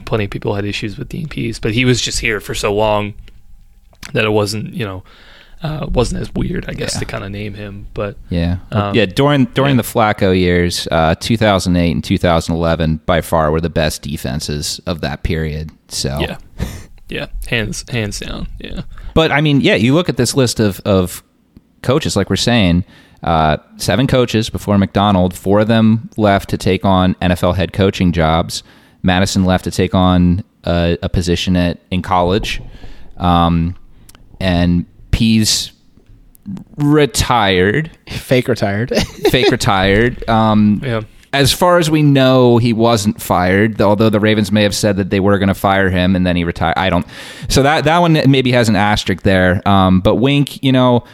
plenty 0.06 0.26
of 0.26 0.32
people 0.32 0.56
had 0.56 0.66
issues 0.66 0.98
with 0.98 1.10
Dean 1.10 1.28
Pees, 1.28 1.60
but 1.60 1.74
he 1.74 1.86
was 1.86 2.02
just 2.02 2.20
here 2.20 2.40
for 2.40 2.56
so 2.56 2.74
long 2.74 3.14
that 4.14 4.26
it 4.26 4.30
wasn't, 4.30 4.74
you 4.74 4.86
know, 4.86 5.04
uh, 5.64 5.88
wasn't 5.92 6.22
as 6.22 6.34
weird, 6.34 6.66
I 6.68 6.74
guess, 6.74 6.96
Yeah. 6.96 7.00
to 7.00 7.06
kind 7.06 7.24
of 7.24 7.32
name 7.32 7.54
him. 7.54 7.88
But 7.94 8.18
Yeah, 8.30 8.58
Um, 8.72 8.94
yeah. 8.96 9.06
During 9.06 9.46
during 9.54 9.76
yeah. 9.76 9.82
the 9.82 9.88
Flacco 9.88 10.38
years, 10.38 10.88
uh, 10.92 11.16
2008 11.20 11.92
and 11.92 12.04
2011, 12.04 13.02
by 13.06 13.22
far 13.22 13.52
were 13.52 13.62
the 13.62 13.70
best 13.70 14.02
defenses 14.04 14.80
of 14.86 15.02
that 15.02 15.24
period. 15.24 15.72
So, 15.88 16.20
yeah, 16.20 16.38
yeah, 17.10 17.28
hands 17.48 17.84
hands 17.90 18.20
down. 18.20 18.48
Yeah, 18.60 18.82
but 19.14 19.32
I 19.32 19.42
mean, 19.42 19.62
yeah, 19.62 19.76
you 19.76 19.94
look 19.94 20.10
at 20.10 20.18
this 20.18 20.36
list 20.36 20.60
of 20.60 20.80
of 20.86 21.24
coaches, 21.82 22.16
like 22.16 22.30
we're 22.30 22.36
saying, 22.36 22.84
uh, 23.24 23.58
seven 23.78 24.08
coaches 24.08 24.50
before 24.50 24.78
Macdonald. 24.78 25.34
Four 25.36 25.60
of 25.62 25.68
them 25.68 26.10
left 26.18 26.50
to 26.50 26.58
take 26.58 26.84
on 26.86 27.16
NFL 27.22 27.56
head 27.56 27.74
coaching 27.74 28.12
jobs. 28.12 28.64
Mattison 29.04 29.46
left 29.46 29.64
to 29.66 29.72
take 29.72 29.94
on 29.94 30.44
a, 30.64 30.98
a 31.04 31.10
position 31.10 31.56
at 31.56 31.80
in 31.92 32.02
college, 32.02 32.60
um, 33.18 33.76
and 34.40 34.86
Pees 35.16 35.72
retired. 36.76 37.90
Fake 38.10 38.50
retired. 38.50 38.94
fake 39.32 39.50
retired. 39.50 40.28
Um, 40.30 40.82
yeah, 40.84 41.04
as 41.32 41.54
far 41.54 41.78
as 41.78 41.90
we 41.90 42.04
know, 42.04 42.58
he 42.58 42.74
wasn't 42.74 43.22
fired. 43.22 43.82
Although 43.82 44.10
the 44.10 44.20
Ravens 44.20 44.52
may 44.52 44.64
have 44.64 44.76
said 44.76 44.98
that 44.98 45.12
they 45.12 45.22
were 45.22 45.38
going 45.38 45.48
to 45.48 45.54
fire 45.54 45.90
him 45.90 46.18
and 46.18 46.28
then 46.28 46.36
he 46.36 46.44
retired. 46.44 46.74
I 46.78 46.90
don't. 46.90 47.06
So 47.48 47.64
that 47.64 47.86
that 47.86 48.00
one 48.00 48.20
maybe 48.30 48.52
has 48.52 48.68
an 48.68 48.76
asterisk 48.76 49.24
there. 49.24 49.66
Um, 49.66 50.02
but 50.02 50.16
Wink, 50.16 50.62
you 50.62 50.74
know, 50.74 51.06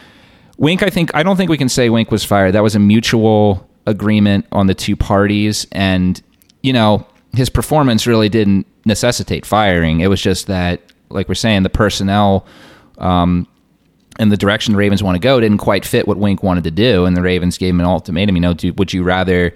Wink. 0.58 0.82
I 0.82 0.90
think 0.90 1.14
I 1.14 1.22
don't 1.22 1.36
think 1.36 1.48
we 1.48 1.56
can 1.56 1.68
say 1.68 1.88
Wink 1.88 2.10
was 2.10 2.24
fired. 2.24 2.54
That 2.54 2.64
was 2.64 2.74
a 2.74 2.80
mutual 2.80 3.70
agreement 3.86 4.46
on 4.50 4.66
the 4.66 4.74
two 4.74 4.96
parties, 4.96 5.68
and 5.70 6.20
you 6.64 6.72
know 6.72 7.06
his 7.36 7.48
performance 7.48 8.04
really 8.04 8.28
didn't 8.28 8.66
necessitate 8.84 9.46
firing. 9.46 10.00
It 10.00 10.08
was 10.08 10.20
just 10.20 10.48
that, 10.48 10.80
like 11.08 11.28
we're 11.28 11.36
saying, 11.36 11.62
the 11.62 11.70
personnel. 11.70 12.44
Um, 12.98 13.46
and 14.18 14.30
the 14.30 14.36
direction 14.36 14.72
the 14.72 14.78
Ravens 14.78 15.02
want 15.02 15.16
to 15.16 15.20
go 15.20 15.40
didn't 15.40 15.58
quite 15.58 15.84
fit 15.84 16.06
what 16.06 16.18
Wink 16.18 16.42
wanted 16.42 16.64
to 16.64 16.70
do, 16.70 17.06
and 17.06 17.16
the 17.16 17.22
Ravens 17.22 17.58
gave 17.58 17.70
him 17.70 17.80
an 17.80 17.86
ultimatum. 17.86 18.36
You 18.36 18.42
know, 18.42 18.54
do, 18.54 18.72
would 18.74 18.92
you 18.92 19.02
rather 19.02 19.54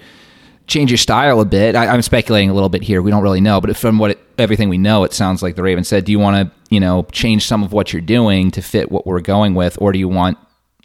change 0.66 0.90
your 0.90 0.98
style 0.98 1.40
a 1.40 1.44
bit? 1.44 1.74
I, 1.74 1.86
I'm 1.86 2.02
speculating 2.02 2.50
a 2.50 2.54
little 2.54 2.68
bit 2.68 2.82
here. 2.82 3.02
We 3.02 3.10
don't 3.10 3.22
really 3.22 3.40
know, 3.40 3.60
but 3.60 3.76
from 3.76 3.98
what 3.98 4.12
it, 4.12 4.18
everything 4.38 4.68
we 4.68 4.78
know, 4.78 5.04
it 5.04 5.12
sounds 5.12 5.42
like 5.42 5.56
the 5.56 5.62
Ravens 5.62 5.88
said, 5.88 6.04
"Do 6.04 6.12
you 6.12 6.18
want 6.18 6.48
to, 6.48 6.74
you 6.74 6.80
know, 6.80 7.06
change 7.12 7.46
some 7.46 7.62
of 7.62 7.72
what 7.72 7.92
you're 7.92 8.02
doing 8.02 8.50
to 8.52 8.62
fit 8.62 8.90
what 8.90 9.06
we're 9.06 9.20
going 9.20 9.54
with, 9.54 9.76
or 9.80 9.92
do 9.92 9.98
you 9.98 10.08
want 10.08 10.38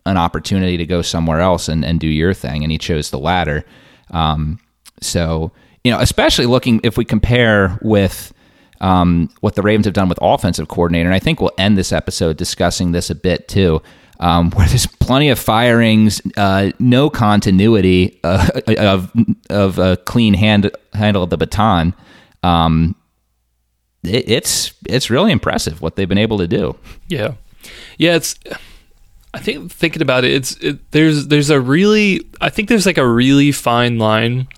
an 0.05 0.17
opportunity 0.17 0.77
to 0.77 0.86
go 0.86 1.01
somewhere 1.01 1.39
else 1.39 1.67
and, 1.67 1.86
and 1.86 1.99
do 1.99 2.07
your 2.07 2.34
thing?" 2.34 2.63
And 2.63 2.71
he 2.71 2.77
chose 2.77 3.10
the 3.10 3.19
latter. 3.19 3.63
Um, 4.12 4.60
so, 4.99 5.51
you 5.84 5.91
know, 5.91 5.99
especially 5.99 6.45
looking 6.45 6.81
if 6.84 6.97
we 6.97 7.05
compare 7.05 7.79
with 7.81 8.34
um, 8.82 9.30
what 9.39 9.56
the 9.56 9.62
Ravens 9.62 9.86
have 9.86 9.94
done 9.94 10.10
with 10.10 10.20
offensive 10.22 10.67
coordinator. 10.67 11.08
And 11.08 11.15
I 11.15 11.20
think 11.20 11.39
we'll 11.39 11.54
end 11.58 11.78
this 11.78 11.94
episode 11.94 12.36
discussing 12.36 12.91
this 12.91 13.10
a 13.10 13.15
bit 13.15 13.48
too, 13.48 13.82
um, 14.20 14.52
where 14.56 14.67
there's 14.67 14.88
plenty 14.88 15.30
of 15.30 15.39
firings, 15.39 16.22
uh, 16.36 16.72
no 16.80 17.10
continuity 17.10 18.20
uh, 18.24 18.50
of 18.78 19.12
of 19.50 19.80
a 19.80 19.98
clean 19.98 20.34
hand 20.34 20.70
handle 20.94 21.24
of 21.24 21.30
the 21.30 21.38
baton. 21.38 21.94
Um, 22.44 22.96
it, 24.04 24.30
it's 24.30 24.74
it's 24.89 25.10
really 25.10 25.32
impressive 25.32 25.82
what 25.82 25.96
they've 25.96 26.10
been 26.10 26.17
able 26.17 26.39
to 26.39 26.48
do. 26.48 26.76
yeah, 27.08 27.36
yeah. 27.98 28.15
It's. 28.15 28.36
I 29.34 29.39
think 29.39 29.72
thinking 29.72 30.02
about 30.02 30.26
it, 30.26 30.34
it's 30.34 30.58
it, 30.58 30.91
there's 30.91 31.28
there's 31.28 31.50
a 31.50 31.62
really 31.62 32.28
I 32.41 32.50
think 32.50 32.67
there's 32.67 32.86
like 32.86 32.98
a 32.98 33.08
really 33.08 33.54
fine 33.54 33.98
line, 33.98 34.50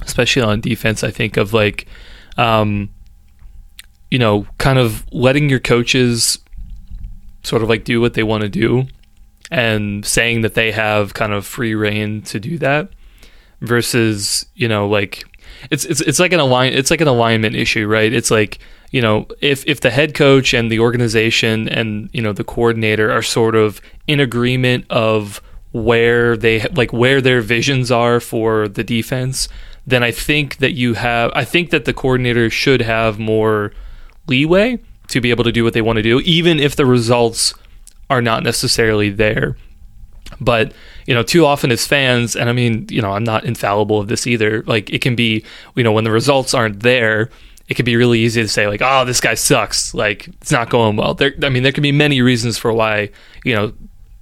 especially 0.00 0.40
on 0.40 0.62
defense. 0.62 1.04
I 1.04 1.10
think 1.10 1.36
of 1.36 1.52
like, 1.52 1.86
um, 2.38 2.88
you 4.12 4.18
know, 4.18 4.46
kind 4.58 4.78
of 4.78 5.10
letting 5.10 5.48
your 5.48 5.58
coaches 5.58 6.38
sort 7.44 7.62
of 7.62 7.70
like 7.70 7.84
do 7.84 7.98
what 7.98 8.12
they 8.12 8.22
want 8.22 8.42
to 8.42 8.48
do, 8.50 8.86
and 9.50 10.04
saying 10.04 10.42
that 10.42 10.52
they 10.52 10.70
have 10.70 11.14
kind 11.14 11.32
of 11.32 11.46
free 11.46 11.74
reign 11.74 12.20
to 12.20 12.38
do 12.38 12.58
that, 12.58 12.90
versus 13.62 14.44
you 14.54 14.68
know 14.68 14.86
like 14.86 15.24
it's 15.70 15.86
it's 15.86 16.02
it's 16.02 16.18
like 16.18 16.34
an 16.34 16.40
align 16.40 16.74
it's 16.74 16.90
like 16.90 17.00
an 17.00 17.08
alignment 17.08 17.56
issue, 17.56 17.86
right? 17.86 18.12
It's 18.12 18.30
like 18.30 18.58
you 18.90 19.00
know 19.00 19.26
if 19.40 19.66
if 19.66 19.80
the 19.80 19.88
head 19.88 20.12
coach 20.12 20.52
and 20.52 20.70
the 20.70 20.80
organization 20.80 21.66
and 21.70 22.10
you 22.12 22.20
know 22.20 22.34
the 22.34 22.44
coordinator 22.44 23.10
are 23.10 23.22
sort 23.22 23.54
of 23.54 23.80
in 24.06 24.20
agreement 24.20 24.84
of 24.90 25.40
where 25.70 26.36
they 26.36 26.60
like 26.74 26.92
where 26.92 27.22
their 27.22 27.40
visions 27.40 27.90
are 27.90 28.20
for 28.20 28.68
the 28.68 28.84
defense, 28.84 29.48
then 29.86 30.02
I 30.02 30.10
think 30.10 30.58
that 30.58 30.72
you 30.72 30.92
have 30.92 31.32
I 31.34 31.46
think 31.46 31.70
that 31.70 31.86
the 31.86 31.94
coordinator 31.94 32.50
should 32.50 32.82
have 32.82 33.18
more 33.18 33.72
leeway 34.26 34.78
to 35.08 35.20
be 35.20 35.30
able 35.30 35.44
to 35.44 35.52
do 35.52 35.64
what 35.64 35.74
they 35.74 35.82
want 35.82 35.96
to 35.96 36.02
do, 36.02 36.20
even 36.20 36.58
if 36.58 36.76
the 36.76 36.86
results 36.86 37.54
are 38.08 38.22
not 38.22 38.42
necessarily 38.42 39.10
there. 39.10 39.56
But 40.40 40.72
you 41.06 41.14
know, 41.14 41.22
too 41.22 41.44
often 41.44 41.70
as 41.70 41.86
fans, 41.86 42.36
and 42.36 42.48
I 42.48 42.52
mean, 42.52 42.86
you 42.90 43.02
know, 43.02 43.12
I'm 43.12 43.24
not 43.24 43.44
infallible 43.44 44.00
of 44.00 44.08
this 44.08 44.26
either. 44.26 44.62
Like 44.62 44.90
it 44.90 45.00
can 45.00 45.14
be, 45.14 45.44
you 45.74 45.84
know, 45.84 45.92
when 45.92 46.04
the 46.04 46.10
results 46.10 46.54
aren't 46.54 46.80
there, 46.80 47.30
it 47.68 47.74
can 47.74 47.84
be 47.84 47.96
really 47.96 48.20
easy 48.20 48.42
to 48.42 48.48
say 48.48 48.66
like, 48.68 48.80
"Oh, 48.82 49.04
this 49.04 49.20
guy 49.20 49.34
sucks." 49.34 49.94
Like 49.94 50.28
it's 50.40 50.52
not 50.52 50.70
going 50.70 50.96
well. 50.96 51.14
There, 51.14 51.34
I 51.42 51.48
mean, 51.48 51.62
there 51.62 51.72
can 51.72 51.82
be 51.82 51.92
many 51.92 52.22
reasons 52.22 52.58
for 52.58 52.72
why 52.72 53.10
you 53.44 53.54
know, 53.54 53.72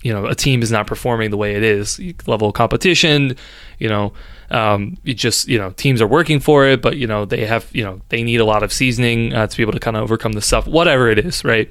you 0.03 0.13
know, 0.13 0.27
a 0.27 0.35
team 0.35 0.63
is 0.63 0.73
not 0.73 0.87
performing 0.87 1.31
the 1.31 1.37
way 1.37 1.55
it 1.55 1.63
is. 1.63 2.01
Level 2.27 2.49
of 2.49 2.55
competition, 2.55 3.37
you 3.79 3.89
know, 3.89 4.13
um, 4.51 4.97
you 5.05 5.15
just 5.15 5.49
you 5.49 5.59
know, 5.59 5.71
teams 5.71 6.01
are 6.01 6.07
working 6.07 6.41
for 6.41 6.67
it, 6.67 6.81
but 6.81 6.97
you 6.97 7.07
know, 7.07 7.25
they 7.25 7.45
have 7.47 7.69
you 7.73 7.85
know, 7.85 8.01
they 8.09 8.23
need 8.23 8.41
a 8.41 8.45
lot 8.45 8.63
of 8.63 8.73
seasoning 8.73 9.35
uh, 9.35 9.47
to 9.47 9.57
be 9.57 9.63
able 9.63 9.73
to 9.73 9.81
kind 9.81 9.97
of 9.97 10.03
overcome 10.03 10.33
the 10.33 10.41
stuff. 10.41 10.67
Whatever 10.67 11.11
it 11.11 11.19
is, 11.19 11.45
right? 11.45 11.71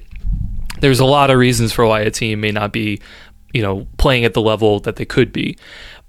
There's 0.80 1.00
a 1.00 1.04
lot 1.04 1.30
of 1.30 1.38
reasons 1.38 1.72
for 1.72 1.84
why 1.84 2.00
a 2.00 2.10
team 2.10 2.40
may 2.40 2.52
not 2.52 2.72
be 2.72 3.00
you 3.52 3.62
know 3.62 3.86
playing 3.98 4.24
at 4.24 4.34
the 4.34 4.40
level 4.40 4.80
that 4.80 4.96
they 4.96 5.04
could 5.04 5.32
be 5.32 5.56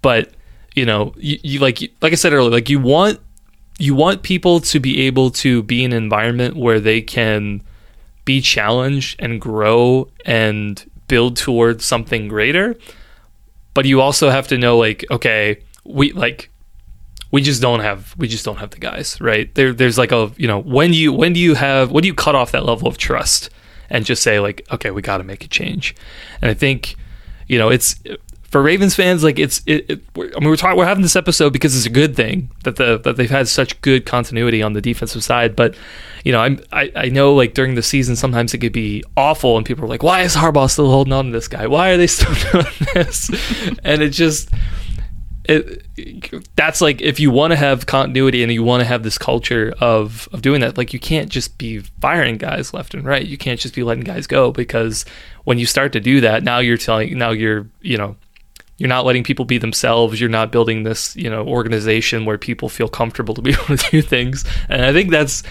but 0.02 0.32
you 0.76 0.86
know 0.86 1.14
you, 1.18 1.40
you 1.44 1.60
like 1.60 1.82
like 2.02 2.12
i 2.12 2.16
said 2.16 2.34
earlier 2.34 2.52
like 2.52 2.70
you 2.70 2.80
want 2.80 3.20
you 3.78 3.96
want 3.96 4.22
people 4.22 4.60
to 4.60 4.80
be 4.80 5.02
able 5.02 5.32
to 5.32 5.64
be 5.64 5.84
in 5.84 5.92
an 5.92 6.04
environment 6.04 6.56
where 6.56 6.80
they 6.80 7.02
can 7.02 7.62
be 8.26 8.40
challenged 8.42 9.20
and 9.20 9.42
grow 9.42 10.08
and 10.26 10.90
build 11.12 11.34
towards 11.48 11.82
something 11.94 12.24
greater 12.36 12.68
but 13.74 13.84
you 13.86 14.02
also 14.02 14.30
have 14.30 14.48
to 14.48 14.58
know 14.58 14.74
like 14.86 15.06
okay 15.12 15.44
we 15.84 16.12
like 16.14 16.52
we 17.32 17.42
just 17.42 17.62
don't 17.62 17.80
have 17.80 18.14
we 18.18 18.28
just 18.28 18.46
don't 18.46 18.58
have 18.58 18.72
the 18.72 18.80
guys 18.80 19.20
right? 19.22 19.54
There 19.56 19.74
there's 19.74 19.98
like 19.98 20.12
a 20.12 20.32
you 20.38 20.48
know 20.48 20.60
when 20.60 20.94
you 20.94 21.14
when 21.14 21.34
do 21.34 21.40
you 21.40 21.56
have 21.56 21.92
when 21.92 22.02
do 22.04 22.08
you 22.08 22.14
cut 22.14 22.36
off 22.36 22.52
that 22.52 22.66
level 22.66 22.88
of 22.88 22.98
trust 22.98 23.50
and 23.90 24.06
just 24.06 24.22
say 24.22 24.40
like 24.40 24.66
okay 24.72 24.92
we 24.92 25.02
got 25.02 25.18
to 25.18 25.24
make 25.24 25.44
a 25.44 25.48
change? 25.48 25.96
And 26.42 26.52
i 26.52 26.54
think 26.54 26.96
you 27.48 27.58
know 27.58 27.70
it's 27.70 27.96
for 28.52 28.62
Ravens 28.62 28.94
fans 28.94 29.24
like 29.24 29.40
it's 29.40 29.62
it, 29.66 29.90
it 29.90 30.02
we're, 30.14 30.30
I 30.36 30.40
mean 30.40 30.50
we're 30.50 30.58
talking 30.58 30.78
we're 30.78 30.86
having 30.86 31.02
this 31.02 31.16
episode 31.16 31.54
because 31.54 31.76
it's 31.76 31.86
a 31.86 31.90
good 31.90 32.18
thing 32.18 32.52
that 32.66 32.76
the 32.76 33.00
that 33.00 33.16
they've 33.16 33.30
had 33.32 33.48
such 33.48 33.80
good 33.80 34.06
continuity 34.06 34.62
on 34.62 34.74
the 34.74 34.82
defensive 34.82 35.24
side. 35.24 35.56
But 35.56 35.74
you 36.26 36.34
know 36.34 36.42
I'm 36.42 36.60
I, 36.72 36.92
I 36.96 37.10
know 37.10 37.34
like 37.34 37.54
during 37.54 37.76
the 37.76 37.82
season 37.82 38.18
sometimes 38.18 38.54
it 38.54 38.58
could 38.58 38.74
be 38.74 39.04
awful 39.16 39.56
and 39.56 39.66
people 39.66 39.86
are 39.86 39.88
like 39.88 40.04
why 40.04 40.22
is 40.22 40.36
Harbaugh 40.36 40.70
still 40.70 40.92
holding 40.92 41.14
on 41.14 41.28
to 41.28 41.32
this 41.32 41.48
guy? 41.48 41.66
Why 41.66 41.92
are 41.92 41.98
they 41.98 42.08
still 42.08 42.34
doing 42.52 42.74
this? 42.94 43.30
And 43.84 44.02
it 44.02 44.10
just 44.10 44.50
it 45.46 45.86
that's 46.58 46.82
like 46.82 47.02
if 47.02 47.22
you 47.22 47.32
want 47.32 47.52
to 47.52 47.58
have 47.58 47.86
continuity 47.86 48.44
and 48.44 48.52
you 48.52 48.64
want 48.64 48.82
to 48.82 48.86
have 48.86 49.04
this 49.04 49.18
culture 49.18 49.74
of 49.80 50.28
of 50.34 50.42
doing 50.42 50.60
that 50.60 50.78
like 50.78 50.92
you 50.92 51.00
can't 51.00 51.30
just 51.30 51.58
be 51.58 51.80
firing 52.02 52.38
guys 52.38 52.74
left 52.74 52.94
and 52.94 53.06
right. 53.06 53.26
You 53.26 53.38
can't 53.38 53.62
just 53.62 53.74
be 53.74 53.84
letting 53.84 54.04
guys 54.04 54.28
go 54.28 54.52
because 54.52 55.06
when 55.46 55.58
you 55.58 55.66
start 55.66 55.94
to 55.94 56.02
do 56.02 56.20
that 56.20 56.44
now 56.44 56.60
you're 56.60 56.76
telling 56.76 57.18
now 57.18 57.32
you're 57.32 57.66
you 57.80 57.98
know 57.98 58.18
you're 58.82 58.90
not 58.90 59.06
letting 59.06 59.24
people 59.24 59.46
be 59.46 59.58
themselves 59.58 60.20
you're 60.20 60.30
not 60.30 60.52
building 60.52 60.84
this 60.84 61.16
you 61.16 61.30
know 61.30 61.46
organization 61.46 62.26
where 62.26 62.38
people 62.38 62.68
feel 62.68 62.88
comfortable 62.88 63.34
to 63.34 63.42
be 63.42 63.52
able 63.64 63.78
to 63.78 63.92
do 63.92 64.02
things 64.02 64.44
and 64.70 64.84
i 64.84 64.92
think 64.92 65.12
that's 65.12 65.44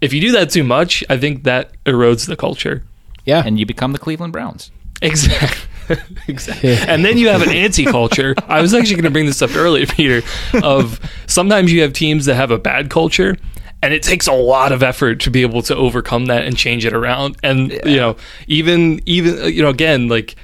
if 0.00 0.12
you 0.12 0.20
do 0.20 0.32
that 0.32 0.50
too 0.50 0.64
much 0.64 1.04
i 1.08 1.16
think 1.16 1.44
that 1.44 1.70
erodes 1.84 2.26
the 2.26 2.36
culture 2.36 2.82
yeah. 3.24 3.42
And 3.44 3.58
you 3.58 3.66
become 3.66 3.92
the 3.92 3.98
Cleveland 3.98 4.32
Browns. 4.32 4.70
exactly 5.00 5.68
exactly. 6.28 6.74
And 6.74 7.04
then 7.04 7.18
you 7.18 7.28
have 7.28 7.42
an 7.42 7.50
anti 7.50 7.84
culture. 7.84 8.34
I 8.46 8.60
was 8.60 8.72
actually 8.72 8.96
going 8.96 9.04
to 9.04 9.10
bring 9.10 9.26
this 9.26 9.42
up 9.42 9.54
earlier, 9.54 9.84
Peter. 9.86 10.22
Of 10.62 11.00
sometimes 11.26 11.72
you 11.72 11.82
have 11.82 11.92
teams 11.92 12.26
that 12.26 12.36
have 12.36 12.50
a 12.52 12.58
bad 12.58 12.88
culture, 12.88 13.36
and 13.82 13.92
it 13.92 14.02
takes 14.02 14.28
a 14.28 14.32
lot 14.32 14.70
of 14.70 14.82
effort 14.82 15.20
to 15.20 15.30
be 15.30 15.42
able 15.42 15.60
to 15.62 15.76
overcome 15.76 16.26
that 16.26 16.46
and 16.46 16.56
change 16.56 16.86
it 16.86 16.94
around. 16.94 17.36
And 17.42 17.72
you 17.84 17.96
know, 17.96 18.16
even 18.46 19.00
even 19.06 19.52
you 19.52 19.62
know, 19.62 19.70
again, 19.70 20.08
like 20.08 20.36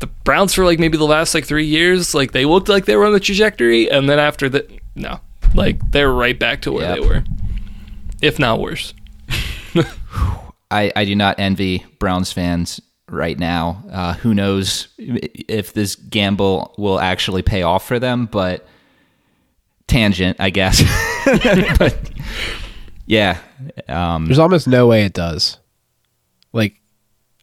the 0.00 0.06
Browns 0.06 0.52
for 0.54 0.64
like 0.64 0.78
maybe 0.78 0.98
the 0.98 1.04
last 1.06 1.34
like 1.34 1.44
three 1.44 1.66
years, 1.66 2.14
like 2.14 2.32
they 2.32 2.44
looked 2.44 2.68
like 2.68 2.84
they 2.86 2.96
were 2.96 3.06
on 3.06 3.12
the 3.12 3.20
trajectory, 3.20 3.90
and 3.90 4.08
then 4.08 4.18
after 4.18 4.48
that, 4.50 4.70
no, 4.94 5.20
like 5.54 5.78
they're 5.92 6.12
right 6.12 6.38
back 6.38 6.62
to 6.62 6.72
where 6.72 6.82
Yep. 6.88 6.98
they 7.00 7.06
were, 7.06 7.24
if 8.22 8.38
not 8.38 8.60
worse. 8.60 8.92
I, 10.70 10.92
I 10.96 11.04
do 11.04 11.14
not 11.14 11.38
envy 11.38 11.84
Browns 11.98 12.32
fans 12.32 12.80
right 13.08 13.38
now. 13.38 13.84
Uh, 13.90 14.14
who 14.14 14.34
knows 14.34 14.88
if 14.98 15.72
this 15.72 15.94
gamble 15.94 16.74
will 16.78 16.98
actually 16.98 17.42
pay 17.42 17.62
off 17.62 17.86
for 17.86 17.98
them, 17.98 18.26
but 18.26 18.66
tangent, 19.86 20.36
I 20.40 20.50
guess. 20.50 20.82
but 21.78 21.96
yeah, 23.06 23.38
um, 23.88 24.26
There's 24.26 24.38
almost 24.38 24.66
no 24.66 24.86
way 24.86 25.04
it 25.04 25.12
does. 25.12 25.58
Like, 26.52 26.74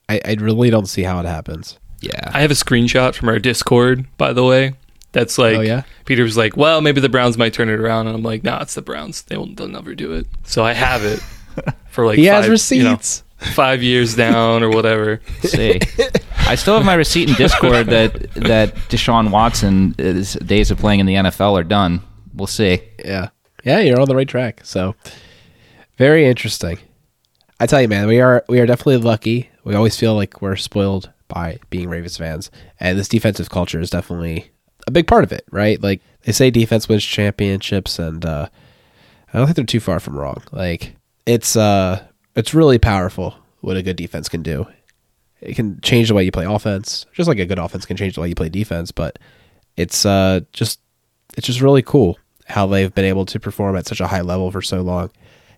I, 0.10 0.20
I 0.26 0.34
really 0.40 0.70
don't 0.70 0.88
see 0.88 1.04
how 1.04 1.20
it 1.20 1.26
happens. 1.26 1.78
Yeah. 2.02 2.30
I 2.34 2.42
have 2.42 2.52
a 2.52 2.56
screenshot 2.56 3.16
from 3.16 3.30
our 3.30 3.40
Discord, 3.40 4.06
by 4.18 4.34
the 4.34 4.44
way. 4.44 4.74
That's 5.14 5.38
like 5.38 5.58
Oh, 5.58 5.62
yeah? 5.62 5.84
Peter 6.06 6.24
was 6.24 6.38
like, 6.38 6.56
"Well, 6.56 6.80
maybe 6.82 7.02
the 7.02 7.10
Browns 7.10 7.38
might 7.38 7.54
turn 7.54 7.70
it 7.70 7.80
around," 7.80 8.08
and 8.08 8.16
I'm 8.16 8.24
like, 8.24 8.44
"Nah, 8.44 8.62
it's 8.62 8.76
the 8.76 8.82
Browns. 8.82 9.24
They 9.24 9.36
will, 9.38 9.54
they'll 9.54 9.68
never 9.68 9.94
do 9.94 10.14
it." 10.14 10.26
So 10.44 10.64
I 10.64 10.74
have 10.74 11.04
it 11.04 11.20
for 11.90 12.06
like 12.06 12.18
He 12.18 12.28
five, 12.28 12.46
has 12.46 12.72
you 12.72 12.84
know, 12.84 12.92
receipts. 12.92 13.24
five 13.54 13.84
years 13.84 14.16
down 14.16 14.64
or 14.64 14.70
whatever. 14.70 15.20
see. 15.42 15.80
I 16.48 16.56
still 16.56 16.76
have 16.76 16.86
my 16.86 16.94
receipt 16.94 17.28
in 17.30 17.36
Discord 17.36 17.88
that 17.88 18.32
that 18.36 18.74
Deshaun 18.90 19.32
Watson 19.32 19.96
his 19.98 20.34
days 20.36 20.72
of 20.72 20.78
playing 20.78 21.02
in 21.02 21.06
the 21.06 21.16
NFL 21.16 21.60
are 21.60 21.64
done. 21.66 22.02
We'll 22.34 22.48
see. 22.48 22.82
Yeah. 23.04 23.30
Yeah, 23.66 23.80
you're 23.80 24.00
on 24.00 24.08
the 24.08 24.16
right 24.16 24.28
track. 24.28 24.62
So 24.64 24.96
very 25.98 26.26
interesting. 26.26 26.80
I 27.60 27.66
tell 27.68 27.82
you, 27.82 27.88
man, 27.88 28.08
we 28.08 28.22
are 28.22 28.44
we 28.48 28.60
are 28.60 28.66
definitely 28.66 28.98
lucky. 28.98 29.50
We 29.66 29.76
always 29.76 29.98
feel 29.98 30.16
like 30.16 30.42
we're 30.42 30.56
spoiled 30.56 31.12
by 31.34 31.60
being 31.70 31.90
Ravens 31.90 32.18
fans. 32.18 32.52
And 32.80 32.98
this 32.98 33.08
defensive 33.08 33.50
culture 33.50 33.80
is 33.80 33.90
definitely 33.90 34.52
a 34.88 34.92
big 34.92 35.08
part 35.08 35.24
of 35.24 35.32
it, 35.32 35.46
right? 35.52 35.82
Like 35.82 36.02
they 36.24 36.32
say 36.32 36.52
defense 36.52 36.88
wins 36.88 37.04
championships 37.04 38.00
and 38.00 38.26
uh 38.26 38.48
I 39.34 39.38
don't 39.38 39.48
think 39.48 39.56
they're 39.56 39.66
too 39.66 39.80
far 39.80 40.00
from 40.00 40.18
wrong. 40.18 40.44
Like 40.52 40.96
it's 41.26 41.56
uh 41.56 42.04
it's 42.36 42.54
really 42.54 42.78
powerful 42.78 43.36
what 43.62 43.78
a 43.78 43.84
good 43.84 43.96
defense 43.96 44.28
can 44.28 44.42
do. 44.42 44.68
It 45.40 45.56
can 45.56 45.80
change 45.82 46.10
the 46.10 46.14
way 46.14 46.24
you 46.24 46.32
play 46.32 46.46
offense, 46.46 47.06
just 47.14 47.28
like 47.28 47.40
a 47.40 47.46
good 47.46 47.60
offense 47.60 47.86
can 47.86 47.98
change 47.98 48.16
the 48.16 48.22
way 48.22 48.30
you 48.30 48.36
play 48.36 48.50
defense, 48.50 48.92
but 48.92 49.18
it's 49.78 50.06
uh 50.06 50.42
just 50.54 50.80
it's 51.38 51.48
just 51.48 51.62
really 51.62 51.82
cool 51.82 52.18
how 52.48 52.68
they've 52.68 52.94
been 52.94 53.06
able 53.06 53.26
to 53.26 53.40
perform 53.40 53.78
at 53.78 53.88
such 53.88 54.02
a 54.02 54.08
high 54.08 54.22
level 54.22 54.52
for 54.52 54.62
so 54.62 54.82
long. 54.82 55.10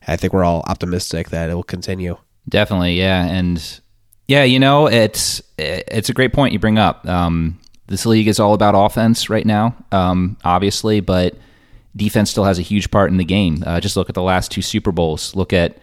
I 0.07 0.17
think 0.17 0.33
we're 0.33 0.43
all 0.43 0.63
optimistic 0.67 1.29
that 1.29 1.49
it 1.49 1.55
will 1.55 1.63
continue. 1.63 2.17
Definitely, 2.47 2.99
yeah, 2.99 3.25
and 3.25 3.81
yeah, 4.27 4.43
you 4.43 4.59
know, 4.59 4.87
it's 4.87 5.41
it's 5.57 6.09
a 6.09 6.13
great 6.13 6.33
point 6.33 6.53
you 6.53 6.59
bring 6.59 6.77
up. 6.77 7.07
Um, 7.07 7.59
this 7.87 8.05
league 8.05 8.27
is 8.27 8.39
all 8.39 8.53
about 8.53 8.75
offense 8.75 9.29
right 9.29 9.45
now, 9.45 9.75
um, 9.91 10.37
obviously, 10.43 11.01
but 11.01 11.35
defense 11.95 12.31
still 12.31 12.45
has 12.45 12.57
a 12.57 12.63
huge 12.63 12.89
part 12.91 13.11
in 13.11 13.17
the 13.17 13.25
game. 13.25 13.63
Uh, 13.65 13.79
just 13.79 13.97
look 13.97 14.09
at 14.09 14.15
the 14.15 14.21
last 14.21 14.51
two 14.51 14.61
Super 14.61 14.91
Bowls. 14.91 15.35
Look 15.35 15.53
at 15.53 15.77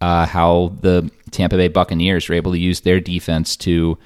uh, 0.00 0.26
how 0.26 0.74
the 0.80 1.10
Tampa 1.30 1.56
Bay 1.56 1.68
Buccaneers 1.68 2.28
were 2.28 2.34
able 2.34 2.52
to 2.52 2.58
use 2.58 2.80
their 2.80 3.00
defense 3.00 3.56
to 3.58 3.98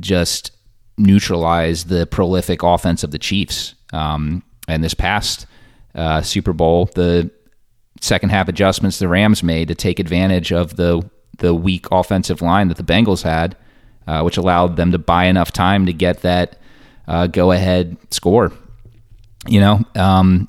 just 0.00 0.52
neutralize 0.98 1.84
the 1.84 2.06
prolific 2.06 2.62
offense 2.62 3.02
of 3.02 3.10
the 3.10 3.18
Chiefs. 3.18 3.74
Um, 3.92 4.42
and 4.68 4.82
this 4.82 4.94
past 4.94 5.46
uh, 5.94 6.22
Super 6.22 6.52
Bowl, 6.52 6.90
the 6.94 7.30
second 8.00 8.30
half 8.30 8.48
adjustments 8.48 8.98
the 8.98 9.08
Rams 9.08 9.42
made 9.42 9.68
to 9.68 9.74
take 9.74 9.98
advantage 9.98 10.52
of 10.52 10.76
the 10.76 11.08
the 11.38 11.54
weak 11.54 11.86
offensive 11.90 12.42
line 12.42 12.68
that 12.68 12.76
the 12.76 12.82
Bengals 12.82 13.22
had, 13.22 13.56
uh, 14.06 14.22
which 14.22 14.36
allowed 14.36 14.76
them 14.76 14.92
to 14.92 14.98
buy 14.98 15.24
enough 15.24 15.52
time 15.52 15.86
to 15.86 15.92
get 15.92 16.22
that 16.22 16.58
uh, 17.08 17.26
go 17.26 17.52
ahead 17.52 17.96
score. 18.10 18.52
You 19.46 19.60
know, 19.60 19.84
um, 19.94 20.48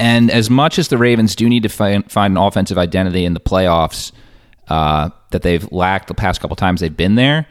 and 0.00 0.30
as 0.30 0.50
much 0.50 0.78
as 0.78 0.88
the 0.88 0.98
Ravens 0.98 1.36
do 1.36 1.48
need 1.48 1.62
to 1.62 1.68
find, 1.68 2.10
find 2.10 2.32
an 2.32 2.42
offensive 2.42 2.76
identity 2.76 3.24
in 3.24 3.34
the 3.34 3.40
playoffs 3.40 4.10
uh, 4.68 5.10
that 5.30 5.42
they've 5.42 5.70
lacked 5.70 6.08
the 6.08 6.14
past 6.14 6.40
couple 6.40 6.56
times 6.56 6.80
they've 6.80 6.96
been 6.96 7.14
there, 7.14 7.46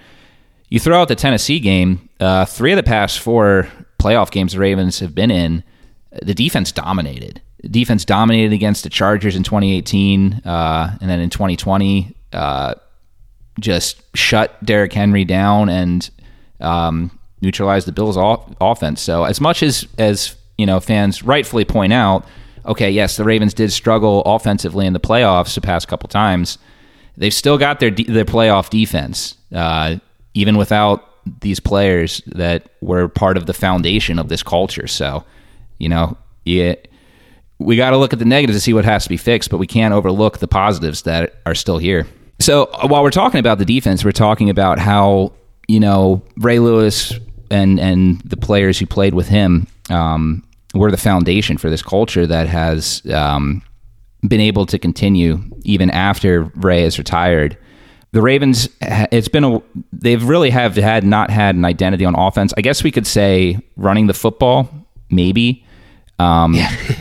you 0.67 0.79
throw 0.79 1.01
out 1.01 1.07
the 1.07 1.15
Tennessee 1.15 1.59
game. 1.59 2.09
Uh, 2.19 2.45
three 2.45 2.71
of 2.71 2.77
the 2.77 2.83
past 2.83 3.19
four 3.19 3.69
playoff 3.99 4.31
games 4.31 4.53
the 4.53 4.59
Ravens 4.59 4.99
have 4.99 5.15
been 5.15 5.31
in, 5.31 5.63
the 6.21 6.33
defense 6.33 6.71
dominated. 6.71 7.41
Defense 7.69 8.03
dominated 8.03 8.53
against 8.53 8.83
the 8.83 8.89
Chargers 8.89 9.35
in 9.35 9.43
2018, 9.43 10.41
uh, 10.45 10.97
and 10.99 11.09
then 11.09 11.19
in 11.19 11.29
2020, 11.29 12.15
uh, 12.33 12.75
just 13.59 14.03
shut 14.15 14.63
Derrick 14.63 14.93
Henry 14.93 15.25
down 15.25 15.69
and 15.69 16.09
um, 16.59 17.17
neutralized 17.41 17.87
the 17.87 17.91
Bills' 17.91 18.17
off- 18.17 18.53
offense. 18.61 19.01
So, 19.01 19.23
as 19.23 19.41
much 19.41 19.63
as 19.63 19.87
as 19.97 20.35
you 20.57 20.65
know, 20.65 20.79
fans 20.79 21.23
rightfully 21.23 21.65
point 21.65 21.93
out, 21.93 22.25
okay, 22.65 22.91
yes, 22.91 23.17
the 23.17 23.23
Ravens 23.23 23.53
did 23.53 23.71
struggle 23.71 24.21
offensively 24.23 24.85
in 24.85 24.93
the 24.93 24.99
playoffs 24.99 25.55
the 25.55 25.61
past 25.61 25.87
couple 25.87 26.07
times. 26.07 26.57
They've 27.17 27.33
still 27.33 27.57
got 27.57 27.79
their 27.79 27.91
de- 27.91 28.03
their 28.03 28.25
playoff 28.25 28.69
defense, 28.69 29.35
uh, 29.53 29.97
even 30.33 30.57
without 30.57 31.07
these 31.41 31.59
players 31.59 32.21
that 32.27 32.69
were 32.81 33.07
part 33.07 33.37
of 33.37 33.45
the 33.45 33.53
foundation 33.53 34.17
of 34.17 34.29
this 34.29 34.43
culture. 34.43 34.87
So, 34.87 35.23
you 35.77 35.89
know, 35.89 36.17
yeah, 36.45 36.75
we 37.59 37.75
got 37.75 37.91
to 37.91 37.97
look 37.97 38.13
at 38.13 38.19
the 38.19 38.25
negatives 38.25 38.57
to 38.57 38.61
see 38.61 38.73
what 38.73 38.85
has 38.85 39.03
to 39.03 39.09
be 39.09 39.17
fixed, 39.17 39.49
but 39.49 39.57
we 39.57 39.67
can't 39.67 39.93
overlook 39.93 40.39
the 40.39 40.47
positives 40.47 41.03
that 41.03 41.35
are 41.45 41.55
still 41.55 41.77
here. 41.77 42.07
So 42.41 42.63
uh, 42.65 42.87
while 42.87 43.03
we're 43.03 43.11
talking 43.11 43.39
about 43.39 43.59
the 43.59 43.65
defense, 43.65 44.03
we're 44.03 44.11
talking 44.11 44.49
about 44.49 44.79
how 44.79 45.33
you 45.67 45.79
know 45.79 46.23
Ray 46.37 46.59
Lewis 46.59 47.13
and 47.49 47.79
and 47.79 48.19
the 48.21 48.37
players 48.37 48.79
who 48.79 48.85
played 48.85 49.13
with 49.13 49.27
him 49.27 49.67
um, 49.89 50.43
were 50.73 50.91
the 50.91 50.97
foundation 50.97 51.57
for 51.57 51.69
this 51.69 51.83
culture 51.83 52.25
that 52.25 52.47
has 52.47 53.03
um, 53.13 53.61
been 54.27 54.41
able 54.41 54.65
to 54.65 54.79
continue 54.79 55.39
even 55.63 55.89
after 55.91 56.43
Ray 56.55 56.83
is 56.83 56.97
retired. 56.97 57.57
The 58.13 58.21
Ravens, 58.21 58.67
it's 58.81 59.29
been 59.29 59.45
a, 59.45 59.61
they've 59.93 60.21
really 60.21 60.49
have 60.49 60.75
had 60.75 61.05
not 61.05 61.29
had 61.29 61.55
an 61.55 61.63
identity 61.63 62.03
on 62.03 62.13
offense. 62.15 62.53
I 62.57 62.61
guess 62.61 62.83
we 62.83 62.91
could 62.91 63.07
say 63.07 63.59
running 63.77 64.07
the 64.07 64.13
football, 64.13 64.69
maybe. 65.09 65.65
Um, 66.19 66.57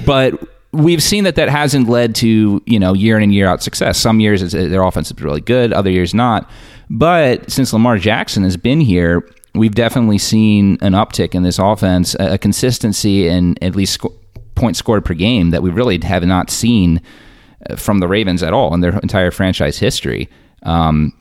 but 0.07 0.41
we've 0.73 1.03
seen 1.03 1.25
that 1.25 1.35
that 1.35 1.49
hasn't 1.49 1.89
led 1.89 2.15
to 2.17 2.63
you 2.67 2.79
know 2.79 2.93
year 2.93 3.17
in 3.17 3.23
and 3.23 3.35
year 3.35 3.47
out 3.49 3.63
success. 3.63 3.99
Some 3.99 4.21
years 4.21 4.53
their 4.53 4.83
offense 4.83 5.11
is 5.11 5.21
really 5.21 5.41
good, 5.41 5.73
other 5.73 5.91
years 5.91 6.15
not. 6.15 6.49
But 6.89 7.51
since 7.51 7.73
Lamar 7.73 7.99
Jackson 7.99 8.43
has 8.43 8.57
been 8.57 8.81
here, 8.81 9.29
we've 9.55 9.75
definitely 9.75 10.19
seen 10.19 10.79
an 10.81 10.93
uptick 10.93 11.35
in 11.35 11.43
this 11.43 11.59
offense, 11.59 12.17
a, 12.19 12.37
consistency 12.37 13.29
in 13.29 13.57
at 13.63 13.77
least 13.77 13.95
sco- 13.95 14.15
points 14.57 14.79
scored 14.81 15.05
per 15.05 15.15
game 15.15 15.51
that 15.51 15.63
we 15.63 15.71
really 15.71 16.01
have 16.03 16.25
not 16.25 16.51
seen 16.51 17.01
uh, 17.69 17.77
from 17.77 17.99
the 17.99 18.09
Ravens 18.09 18.43
at 18.43 18.53
all 18.53 18.75
in 18.75 18.81
their 18.81 18.99
entire 18.99 19.31
franchise 19.31 19.79
history. 19.79 20.29
Um, 20.65 21.13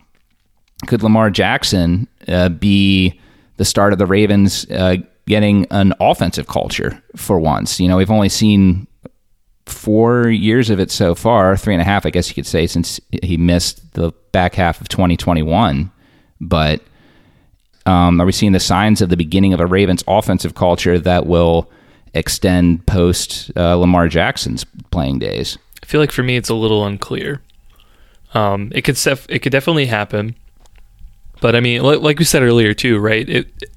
could 0.87 1.03
Lamar 1.03 1.29
Jackson 1.29 2.07
uh, 2.27 2.49
be 2.49 3.19
the 3.57 3.65
start 3.65 3.93
of 3.93 3.99
the 3.99 4.05
Ravens 4.05 4.65
uh, 4.71 4.97
getting 5.27 5.67
an 5.69 5.93
offensive 5.99 6.47
culture 6.47 7.01
for 7.15 7.39
once? 7.39 7.79
You 7.79 7.87
know, 7.87 7.97
we've 7.97 8.11
only 8.11 8.29
seen 8.29 8.87
four 9.69 10.29
years 10.29 10.69
of 10.69 10.79
it 10.79 10.91
so 10.91 11.15
far, 11.15 11.55
three 11.57 11.73
and 11.73 11.81
a 11.81 11.85
half, 11.85 12.05
I 12.05 12.09
guess 12.09 12.29
you 12.29 12.35
could 12.35 12.45
say, 12.47 12.67
since 12.67 12.99
he 13.23 13.37
missed 13.37 13.93
the 13.93 14.11
back 14.31 14.55
half 14.55 14.81
of 14.81 14.89
2021. 14.89 15.91
But 16.41 16.81
um, 17.85 18.19
are 18.21 18.25
we 18.25 18.31
seeing 18.31 18.51
the 18.51 18.59
signs 18.59 19.01
of 19.01 19.09
the 19.09 19.17
beginning 19.17 19.53
of 19.53 19.59
a 19.59 19.65
Ravens 19.65 20.03
offensive 20.07 20.55
culture 20.55 20.99
that 20.99 21.25
will 21.25 21.69
extend 22.13 22.85
post 22.85 23.51
uh, 23.55 23.75
Lamar 23.75 24.07
Jackson's 24.07 24.63
playing 24.91 25.19
days? 25.19 25.57
I 25.81 25.85
feel 25.85 26.01
like 26.01 26.11
for 26.11 26.23
me 26.23 26.35
it's 26.37 26.49
a 26.49 26.55
little 26.55 26.85
unclear. 26.85 27.41
Um, 28.33 28.71
it 28.75 28.81
could 28.83 28.97
sef- 28.97 29.25
it 29.29 29.39
could 29.39 29.51
definitely 29.51 29.87
happen, 29.87 30.35
but 31.41 31.55
I 31.55 31.61
mean, 31.61 31.81
like, 31.81 31.99
like 32.01 32.19
we 32.19 32.25
said 32.25 32.43
earlier 32.43 32.73
too, 32.75 32.99
right? 32.99 33.27
It, 33.27 33.47
it- 33.61 33.71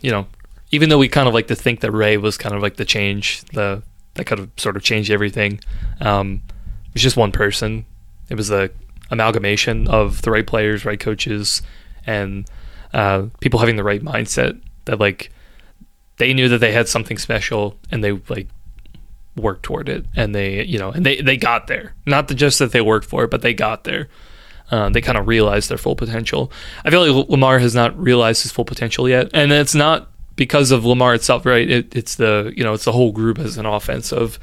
you 0.00 0.10
know, 0.10 0.26
even 0.72 0.88
though 0.88 0.98
we 0.98 1.08
kind 1.08 1.28
of 1.28 1.34
like 1.34 1.46
to 1.48 1.54
think 1.54 1.80
that 1.80 1.92
Ray 1.92 2.16
was 2.16 2.36
kind 2.36 2.52
of 2.54 2.60
like 2.62 2.76
the 2.76 2.84
change, 2.84 3.42
the 3.52 3.80
that 4.18 4.26
kind 4.26 4.40
of 4.40 4.50
sort 4.56 4.76
of 4.76 4.82
changed 4.82 5.10
everything. 5.10 5.60
Um, 6.00 6.42
it 6.86 6.94
was 6.94 7.02
just 7.02 7.16
one 7.16 7.32
person. 7.32 7.86
It 8.28 8.34
was 8.34 8.48
the 8.48 8.70
amalgamation 9.10 9.88
of 9.88 10.22
the 10.22 10.30
right 10.30 10.46
players, 10.46 10.84
right 10.84 11.00
coaches, 11.00 11.62
and 12.06 12.48
uh, 12.92 13.26
people 13.40 13.60
having 13.60 13.76
the 13.76 13.84
right 13.84 14.02
mindset. 14.02 14.60
That 14.84 15.00
like 15.00 15.30
they 16.18 16.34
knew 16.34 16.48
that 16.48 16.58
they 16.58 16.72
had 16.72 16.88
something 16.88 17.18
special, 17.18 17.78
and 17.90 18.04
they 18.04 18.12
like 18.12 18.48
worked 19.36 19.62
toward 19.62 19.88
it 19.88 20.04
and 20.16 20.34
they 20.34 20.64
you 20.64 20.80
know 20.80 20.90
and 20.90 21.06
they 21.06 21.20
they 21.20 21.36
got 21.36 21.68
there 21.68 21.94
not 22.06 22.26
just 22.26 22.58
that 22.58 22.72
they 22.72 22.80
worked 22.80 23.06
for 23.06 23.22
it 23.22 23.30
but 23.30 23.40
they 23.40 23.54
got 23.54 23.84
there 23.84 24.08
uh, 24.70 24.88
they 24.90 25.00
kind 25.00 25.18
of 25.18 25.26
realized 25.26 25.70
their 25.70 25.78
full 25.78 25.96
potential. 25.96 26.52
I 26.84 26.90
feel 26.90 27.06
like 27.06 27.28
Lamar 27.28 27.58
has 27.58 27.74
not 27.74 27.98
realized 27.98 28.42
his 28.42 28.52
full 28.52 28.64
potential 28.64 29.08
yet, 29.08 29.30
and 29.32 29.52
it's 29.52 29.74
not 29.74 30.10
because 30.38 30.70
of 30.70 30.84
Lamar 30.84 31.14
itself, 31.14 31.44
right? 31.44 31.68
It, 31.68 31.94
it's 31.94 32.14
the 32.14 32.52
you 32.56 32.64
know 32.64 32.72
it's 32.72 32.84
the 32.84 32.92
whole 32.92 33.12
group 33.12 33.38
as 33.38 33.58
an 33.58 33.66
offense 33.66 34.12
of 34.12 34.38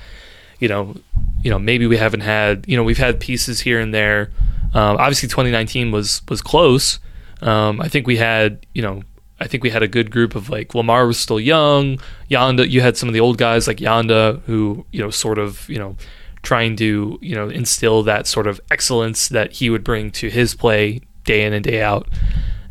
you 0.60 0.68
know 0.68 0.96
you 1.42 1.50
know 1.50 1.58
maybe 1.58 1.88
we 1.88 1.98
haven't 1.98 2.20
had 2.20 2.66
you 2.68 2.78
know 2.78 2.84
we've 2.84 3.00
had 3.00 3.20
pieces 3.20 3.62
here 3.62 3.80
and 3.80 3.92
there. 3.94 4.32
Um, 4.76 4.98
obviously, 4.98 5.30
2019 5.30 5.92
was 5.92 6.22
was 6.30 6.42
close. 6.42 7.00
Um, 7.42 7.82
I 7.82 7.88
think 7.88 8.06
we 8.06 8.18
had 8.18 8.68
you 8.74 8.84
know 8.84 9.02
I 9.40 9.48
think 9.48 9.64
we 9.64 9.70
had 9.70 9.82
a 9.82 9.88
good 9.88 10.12
group 10.12 10.36
of 10.36 10.50
like 10.50 10.76
Lamar 10.76 11.08
was 11.08 11.18
still 11.18 11.40
young. 11.40 11.98
Yanda, 12.30 12.70
you 12.70 12.82
had 12.82 12.98
some 12.98 13.10
of 13.10 13.14
the 13.14 13.22
old 13.22 13.38
guys 13.38 13.68
like 13.68 13.78
Yanda 13.78 14.42
who 14.42 14.86
you 14.92 15.02
know 15.02 15.10
sort 15.10 15.40
of 15.40 15.68
you 15.70 15.80
know 15.80 15.96
trying 16.44 16.76
to 16.76 17.18
you 17.22 17.36
know 17.36 17.50
instill 17.50 18.04
that 18.04 18.28
sort 18.28 18.48
of 18.48 18.60
excellence 18.70 19.30
that 19.30 19.54
he 19.54 19.70
would 19.70 19.84
bring 19.84 20.12
to 20.12 20.30
his 20.30 20.54
play 20.54 21.02
day 21.24 21.46
in 21.46 21.54
and 21.54 21.64
day 21.64 21.82
out. 21.82 22.08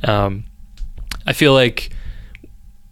Um, 0.05 0.45
I 1.27 1.33
feel 1.33 1.55
like 1.55 1.91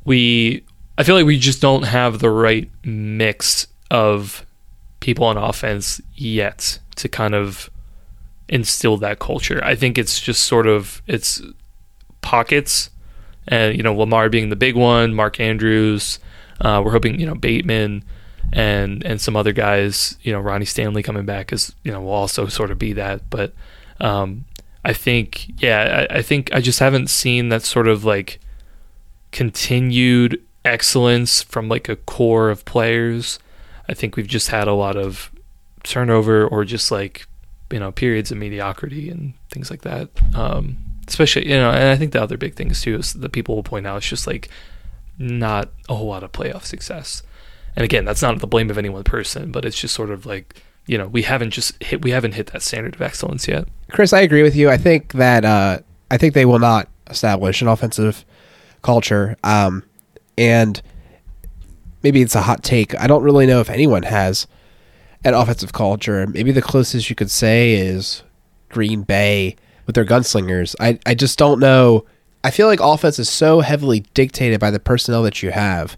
we 0.04 0.64
I 0.98 1.04
feel 1.04 1.14
like 1.14 1.26
we 1.26 1.38
just 1.38 1.60
don't 1.60 1.84
have 1.84 2.18
the 2.18 2.30
right 2.30 2.70
mix 2.84 3.66
of 3.90 4.44
people 5.00 5.24
on 5.24 5.36
offense 5.36 6.00
yet 6.14 6.78
to 6.96 7.08
kind 7.08 7.34
of 7.34 7.70
instill 8.48 8.96
that 8.98 9.18
culture. 9.18 9.62
I 9.64 9.74
think 9.74 9.98
it's 9.98 10.20
just 10.20 10.44
sort 10.44 10.66
of 10.66 11.02
it's 11.06 11.42
pockets 12.20 12.90
and 13.48 13.76
you 13.76 13.82
know 13.82 13.94
Lamar 13.94 14.28
being 14.28 14.48
the 14.48 14.56
big 14.56 14.76
one, 14.76 15.14
Mark 15.14 15.40
Andrews. 15.40 16.18
Uh, 16.60 16.80
we're 16.84 16.92
hoping 16.92 17.18
you 17.18 17.26
know 17.26 17.34
Bateman 17.34 18.04
and 18.52 19.04
and 19.04 19.20
some 19.20 19.36
other 19.36 19.52
guys, 19.52 20.16
you 20.22 20.32
know, 20.32 20.40
Ronnie 20.40 20.66
Stanley 20.66 21.02
coming 21.02 21.24
back 21.24 21.52
is 21.52 21.74
you 21.82 21.90
know 21.90 22.00
will 22.02 22.10
also 22.10 22.46
sort 22.46 22.70
of 22.70 22.78
be 22.78 22.92
that. 22.92 23.28
But 23.30 23.54
um, 24.00 24.44
I 24.84 24.92
think 24.92 25.60
yeah, 25.60 26.06
I, 26.10 26.18
I 26.18 26.22
think 26.22 26.52
I 26.52 26.60
just 26.60 26.78
haven't 26.78 27.08
seen 27.08 27.48
that 27.48 27.62
sort 27.62 27.88
of 27.88 28.04
like 28.04 28.40
continued 29.32 30.40
excellence 30.64 31.42
from 31.42 31.68
like 31.68 31.88
a 31.88 31.96
core 31.96 32.50
of 32.50 32.64
players. 32.64 33.38
I 33.88 33.94
think 33.94 34.16
we've 34.16 34.26
just 34.26 34.48
had 34.48 34.68
a 34.68 34.74
lot 34.74 34.96
of 34.96 35.30
turnover 35.82 36.46
or 36.46 36.64
just 36.64 36.92
like 36.92 37.26
you 37.70 37.80
know 37.80 37.90
periods 37.90 38.30
of 38.30 38.38
mediocrity 38.38 39.10
and 39.10 39.34
things 39.50 39.70
like 39.70 39.82
that. 39.82 40.10
Um, 40.34 40.76
especially 41.08 41.48
you 41.48 41.56
know, 41.56 41.70
and 41.70 41.88
I 41.88 41.96
think 41.96 42.12
the 42.12 42.22
other 42.22 42.36
big 42.36 42.54
things 42.54 42.80
too 42.82 42.96
is 42.96 43.14
that 43.14 43.32
people 43.32 43.56
will 43.56 43.62
point 43.62 43.86
out 43.86 43.96
it's 43.96 44.08
just 44.08 44.26
like 44.26 44.48
not 45.18 45.70
a 45.88 45.94
whole 45.94 46.06
lot 46.06 46.22
of 46.22 46.32
playoff 46.32 46.64
success. 46.64 47.22
And 47.74 47.84
again, 47.84 48.04
that's 48.04 48.22
not 48.22 48.38
the 48.38 48.46
blame 48.46 48.70
of 48.70 48.78
any 48.78 48.90
one 48.90 49.04
person, 49.04 49.50
but 49.50 49.64
it's 49.64 49.80
just 49.80 49.94
sort 49.94 50.10
of 50.10 50.26
like 50.26 50.62
you 50.86 50.98
know 50.98 51.08
we 51.08 51.22
haven't 51.22 51.50
just 51.50 51.82
hit 51.82 52.02
we 52.02 52.10
haven't 52.10 52.32
hit 52.32 52.48
that 52.48 52.62
standard 52.62 52.94
of 52.94 53.02
excellence 53.02 53.48
yet. 53.48 53.66
Chris, 53.90 54.12
I 54.12 54.20
agree 54.20 54.42
with 54.42 54.54
you. 54.54 54.70
I 54.70 54.76
think 54.76 55.12
that 55.14 55.44
uh, 55.44 55.78
I 56.10 56.18
think 56.18 56.34
they 56.34 56.44
will 56.44 56.58
not 56.58 56.88
establish 57.08 57.62
an 57.62 57.68
offensive 57.68 58.24
culture, 58.82 59.36
um, 59.44 59.84
and 60.36 60.80
maybe 62.02 62.22
it's 62.22 62.34
a 62.34 62.42
hot 62.42 62.62
take. 62.62 62.98
I 63.00 63.06
don't 63.06 63.22
really 63.22 63.46
know 63.46 63.60
if 63.60 63.70
anyone 63.70 64.02
has 64.02 64.46
an 65.24 65.34
offensive 65.34 65.72
culture. 65.72 66.26
Maybe 66.26 66.52
the 66.52 66.62
closest 66.62 67.08
you 67.08 67.16
could 67.16 67.30
say 67.30 67.74
is 67.74 68.22
Green 68.68 69.02
Bay 69.02 69.56
with 69.86 69.94
their 69.94 70.04
gunslingers. 70.04 70.74
I 70.80 70.98
I 71.06 71.14
just 71.14 71.38
don't 71.38 71.60
know. 71.60 72.04
I 72.44 72.50
feel 72.50 72.66
like 72.66 72.80
offense 72.80 73.18
is 73.18 73.28
so 73.28 73.60
heavily 73.60 74.00
dictated 74.14 74.58
by 74.58 74.70
the 74.72 74.80
personnel 74.80 75.22
that 75.22 75.42
you 75.42 75.52
have 75.52 75.96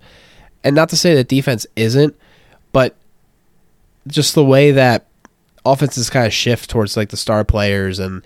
and 0.65 0.75
not 0.75 0.89
to 0.89 0.97
say 0.97 1.15
that 1.15 1.29
defense 1.29 1.67
isn't, 1.77 2.17
but 2.73 2.97
just 4.07 4.35
the 4.35 4.45
way 4.45 4.73
that 4.73 5.07
offenses 5.65 6.11
kind 6.11 6.27
of 6.27 6.33
shift 6.33 6.69
towards 6.71 6.97
like 6.97 7.11
the 7.11 7.17
star 7.17 7.45
players 7.45 7.99
and 7.99 8.23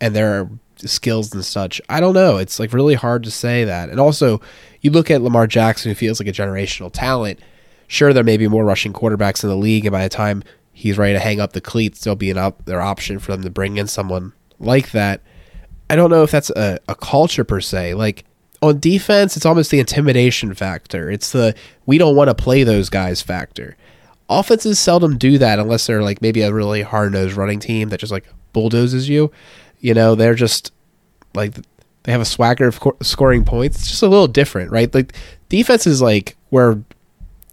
and 0.00 0.14
their 0.14 0.50
skills 0.78 1.32
and 1.32 1.44
such. 1.44 1.80
I 1.88 2.00
don't 2.00 2.14
know. 2.14 2.38
It's 2.38 2.58
like 2.58 2.72
really 2.72 2.94
hard 2.94 3.22
to 3.24 3.30
say 3.30 3.64
that. 3.64 3.88
And 3.88 4.00
also, 4.00 4.40
you 4.80 4.90
look 4.90 5.10
at 5.10 5.22
Lamar 5.22 5.46
Jackson, 5.46 5.90
who 5.90 5.94
feels 5.94 6.20
like 6.20 6.28
a 6.28 6.32
generational 6.32 6.90
talent. 6.92 7.40
Sure, 7.88 8.12
there 8.12 8.24
may 8.24 8.36
be 8.36 8.48
more 8.48 8.64
rushing 8.64 8.92
quarterbacks 8.92 9.42
in 9.42 9.48
the 9.48 9.56
league, 9.56 9.84
and 9.84 9.92
by 9.92 10.02
the 10.02 10.08
time 10.08 10.42
he's 10.72 10.98
ready 10.98 11.12
to 11.12 11.20
hang 11.20 11.40
up 11.40 11.52
the 11.52 11.60
cleats, 11.60 12.00
there'll 12.02 12.16
be 12.16 12.30
an 12.30 12.38
op- 12.38 12.64
their 12.64 12.82
option 12.82 13.18
for 13.18 13.32
them 13.32 13.42
to 13.42 13.50
bring 13.50 13.76
in 13.76 13.86
someone 13.86 14.32
like 14.58 14.90
that. 14.90 15.22
I 15.88 15.96
don't 15.96 16.10
know 16.10 16.22
if 16.22 16.30
that's 16.30 16.50
a, 16.50 16.78
a 16.88 16.94
culture 16.94 17.44
per 17.44 17.60
se. 17.60 17.94
Like 17.94 18.24
on 18.62 18.80
defense, 18.80 19.36
it's 19.36 19.46
almost 19.46 19.70
the 19.70 19.78
intimidation 19.78 20.54
factor. 20.54 21.10
It's 21.10 21.32
the 21.32 21.54
we 21.86 21.98
don't 21.98 22.16
want 22.16 22.28
to 22.28 22.34
play 22.34 22.64
those 22.64 22.90
guys 22.90 23.22
factor. 23.22 23.76
Offenses 24.28 24.78
seldom 24.78 25.18
do 25.18 25.38
that 25.38 25.58
unless 25.58 25.86
they're 25.86 26.02
like 26.02 26.20
maybe 26.20 26.42
a 26.42 26.52
really 26.52 26.82
hard 26.82 27.12
nosed 27.12 27.36
running 27.36 27.60
team 27.60 27.90
that 27.90 28.00
just 28.00 28.12
like 28.12 28.26
bulldozes 28.52 29.08
you. 29.08 29.30
You 29.80 29.94
know, 29.94 30.14
they're 30.14 30.34
just 30.34 30.72
like 31.34 31.54
they 32.04 32.12
have 32.12 32.20
a 32.20 32.26
swagger 32.26 32.68
of 32.68 32.80
scoring 33.02 33.44
points. 33.44 33.76
It's 33.78 33.88
just 33.88 34.02
a 34.02 34.08
little 34.08 34.28
different, 34.28 34.70
right? 34.70 34.92
Like 34.92 35.14
defense 35.48 35.86
is 35.86 36.00
like 36.00 36.36
where 36.50 36.82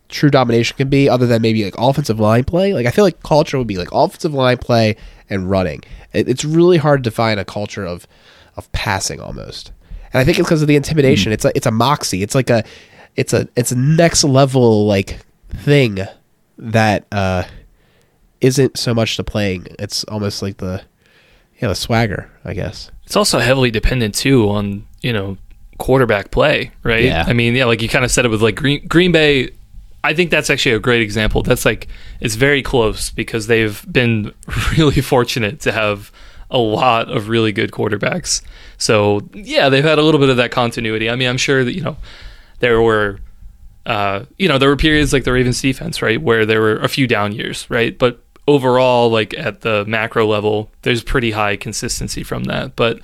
true 0.10 0.30
domination 0.30 0.78
can 0.78 0.90
be, 0.90 1.10
other 1.10 1.26
than 1.26 1.42
maybe 1.42 1.64
like 1.64 1.76
offensive 1.78 2.20
line 2.20 2.44
play. 2.44 2.74
Like 2.74 2.86
I 2.86 2.92
feel 2.92 3.04
like 3.04 3.24
culture 3.24 3.58
would 3.58 3.68
be 3.68 3.78
like 3.78 3.90
offensive 3.92 4.34
line 4.34 4.58
play 4.58 4.96
and 5.30 5.50
running. 5.50 5.82
it's 6.14 6.46
really 6.46 6.78
hard 6.78 7.04
to 7.04 7.12
find 7.12 7.40
a 7.40 7.46
culture 7.46 7.86
of 7.86 8.08
of 8.56 8.72
passing 8.72 9.20
almost 9.20 9.72
and 10.14 10.22
I 10.22 10.24
think 10.24 10.38
it's 10.38 10.48
because 10.48 10.62
of 10.62 10.68
the 10.68 10.76
intimidation. 10.76 11.32
Mm. 11.32 11.34
It's 11.34 11.46
a 11.46 11.52
it's 11.56 11.66
a 11.66 11.72
moxie. 11.72 12.22
It's 12.22 12.36
like 12.36 12.50
a 12.50 12.64
it's 13.16 13.34
a 13.34 13.48
it's 13.56 13.72
a 13.72 13.76
next 13.76 14.24
level 14.24 14.86
like 14.86 15.20
thing 15.50 16.00
that 16.58 17.06
uh 17.12 17.44
isn't 18.40 18.78
so 18.78 18.94
much 18.94 19.18
the 19.18 19.24
playing. 19.24 19.68
It's 19.80 20.04
almost 20.06 20.42
like 20.42 20.58
the 20.58 20.84
yeah 21.60 21.68
the 21.68 21.76
swagger, 21.76 22.30
I 22.46 22.54
guess. 22.54 22.92
It's 23.06 23.16
also 23.16 23.40
heavily 23.40 23.72
dependent 23.72 24.16
too 24.16 24.50
on 24.50 24.86
you 25.02 25.14
know 25.14 25.38
quarterback 25.78 26.32
play, 26.32 26.72
right? 26.84 27.04
Yeah. 27.04 27.26
I 27.28 27.34
mean, 27.34 27.56
yeah, 27.56 27.66
like 27.66 27.82
you 27.82 27.90
kind 27.90 28.06
of 28.06 28.12
said 28.12 28.26
it 28.26 28.30
with 28.30 28.42
like 28.42 28.56
Green 28.56 28.86
Green 28.88 29.12
Bay. 29.12 29.50
I 30.04 30.14
think 30.14 30.32
that's 30.32 30.50
actually 30.50 30.76
a 30.76 30.80
great 30.80 31.02
example. 31.02 31.44
That's 31.44 31.66
like 31.66 31.88
it's 32.20 32.36
very 32.36 32.62
close 32.62 33.10
because 33.10 33.48
they've 33.48 33.86
been 33.92 34.34
really 34.78 35.02
fortunate 35.02 35.60
to 35.62 35.72
have 35.72 36.12
a 36.52 36.58
lot 36.58 37.10
of 37.10 37.30
really 37.30 37.52
good 37.52 37.72
quarterbacks. 37.72 38.42
So 38.78 39.22
yeah, 39.34 39.70
they've 39.70 39.84
had 39.84 40.00
a 40.00 40.04
little 40.04 40.20
bit 40.20 40.30
of 40.30 40.38
that 40.38 40.52
continuity. 40.52 41.10
I 41.10 41.16
mean, 41.16 41.30
I'm 41.30 41.38
sure 41.38 41.64
that 41.64 41.74
you 41.74 41.82
know 41.82 41.98
there 42.60 42.82
were. 42.82 43.20
Uh, 43.86 44.24
you 44.38 44.48
know, 44.48 44.58
there 44.58 44.70
were 44.70 44.78
periods 44.78 45.12
like 45.12 45.26
the 45.26 45.34
Ravens 45.34 45.62
defense, 45.62 46.02
right, 46.02 46.22
where 46.22 46.46
there 46.46 46.62
were 46.62 46.78
a 46.78 46.88
few 46.88 47.06
down 47.06 47.34
years, 47.34 47.70
right? 47.70 48.00
But 48.00 48.24
overall, 48.48 49.10
like 49.10 49.34
at 49.38 49.62
the 49.62 49.86
macro 49.86 50.26
level, 50.26 50.72
there's 50.82 51.04
pretty 51.04 51.32
high 51.32 51.56
consistency 51.56 52.24
from 52.24 52.46
that. 52.46 52.76
But 52.76 53.00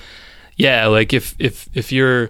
yeah, 0.56 0.88
like 0.88 1.14
if 1.14 1.36
if 1.40 1.70
if 1.74 1.92
you're 1.92 2.30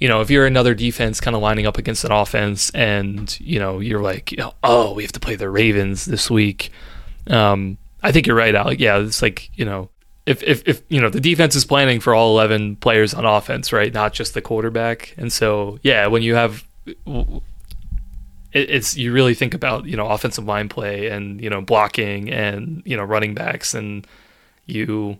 you 0.00 0.08
know, 0.08 0.20
if 0.20 0.30
you're 0.30 0.46
another 0.46 0.74
defense 0.74 1.20
kind 1.20 1.34
of 1.34 1.42
lining 1.42 1.66
up 1.66 1.78
against 1.78 2.04
an 2.04 2.12
offense 2.12 2.68
and, 2.70 3.38
you 3.40 3.58
know, 3.58 3.78
you're 3.78 4.02
like, 4.02 4.34
oh, 4.62 4.92
we 4.92 5.02
have 5.02 5.12
to 5.12 5.20
play 5.20 5.36
the 5.36 5.48
Ravens 5.48 6.04
this 6.04 6.30
week. 6.30 6.70
Um, 7.28 7.78
I 8.02 8.12
think 8.12 8.26
you're 8.26 8.36
right, 8.36 8.54
Alec. 8.54 8.80
Yeah, 8.80 8.98
it's 8.98 9.22
like, 9.22 9.50
you 9.54 9.64
know, 9.64 9.88
if, 10.26 10.42
if, 10.42 10.66
if 10.66 10.82
you 10.88 11.00
know 11.00 11.10
the 11.10 11.20
defense 11.20 11.54
is 11.54 11.64
planning 11.64 12.00
for 12.00 12.14
all 12.14 12.32
11 12.38 12.76
players 12.76 13.12
on 13.12 13.26
offense 13.26 13.74
right 13.74 13.92
not 13.92 14.14
just 14.14 14.32
the 14.32 14.40
quarterback 14.40 15.14
and 15.18 15.30
so 15.30 15.78
yeah 15.82 16.06
when 16.06 16.22
you 16.22 16.34
have 16.34 16.64
it's 18.54 18.96
you 18.96 19.12
really 19.12 19.34
think 19.34 19.52
about 19.52 19.84
you 19.84 19.96
know 19.96 20.08
offensive 20.08 20.44
line 20.44 20.68
play 20.68 21.08
and 21.08 21.40
you 21.40 21.50
know 21.50 21.60
blocking 21.60 22.30
and 22.30 22.82
you 22.86 22.96
know 22.96 23.02
running 23.02 23.34
backs 23.34 23.74
and 23.74 24.06
you 24.66 25.18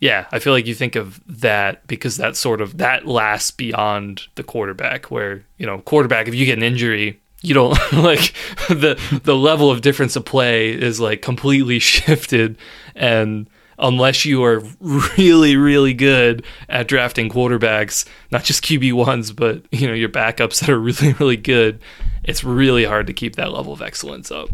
yeah 0.00 0.26
i 0.32 0.38
feel 0.38 0.52
like 0.52 0.66
you 0.66 0.74
think 0.74 0.96
of 0.96 1.20
that 1.26 1.86
because 1.86 2.16
that 2.16 2.36
sort 2.36 2.60
of 2.60 2.78
that 2.78 3.06
lasts 3.06 3.50
beyond 3.50 4.22
the 4.34 4.42
quarterback 4.42 5.10
where 5.10 5.44
you 5.58 5.66
know 5.66 5.78
quarterback 5.80 6.26
if 6.26 6.34
you 6.34 6.46
get 6.46 6.56
an 6.56 6.64
injury 6.64 7.20
you 7.42 7.54
don't 7.54 7.70
like 7.92 8.32
the 8.68 8.98
the 9.22 9.36
level 9.36 9.70
of 9.70 9.82
difference 9.82 10.16
of 10.16 10.24
play 10.24 10.70
is 10.70 10.98
like 10.98 11.20
completely 11.22 11.78
shifted 11.78 12.56
and 12.94 13.48
unless 13.82 14.26
you 14.26 14.44
are 14.44 14.62
really, 14.80 15.56
really 15.56 15.94
good 15.94 16.44
at 16.68 16.86
drafting 16.86 17.30
quarterbacks, 17.30 18.06
not 18.30 18.44
just 18.44 18.62
QB 18.62 18.92
ones, 18.92 19.32
but 19.32 19.64
you 19.70 19.88
know 19.88 19.94
your 19.94 20.10
backups 20.10 20.60
that 20.60 20.68
are 20.68 20.78
really, 20.78 21.14
really 21.14 21.38
good. 21.38 21.80
It's 22.24 22.44
really 22.44 22.84
hard 22.84 23.06
to 23.06 23.12
keep 23.12 23.36
that 23.36 23.52
level 23.52 23.72
of 23.72 23.82
excellence 23.82 24.30
up. 24.30 24.48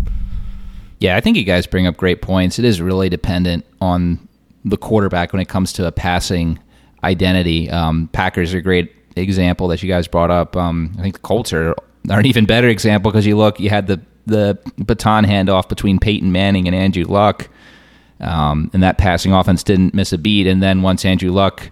Yeah, 0.99 1.17
I 1.17 1.21
think 1.21 1.37
you 1.37 1.45
guys 1.45 1.67
bring 1.67 1.87
up 1.87 1.97
great 1.97 2.23
points. 2.23 2.59
It 2.59 2.65
is 2.65 2.81
really 2.81 3.09
dependent 3.09 3.67
on 3.81 4.27
the 4.65 4.77
quarterback 4.77 5.33
when 5.33 5.41
it 5.41 5.49
comes 5.49 5.73
to 5.75 5.87
a 5.87 5.93
passing 5.93 6.59
identity. 7.05 7.69
Um, 7.71 8.09
Packers 8.13 8.55
are 8.55 8.59
a 8.59 8.63
great 8.63 8.95
example 9.15 9.69
that 9.69 9.83
you 9.83 9.89
guys 9.89 10.09
brought 10.09 10.31
up. 10.31 10.57
Um, 10.57 10.95
I 10.99 11.03
think 11.03 11.15
the 11.15 11.21
Colts 11.21 11.53
are, 11.53 11.75
are 12.11 12.19
an 12.19 12.27
even 12.27 12.47
better 12.47 12.69
example 12.69 13.11
because 13.11 13.27
you 13.27 13.37
look, 13.37 13.61
you 13.61 13.71
had 13.71 13.87
the 13.87 14.01
the 14.27 14.59
baton 14.79 15.25
handoff 15.25 15.69
between 15.69 16.01
Peyton 16.01 16.33
Manning 16.33 16.67
and 16.67 16.75
Andrew 16.75 17.05
Luck 17.05 17.49
um, 18.21 18.71
and 18.73 18.83
that 18.83 18.99
passing 18.99 19.33
offense 19.33 19.63
didn't 19.63 19.95
miss 19.95 20.13
a 20.13 20.19
beat. 20.19 20.47
And 20.47 20.63
then 20.63 20.83
once 20.83 21.05
Andrew 21.05 21.31
Luck 21.31 21.71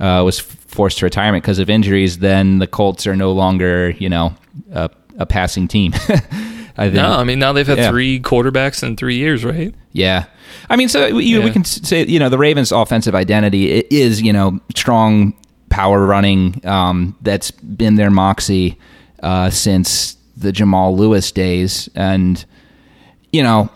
uh, 0.00 0.22
was 0.24 0.38
forced 0.38 0.98
to 0.98 1.06
retirement 1.06 1.42
because 1.42 1.58
of 1.58 1.70
injuries, 1.70 2.18
then 2.18 2.58
the 2.58 2.66
Colts 2.66 3.06
are 3.06 3.16
no 3.16 3.32
longer, 3.32 3.90
you 3.90 4.08
know, 4.08 4.34
a 5.18 5.26
passing 5.26 5.68
team. 5.68 5.92
I 6.80 6.84
think. 6.84 6.94
No, 6.94 7.10
I 7.10 7.24
mean 7.24 7.38
now 7.40 7.52
they've 7.52 7.66
had 7.66 7.78
Yeah. 7.78 7.90
three 7.90 8.20
quarterbacks 8.20 8.82
in 8.82 8.96
three 8.96 9.16
years, 9.16 9.44
right? 9.44 9.74
Yeah. 9.92 10.24
I 10.70 10.76
mean, 10.76 10.88
so 10.88 11.06
you, 11.06 11.40
we 11.40 11.46
Yeah. 11.46 11.50
can 11.52 11.64
say, 11.64 12.06
you 12.06 12.18
know, 12.20 12.28
the 12.28 12.38
Ravens' 12.38 12.70
offensive 12.72 13.14
identity 13.14 13.80
is, 13.90 14.22
you 14.22 14.32
know, 14.32 14.60
strong 14.76 15.34
power 15.70 16.06
running. 16.06 16.64
Um, 16.64 17.16
that's 17.20 17.50
been 17.50 17.96
their 17.96 18.10
moxie 18.10 18.78
uh, 19.22 19.50
since 19.50 20.16
the 20.36 20.52
Jamal 20.52 20.96
Lewis 20.96 21.32
days. 21.32 21.88
And, 21.96 22.44
you 23.32 23.42
know, 23.42 23.70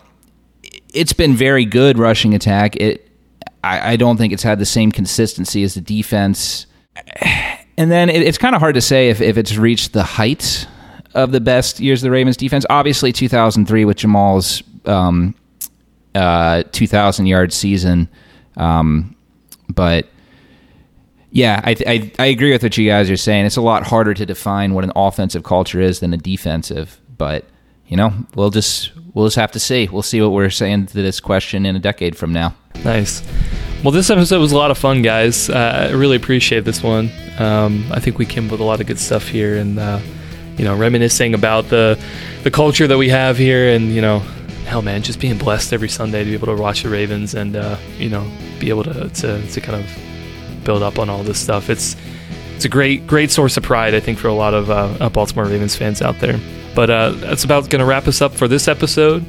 it's 0.93 1.13
been 1.13 1.35
very 1.35 1.65
good 1.65 1.97
rushing 1.99 2.33
attack. 2.33 2.77
It, 2.77 3.09
I, 3.63 3.93
I 3.93 3.95
don't 3.97 4.15
think 4.17 4.31
it's 4.31 4.43
had 4.43 4.59
the 4.59 4.65
same 4.65 4.91
consistency 4.93 5.61
as 5.63 5.73
the 5.73 5.81
defense. 5.81 6.65
And 7.75 7.89
then 7.91 8.07
it, 8.11 8.21
it's 8.21 8.37
kind 8.37 8.53
of 8.53 8.61
hard 8.61 8.75
to 8.75 8.81
say 8.81 9.09
if, 9.09 9.19
if 9.19 9.35
it's 9.35 9.57
reached 9.57 9.93
the 9.93 10.03
height 10.03 10.67
of 11.13 11.31
the 11.31 11.41
best 11.41 11.79
years 11.79 12.01
of 12.01 12.07
the 12.07 12.11
Ravens 12.11 12.37
defense. 12.37 12.65
Obviously, 12.69 13.11
2003 13.11 13.85
with 13.85 13.97
Jamal's 13.97 14.63
um, 14.85 15.35
uh, 16.15 16.63
2,000 16.71 17.25
yard 17.25 17.53
season. 17.53 18.09
Um, 18.57 19.15
but 19.69 20.07
yeah, 21.31 21.61
I, 21.63 21.75
I 21.87 22.11
I 22.19 22.25
agree 22.27 22.51
with 22.51 22.61
what 22.61 22.77
you 22.77 22.87
guys 22.87 23.09
are 23.09 23.17
saying. 23.17 23.47
It's 23.47 23.57
a 23.57 23.61
lot 23.61 23.87
harder 23.87 24.13
to 24.13 24.25
define 24.25 24.75
what 24.75 24.83
an 24.83 24.91
offensive 24.95 25.43
culture 25.43 25.81
is 25.81 25.99
than 25.99 26.13
a 26.13 26.17
defensive. 26.17 26.99
But 27.17 27.45
you 27.87 27.97
know, 27.97 28.13
we'll 28.35 28.51
just 28.51 28.91
we'll 29.15 29.25
just 29.25 29.37
have 29.37 29.51
to 29.53 29.59
see. 29.59 29.89
We'll 29.91 30.03
see 30.03 30.21
what 30.21 30.31
we're 30.31 30.51
saying 30.51 30.87
to 30.87 30.93
this 30.93 31.19
question 31.19 31.65
in 31.65 31.75
a 31.75 31.79
decade 31.79 32.15
from 32.15 32.33
now. 32.33 32.55
Nice. 32.85 33.23
Well, 33.83 33.91
this 33.91 34.09
episode 34.11 34.39
was 34.39 34.51
a 34.51 34.57
lot 34.57 34.69
of 34.71 34.77
fun, 34.77 35.01
guys. 35.01 35.49
Uh, 35.49 35.89
I 35.89 35.93
really 35.93 36.15
appreciate 36.15 36.65
this 36.65 36.83
one. 36.83 37.11
Um, 37.39 37.85
I 37.91 37.99
think 37.99 38.17
we 38.19 38.25
came 38.25 38.45
up 38.45 38.51
with 38.51 38.61
a 38.61 38.63
lot 38.63 38.79
of 38.79 38.85
good 38.85 38.99
stuff 38.99 39.27
here, 39.27 39.57
and 39.57 39.79
uh, 39.79 39.99
you 40.57 40.65
know, 40.65 40.75
reminiscing 40.75 41.33
about 41.33 41.69
the 41.69 41.99
the 42.43 42.51
culture 42.51 42.87
that 42.87 42.97
we 42.97 43.09
have 43.09 43.37
here, 43.37 43.69
and 43.69 43.93
you 43.93 44.01
know, 44.01 44.19
hell, 44.65 44.81
man, 44.81 45.01
just 45.01 45.19
being 45.19 45.37
blessed 45.37 45.73
every 45.73 45.89
Sunday 45.89 46.23
to 46.23 46.29
be 46.29 46.33
able 46.33 46.55
to 46.55 46.61
watch 46.61 46.83
the 46.83 46.89
Ravens, 46.89 47.33
and 47.33 47.55
uh, 47.55 47.77
you 47.97 48.09
know, 48.09 48.29
be 48.59 48.69
able 48.69 48.83
to, 48.83 49.09
to 49.09 49.47
to 49.47 49.61
kind 49.61 49.83
of 49.83 50.63
build 50.63 50.83
up 50.83 50.99
on 50.99 51.09
all 51.09 51.23
this 51.23 51.39
stuff. 51.39 51.69
It's 51.69 51.95
it's 52.55 52.65
a 52.65 52.69
great 52.69 53.07
great 53.07 53.31
source 53.31 53.57
of 53.57 53.63
pride, 53.63 53.93
I 53.95 53.99
think, 53.99 54.19
for 54.19 54.27
a 54.27 54.33
lot 54.33 54.53
of 54.53 54.69
uh, 54.69 55.09
Baltimore 55.09 55.45
Ravens 55.45 55.75
fans 55.75 56.01
out 56.01 56.19
there. 56.19 56.39
But 56.75 56.89
uh, 56.89 57.11
that's 57.11 57.43
about 57.43 57.69
going 57.69 57.81
to 57.81 57.85
wrap 57.85 58.07
us 58.07 58.21
up 58.21 58.33
for 58.33 58.47
this 58.47 58.67
episode. 58.67 59.25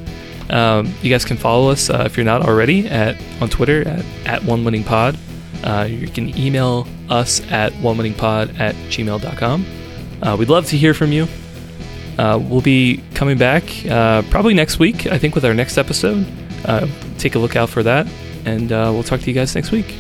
Um, 0.51 0.93
you 1.03 1.11
guys 1.11 1.25
can 1.25 1.37
follow 1.37 1.71
us 1.71 1.89
uh, 1.91 2.03
if 2.07 2.17
you're 2.17 2.25
not 2.25 2.43
already 2.43 2.87
at 2.89 3.17
on 3.41 3.49
Twitter 3.49 3.87
at, 3.89 4.05
at 4.27 4.45
one 4.45 4.65
winning 4.65 4.85
pod. 4.85 5.19
Uh, 5.63 5.87
you 5.89 6.09
can 6.09 6.37
email 6.39 6.87
us 7.09 7.41
at 7.51 7.73
one 7.77 7.97
winning 7.97 8.15
pod 8.15 8.55
at 8.59 8.75
gmail.com. 8.89 9.84
Uh, 10.25 10.37
we'd 10.39 10.49
love 10.49 10.67
to 10.67 10.77
hear 10.77 10.95
from 10.95 11.13
you. 11.13 11.29
Uh, 12.19 12.39
we'll 12.41 12.63
be 12.63 13.03
coming 13.15 13.37
back 13.37 13.63
uh, 13.87 14.23
probably 14.31 14.55
next 14.55 14.79
week, 14.79 15.07
I 15.07 15.19
think, 15.19 15.35
with 15.35 15.45
our 15.45 15.53
next 15.53 15.77
episode. 15.77 16.27
Uh, 16.65 16.89
take 17.19 17.35
a 17.35 17.39
look 17.39 17.57
out 17.57 17.69
for 17.69 17.83
that, 17.83 18.07
and 18.47 18.73
uh, 18.73 18.91
we'll 18.93 19.03
talk 19.03 19.21
to 19.21 19.27
you 19.27 19.35
guys 19.35 19.55
next 19.55 19.71
week. 19.71 19.95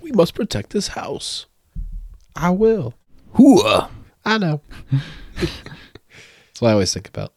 We 0.00 0.10
must 0.12 0.34
protect 0.34 0.70
this 0.70 0.88
house. 0.88 1.46
I 2.34 2.50
will. 2.50 2.94
Hooah. 3.34 3.90
I 4.24 4.38
know. 4.38 4.62
That's 5.36 6.60
what 6.60 6.68
I 6.68 6.72
always 6.72 6.94
think 6.94 7.08
about. 7.08 7.35